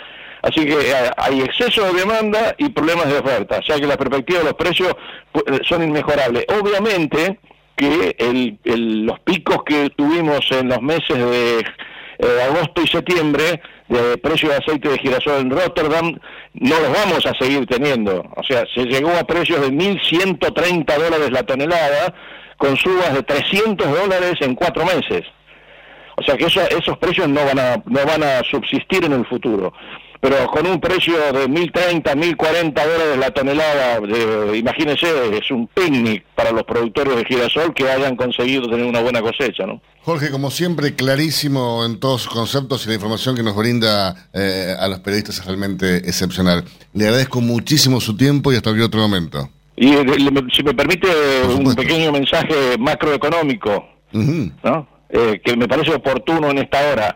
Así 0.44 0.66
que 0.66 0.74
eh, 0.74 1.10
hay 1.18 1.42
exceso 1.42 1.86
de 1.86 2.00
demanda 2.02 2.54
y 2.58 2.70
problemas 2.70 3.08
de 3.08 3.18
oferta, 3.20 3.60
ya 3.68 3.80
que 3.80 3.88
la 3.88 3.98
perspectiva 3.98 4.40
de 4.40 4.46
los 4.46 4.54
precios 4.56 4.94
pu- 5.34 5.44
eh, 5.56 5.62
son 5.68 5.82
inmejorables. 5.84 6.46
Obviamente 6.50 7.40
que 7.78 8.16
el- 8.20 8.60
los 9.06 9.20
picos 9.22 9.64
que 9.66 9.90
tuvimos 9.92 10.42
en 10.52 10.68
los 10.70 10.82
meses 10.82 11.18
de 11.18 11.60
eh, 12.20 12.42
agosto 12.48 12.82
y 12.84 12.88
septiembre 12.88 13.60
de 13.90 14.18
precio 14.20 14.50
de 14.50 14.58
aceite 14.58 14.88
de 14.90 14.98
girasol 15.00 15.42
en 15.42 15.50
Rotterdam 15.50 16.18
no 16.54 16.80
los 16.80 16.92
vamos 16.92 17.26
a 17.26 17.34
seguir 17.34 17.66
teniendo. 17.66 18.24
O 18.36 18.44
sea, 18.44 18.64
se 18.76 18.86
llegó 18.86 19.10
a 19.12 19.24
precios 19.24 19.60
de 19.62 19.72
1.130 19.72 20.96
dólares 20.98 21.32
la 21.32 21.44
tonelada 21.44 22.14
con 22.58 22.78
subas 22.78 23.14
de 23.14 23.24
300 23.24 23.88
dólares 23.92 24.34
en 24.42 24.56
cuatro 24.56 24.86
meses. 24.86 25.24
O 26.16 26.22
sea 26.24 26.38
que 26.38 26.46
eso- 26.46 26.62
esos 26.70 26.98
precios 27.00 27.28
no 27.28 27.44
van 27.44 27.60
a 27.60 27.78
no 27.88 28.06
van 28.06 28.22
a 28.24 28.44
subsistir 28.44 29.04
en 29.06 29.14
el 29.14 29.26
futuro. 29.26 29.74
Pero 30.24 30.48
con 30.48 30.66
un 30.66 30.80
precio 30.80 31.18
de 31.34 31.50
1.030, 31.50 32.02
1.040 32.02 32.74
dólares 32.74 33.18
la 33.20 33.32
tonelada, 33.32 34.00
de, 34.00 34.58
imagínense, 34.58 35.06
es 35.38 35.52
un 35.52 35.68
picnic 35.68 36.24
para 36.34 36.52
los 36.52 36.64
productores 36.64 37.18
de 37.18 37.26
girasol 37.26 37.74
que 37.74 37.90
hayan 37.92 38.16
conseguido 38.16 38.70
tener 38.70 38.86
una 38.86 39.02
buena 39.02 39.22
cosecha, 39.22 39.66
¿no? 39.66 39.82
Jorge, 40.04 40.32
como 40.32 40.50
siempre, 40.50 40.96
clarísimo 40.96 41.84
en 41.86 42.00
todos 42.00 42.22
sus 42.22 42.32
conceptos 42.32 42.86
y 42.86 42.88
la 42.88 42.96
información 42.96 43.36
que 43.36 43.44
nos 43.44 43.54
brinda 43.54 44.30
eh, 44.32 44.74
a 44.80 44.88
los 44.88 45.02
periodistas 45.02 45.40
es 45.40 45.46
realmente 45.46 45.98
excepcional. 45.98 46.64
Le 46.94 47.04
agradezco 47.04 47.42
muchísimo 47.42 48.00
su 48.00 48.16
tiempo 48.16 48.54
y 48.54 48.56
hasta 48.56 48.70
cualquier 48.70 48.86
otro 48.86 49.02
momento. 49.02 49.50
Y 49.76 49.90
eh, 49.92 50.06
si 50.56 50.64
me 50.64 50.74
permite 50.74 51.10
un 51.54 51.76
pequeño 51.76 52.14
mensaje 52.14 52.78
macroeconómico, 52.80 53.90
¿no? 54.14 54.88
eh, 55.10 55.42
que 55.44 55.58
me 55.58 55.68
parece 55.68 55.94
oportuno 55.94 56.50
en 56.50 56.60
esta 56.60 56.80
hora. 56.90 57.14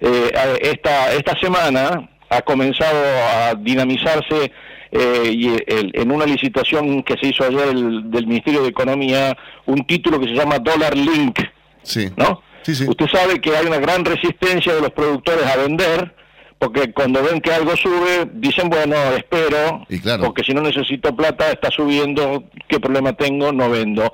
Eh, 0.00 0.32
esta, 0.60 1.12
esta 1.12 1.38
semana 1.38 2.17
ha 2.30 2.42
comenzado 2.42 2.98
a 3.32 3.54
dinamizarse 3.54 4.52
eh, 4.90 5.30
y 5.30 5.50
en 5.68 6.10
una 6.10 6.24
licitación 6.24 7.02
que 7.02 7.14
se 7.20 7.28
hizo 7.28 7.44
ayer 7.44 7.74
del 7.74 8.26
Ministerio 8.26 8.62
de 8.62 8.68
Economía 8.68 9.36
un 9.66 9.86
título 9.86 10.18
que 10.18 10.28
se 10.28 10.34
llama 10.34 10.58
Dollar 10.58 10.96
Link. 10.96 11.40
Sí. 11.82 12.10
¿No? 12.16 12.42
Usted 12.66 13.06
sabe 13.06 13.40
que 13.40 13.56
hay 13.56 13.66
una 13.66 13.78
gran 13.78 14.04
resistencia 14.04 14.74
de 14.74 14.80
los 14.80 14.92
productores 14.92 15.46
a 15.46 15.56
vender 15.56 16.14
porque 16.58 16.92
cuando 16.92 17.22
ven 17.22 17.40
que 17.40 17.52
algo 17.52 17.76
sube, 17.76 18.28
dicen, 18.32 18.68
bueno, 18.68 18.96
espero, 19.16 19.86
porque 20.20 20.42
si 20.42 20.52
no 20.52 20.60
necesito 20.60 21.14
plata, 21.14 21.52
está 21.52 21.70
subiendo, 21.70 22.44
¿qué 22.68 22.80
problema 22.80 23.12
tengo? 23.12 23.52
No 23.52 23.70
vendo. 23.70 24.12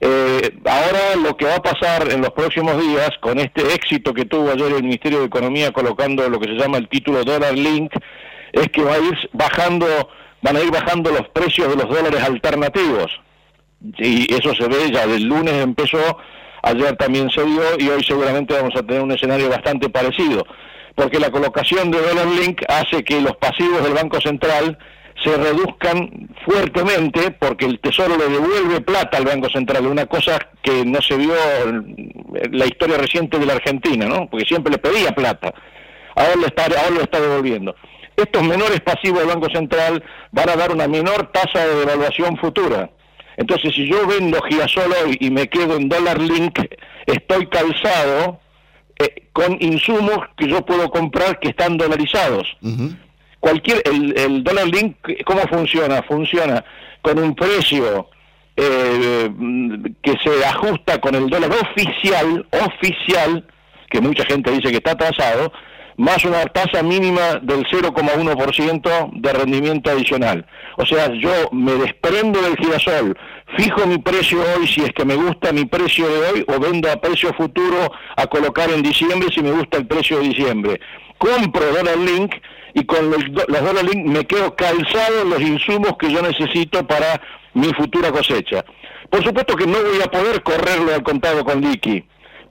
Eh, 0.00 0.58
ahora 0.64 1.16
lo 1.22 1.36
que 1.36 1.44
va 1.44 1.56
a 1.56 1.62
pasar 1.62 2.10
en 2.10 2.22
los 2.22 2.30
próximos 2.30 2.80
días, 2.80 3.10
con 3.20 3.38
este 3.38 3.74
éxito 3.74 4.14
que 4.14 4.24
tuvo 4.24 4.50
ayer 4.52 4.72
el 4.72 4.82
Ministerio 4.82 5.20
de 5.20 5.26
Economía 5.26 5.70
colocando 5.70 6.28
lo 6.30 6.40
que 6.40 6.48
se 6.48 6.54
llama 6.54 6.78
el 6.78 6.88
título 6.88 7.24
Dollar 7.24 7.52
Link, 7.52 7.92
es 8.52 8.68
que 8.68 8.82
va 8.82 8.94
a 8.94 8.98
ir 8.98 9.30
bajando, 9.34 9.86
van 10.40 10.56
a 10.56 10.60
ir 10.62 10.70
bajando 10.70 11.10
los 11.10 11.28
precios 11.28 11.68
de 11.68 11.76
los 11.76 11.94
dólares 11.94 12.22
alternativos. 12.22 13.20
Y 13.98 14.32
eso 14.32 14.54
se 14.54 14.66
ve 14.66 14.90
ya 14.90 15.06
del 15.06 15.24
lunes 15.24 15.54
empezó, 15.54 16.18
ayer 16.62 16.96
también 16.96 17.28
se 17.28 17.44
dio 17.44 17.62
y 17.78 17.88
hoy 17.90 18.02
seguramente 18.02 18.54
vamos 18.54 18.74
a 18.76 18.82
tener 18.82 19.02
un 19.02 19.12
escenario 19.12 19.50
bastante 19.50 19.90
parecido 19.90 20.46
porque 20.94 21.18
la 21.18 21.30
colocación 21.30 21.90
de 21.90 22.00
Dollar 22.00 22.26
Link 22.26 22.62
hace 22.68 23.02
que 23.04 23.20
los 23.20 23.36
pasivos 23.36 23.82
del 23.82 23.94
Banco 23.94 24.20
Central 24.20 24.78
se 25.22 25.36
reduzcan 25.36 26.28
fuertemente 26.44 27.30
porque 27.32 27.66
el 27.66 27.78
Tesoro 27.80 28.16
le 28.16 28.28
devuelve 28.28 28.80
plata 28.80 29.18
al 29.18 29.24
Banco 29.24 29.48
Central, 29.50 29.86
una 29.86 30.06
cosa 30.06 30.38
que 30.62 30.84
no 30.84 31.00
se 31.00 31.16
vio 31.16 31.34
en 31.64 32.14
la 32.50 32.66
historia 32.66 32.98
reciente 32.98 33.38
de 33.38 33.46
la 33.46 33.54
Argentina, 33.54 34.06
¿no? 34.06 34.28
Porque 34.28 34.46
siempre 34.46 34.72
le 34.72 34.78
pedía 34.78 35.12
plata. 35.12 35.54
Ahora 36.16 36.36
lo 36.36 36.46
está, 36.46 36.64
ahora 36.64 36.90
lo 36.90 37.00
está 37.02 37.20
devolviendo. 37.20 37.74
Estos 38.16 38.42
menores 38.42 38.80
pasivos 38.80 39.20
del 39.20 39.28
Banco 39.28 39.48
Central 39.52 40.02
van 40.32 40.48
a 40.48 40.56
dar 40.56 40.72
una 40.72 40.88
menor 40.88 41.30
tasa 41.32 41.66
de 41.66 41.76
devaluación 41.76 42.36
futura. 42.36 42.90
Entonces, 43.36 43.74
si 43.74 43.86
yo 43.86 44.06
vendo 44.06 44.42
girasol 44.42 44.92
hoy 45.04 45.16
y 45.20 45.30
me 45.30 45.48
quedo 45.48 45.76
en 45.76 45.88
Dollar 45.88 46.20
Link, 46.20 46.58
estoy 47.06 47.46
calzado 47.46 48.40
eh, 48.98 49.28
con 49.32 49.56
insumos 49.60 50.18
que 50.36 50.48
yo 50.48 50.64
puedo 50.64 50.90
comprar 50.90 51.38
que 51.40 51.48
están 51.48 51.76
dolarizados. 51.76 52.46
Cualquier, 53.40 53.82
el, 53.84 54.16
el 54.16 54.44
dólar 54.44 54.68
link, 54.68 54.96
¿cómo 55.24 55.40
funciona? 55.48 56.02
Funciona 56.02 56.64
con 57.00 57.18
un 57.18 57.34
precio 57.34 58.08
eh, 58.56 59.30
que 60.02 60.12
se 60.22 60.44
ajusta 60.44 61.00
con 61.00 61.14
el 61.14 61.28
dólar 61.28 61.50
oficial, 61.50 62.46
oficial, 62.50 63.44
que 63.90 64.00
mucha 64.00 64.24
gente 64.24 64.50
dice 64.50 64.70
que 64.70 64.76
está 64.76 64.92
atrasado, 64.92 65.52
más 65.96 66.24
una 66.24 66.44
tasa 66.46 66.82
mínima 66.82 67.40
del 67.42 67.64
0,1% 67.66 69.10
de 69.12 69.32
rendimiento 69.32 69.90
adicional. 69.90 70.46
O 70.76 70.86
sea, 70.86 71.12
yo 71.14 71.30
me 71.52 71.72
desprendo 71.72 72.40
del 72.40 72.56
girasol, 72.56 73.16
fijo 73.56 73.86
mi 73.86 73.98
precio 73.98 74.40
hoy 74.56 74.66
si 74.66 74.82
es 74.82 74.92
que 74.92 75.04
me 75.04 75.14
gusta 75.14 75.52
mi 75.52 75.64
precio 75.64 76.08
de 76.08 76.18
hoy 76.28 76.44
o 76.48 76.58
vendo 76.58 76.90
a 76.90 77.00
precio 77.00 77.32
futuro 77.34 77.92
a 78.16 78.26
colocar 78.26 78.70
en 78.70 78.82
diciembre 78.82 79.28
si 79.34 79.42
me 79.42 79.52
gusta 79.52 79.78
el 79.78 79.86
precio 79.86 80.18
de 80.18 80.28
diciembre. 80.28 80.80
Compro 81.18 81.66
dólar 81.72 81.98
link 81.98 82.34
y 82.74 82.84
con 82.84 83.10
los, 83.10 83.22
los 83.28 83.60
dólar 83.60 83.84
link 83.84 84.06
me 84.06 84.24
quedo 84.24 84.56
calzado 84.56 85.24
los 85.24 85.40
insumos 85.40 85.96
que 85.98 86.10
yo 86.10 86.22
necesito 86.22 86.86
para 86.86 87.20
mi 87.54 87.72
futura 87.74 88.10
cosecha. 88.10 88.64
Por 89.10 89.22
supuesto 89.22 89.54
que 89.54 89.66
no 89.66 89.78
voy 89.78 90.00
a 90.02 90.10
poder 90.10 90.42
correrlo 90.42 90.94
al 90.94 91.02
contado 91.02 91.44
con 91.44 91.60
liqui 91.60 92.02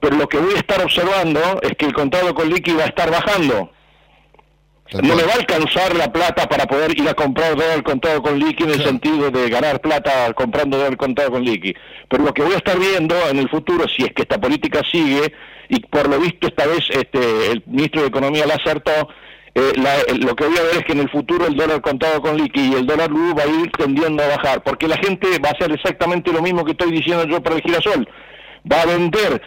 pero 0.01 0.17
lo 0.17 0.27
que 0.27 0.39
voy 0.39 0.55
a 0.55 0.57
estar 0.57 0.81
observando 0.81 1.39
es 1.61 1.73
que 1.77 1.85
el 1.85 1.93
contado 1.93 2.33
con 2.33 2.49
liqui 2.49 2.73
va 2.73 2.83
a 2.83 2.87
estar 2.87 3.09
bajando. 3.11 3.71
No 5.01 5.15
me 5.15 5.23
va 5.23 5.33
a 5.33 5.35
alcanzar 5.35 5.95
la 5.95 6.11
plata 6.11 6.49
para 6.49 6.65
poder 6.65 6.97
ir 6.99 7.07
a 7.07 7.13
comprar 7.13 7.55
dólar 7.55 7.81
contado 7.83 8.21
con 8.21 8.37
liqui 8.37 8.63
en 8.63 8.71
el 8.71 8.83
sentido 8.83 9.31
de 9.31 9.49
ganar 9.49 9.79
plata 9.79 10.33
comprando 10.33 10.77
dólar 10.77 10.97
contado 10.97 11.31
con 11.31 11.43
liqui. 11.43 11.73
Pero 12.09 12.23
lo 12.25 12.33
que 12.33 12.41
voy 12.41 12.53
a 12.53 12.57
estar 12.57 12.77
viendo 12.77 13.15
en 13.29 13.37
el 13.37 13.47
futuro, 13.47 13.87
si 13.87 14.03
es 14.03 14.11
que 14.11 14.23
esta 14.23 14.41
política 14.41 14.81
sigue, 14.91 15.33
y 15.69 15.79
por 15.79 16.09
lo 16.09 16.19
visto 16.19 16.47
esta 16.47 16.65
vez 16.65 16.83
este, 16.89 17.51
el 17.51 17.63
ministro 17.67 18.01
de 18.01 18.07
Economía 18.07 18.45
la 18.45 18.55
acertó, 18.55 19.07
eh, 19.53 19.73
lo 20.19 20.35
que 20.35 20.45
voy 20.45 20.57
a 20.57 20.63
ver 20.63 20.77
es 20.79 20.83
que 20.83 20.93
en 20.93 20.99
el 20.99 21.09
futuro 21.09 21.45
el 21.45 21.55
dólar 21.55 21.79
contado 21.81 22.21
con 22.21 22.35
liqui 22.35 22.71
y 22.71 22.73
el 22.73 22.85
dólar 22.85 23.09
blue 23.11 23.33
va 23.33 23.43
a 23.43 23.47
ir 23.47 23.71
tendiendo 23.71 24.23
a 24.23 24.27
bajar, 24.27 24.63
porque 24.63 24.89
la 24.89 24.97
gente 24.97 25.27
va 25.39 25.49
a 25.49 25.51
hacer 25.53 25.71
exactamente 25.71 26.33
lo 26.33 26.41
mismo 26.41 26.65
que 26.65 26.71
estoy 26.71 26.91
diciendo 26.91 27.23
yo 27.25 27.41
para 27.41 27.55
el 27.55 27.61
girasol. 27.61 28.09
Va 28.69 28.81
a 28.81 28.85
vender 28.87 29.41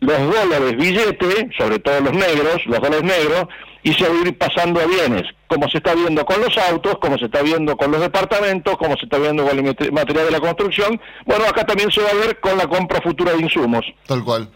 los 0.00 0.18
dólares 0.18 0.76
billete, 0.76 1.50
sobre 1.56 1.78
todo 1.78 2.00
los 2.00 2.12
negros, 2.12 2.64
los 2.66 2.80
dólares 2.80 3.02
negros, 3.02 3.46
y 3.82 3.92
se 3.94 4.08
va 4.08 4.14
a 4.14 4.28
ir 4.28 4.36
pasando 4.36 4.80
a 4.80 4.86
bienes, 4.86 5.22
como 5.46 5.68
se 5.68 5.78
está 5.78 5.94
viendo 5.94 6.24
con 6.24 6.40
los 6.40 6.56
autos, 6.58 6.96
como 7.00 7.18
se 7.18 7.26
está 7.26 7.42
viendo 7.42 7.76
con 7.76 7.90
los 7.90 8.00
departamentos, 8.00 8.76
como 8.76 8.96
se 8.96 9.04
está 9.04 9.18
viendo 9.18 9.46
con 9.46 9.58
el 9.58 9.92
material 9.92 10.26
de 10.26 10.30
la 10.30 10.40
construcción. 10.40 11.00
Bueno, 11.24 11.44
acá 11.44 11.64
también 11.64 11.90
se 11.90 12.02
va 12.02 12.10
a 12.10 12.14
ver 12.14 12.40
con 12.40 12.56
la 12.58 12.66
compra 12.66 13.00
futura 13.00 13.32
de 13.32 13.42
insumos. 13.42 13.84
Tal 14.06 14.24
cual. 14.24 14.50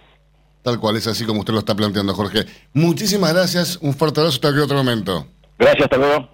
Tal 0.62 0.80
cual, 0.80 0.97
es 0.97 1.07
así 1.07 1.26
como 1.26 1.40
usted 1.40 1.53
lo 1.53 1.59
está 1.59 1.74
planteando, 1.74 2.14
Jorge. 2.14 2.47
Muchísimas 2.72 3.34
gracias, 3.34 3.78
un 3.82 3.95
fuerte 3.95 4.20
abrazo, 4.20 4.36
hasta 4.36 4.62
otro 4.62 4.76
momento. 4.78 5.26
Gracias, 5.59 5.84
hasta 5.84 5.97
luego. 5.99 6.34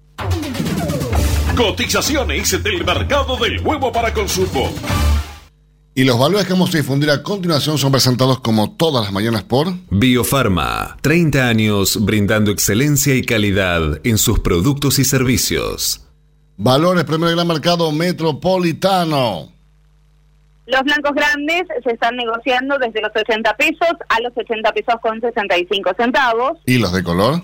Cotizaciones 1.55 2.63
del 2.63 2.85
mercado 2.85 3.35
del 3.35 3.59
huevo 3.59 3.91
para 3.91 4.13
consumo. 4.13 4.71
Y 5.93 6.05
los 6.05 6.17
valores 6.17 6.47
que 6.47 6.53
vamos 6.53 6.73
a 6.73 6.77
difundir 6.77 7.11
a 7.11 7.21
continuación 7.21 7.77
son 7.77 7.91
presentados 7.91 8.39
como 8.39 8.77
todas 8.77 9.03
las 9.03 9.11
mañanas 9.11 9.43
por 9.43 9.67
Biofarma, 9.89 10.97
30 11.01 11.47
años 11.47 12.03
brindando 12.05 12.51
excelencia 12.51 13.15
y 13.15 13.23
calidad 13.23 13.99
en 14.05 14.17
sus 14.17 14.39
productos 14.39 14.99
y 14.99 15.03
servicios. 15.03 16.07
Valores 16.55 17.05
del 17.05 17.19
gran 17.19 17.47
mercado 17.47 17.91
metropolitano. 17.91 19.51
Los 20.67 20.83
blancos 20.83 21.11
grandes 21.13 21.63
se 21.83 21.91
están 21.91 22.15
negociando 22.15 22.77
desde 22.77 23.01
los 23.01 23.11
80 23.13 23.57
pesos 23.57 23.89
a 24.07 24.21
los 24.21 24.31
80 24.37 24.71
pesos 24.71 24.95
con 25.01 25.19
65 25.19 25.91
centavos. 25.97 26.59
¿Y 26.65 26.77
los 26.77 26.93
de 26.93 27.03
color? 27.03 27.43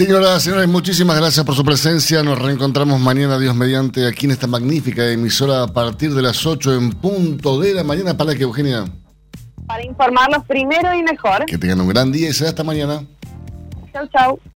Señoras, 0.00 0.42
señores, 0.42 0.66
muchísimas 0.66 1.14
gracias 1.18 1.44
por 1.44 1.54
su 1.54 1.62
presencia. 1.62 2.22
Nos 2.22 2.38
reencontramos 2.38 2.98
mañana, 2.98 3.38
Dios 3.38 3.54
mediante, 3.54 4.08
aquí 4.08 4.24
en 4.24 4.32
esta 4.32 4.46
magnífica 4.46 5.06
emisora 5.10 5.64
a 5.64 5.66
partir 5.66 6.14
de 6.14 6.22
las 6.22 6.46
8 6.46 6.72
en 6.72 6.92
punto 6.92 7.60
de 7.60 7.74
la 7.74 7.84
mañana. 7.84 8.16
¿Para 8.16 8.34
que, 8.34 8.44
Eugenia? 8.44 8.86
Para 9.66 9.84
informarlos 9.84 10.42
primero 10.46 10.94
y 10.94 11.02
mejor. 11.02 11.44
Que 11.44 11.58
tengan 11.58 11.82
un 11.82 11.88
gran 11.90 12.10
día 12.10 12.30
y 12.30 12.32
será 12.32 12.48
hasta 12.48 12.64
mañana. 12.64 13.04
Chau, 13.92 14.08
chau. 14.08 14.40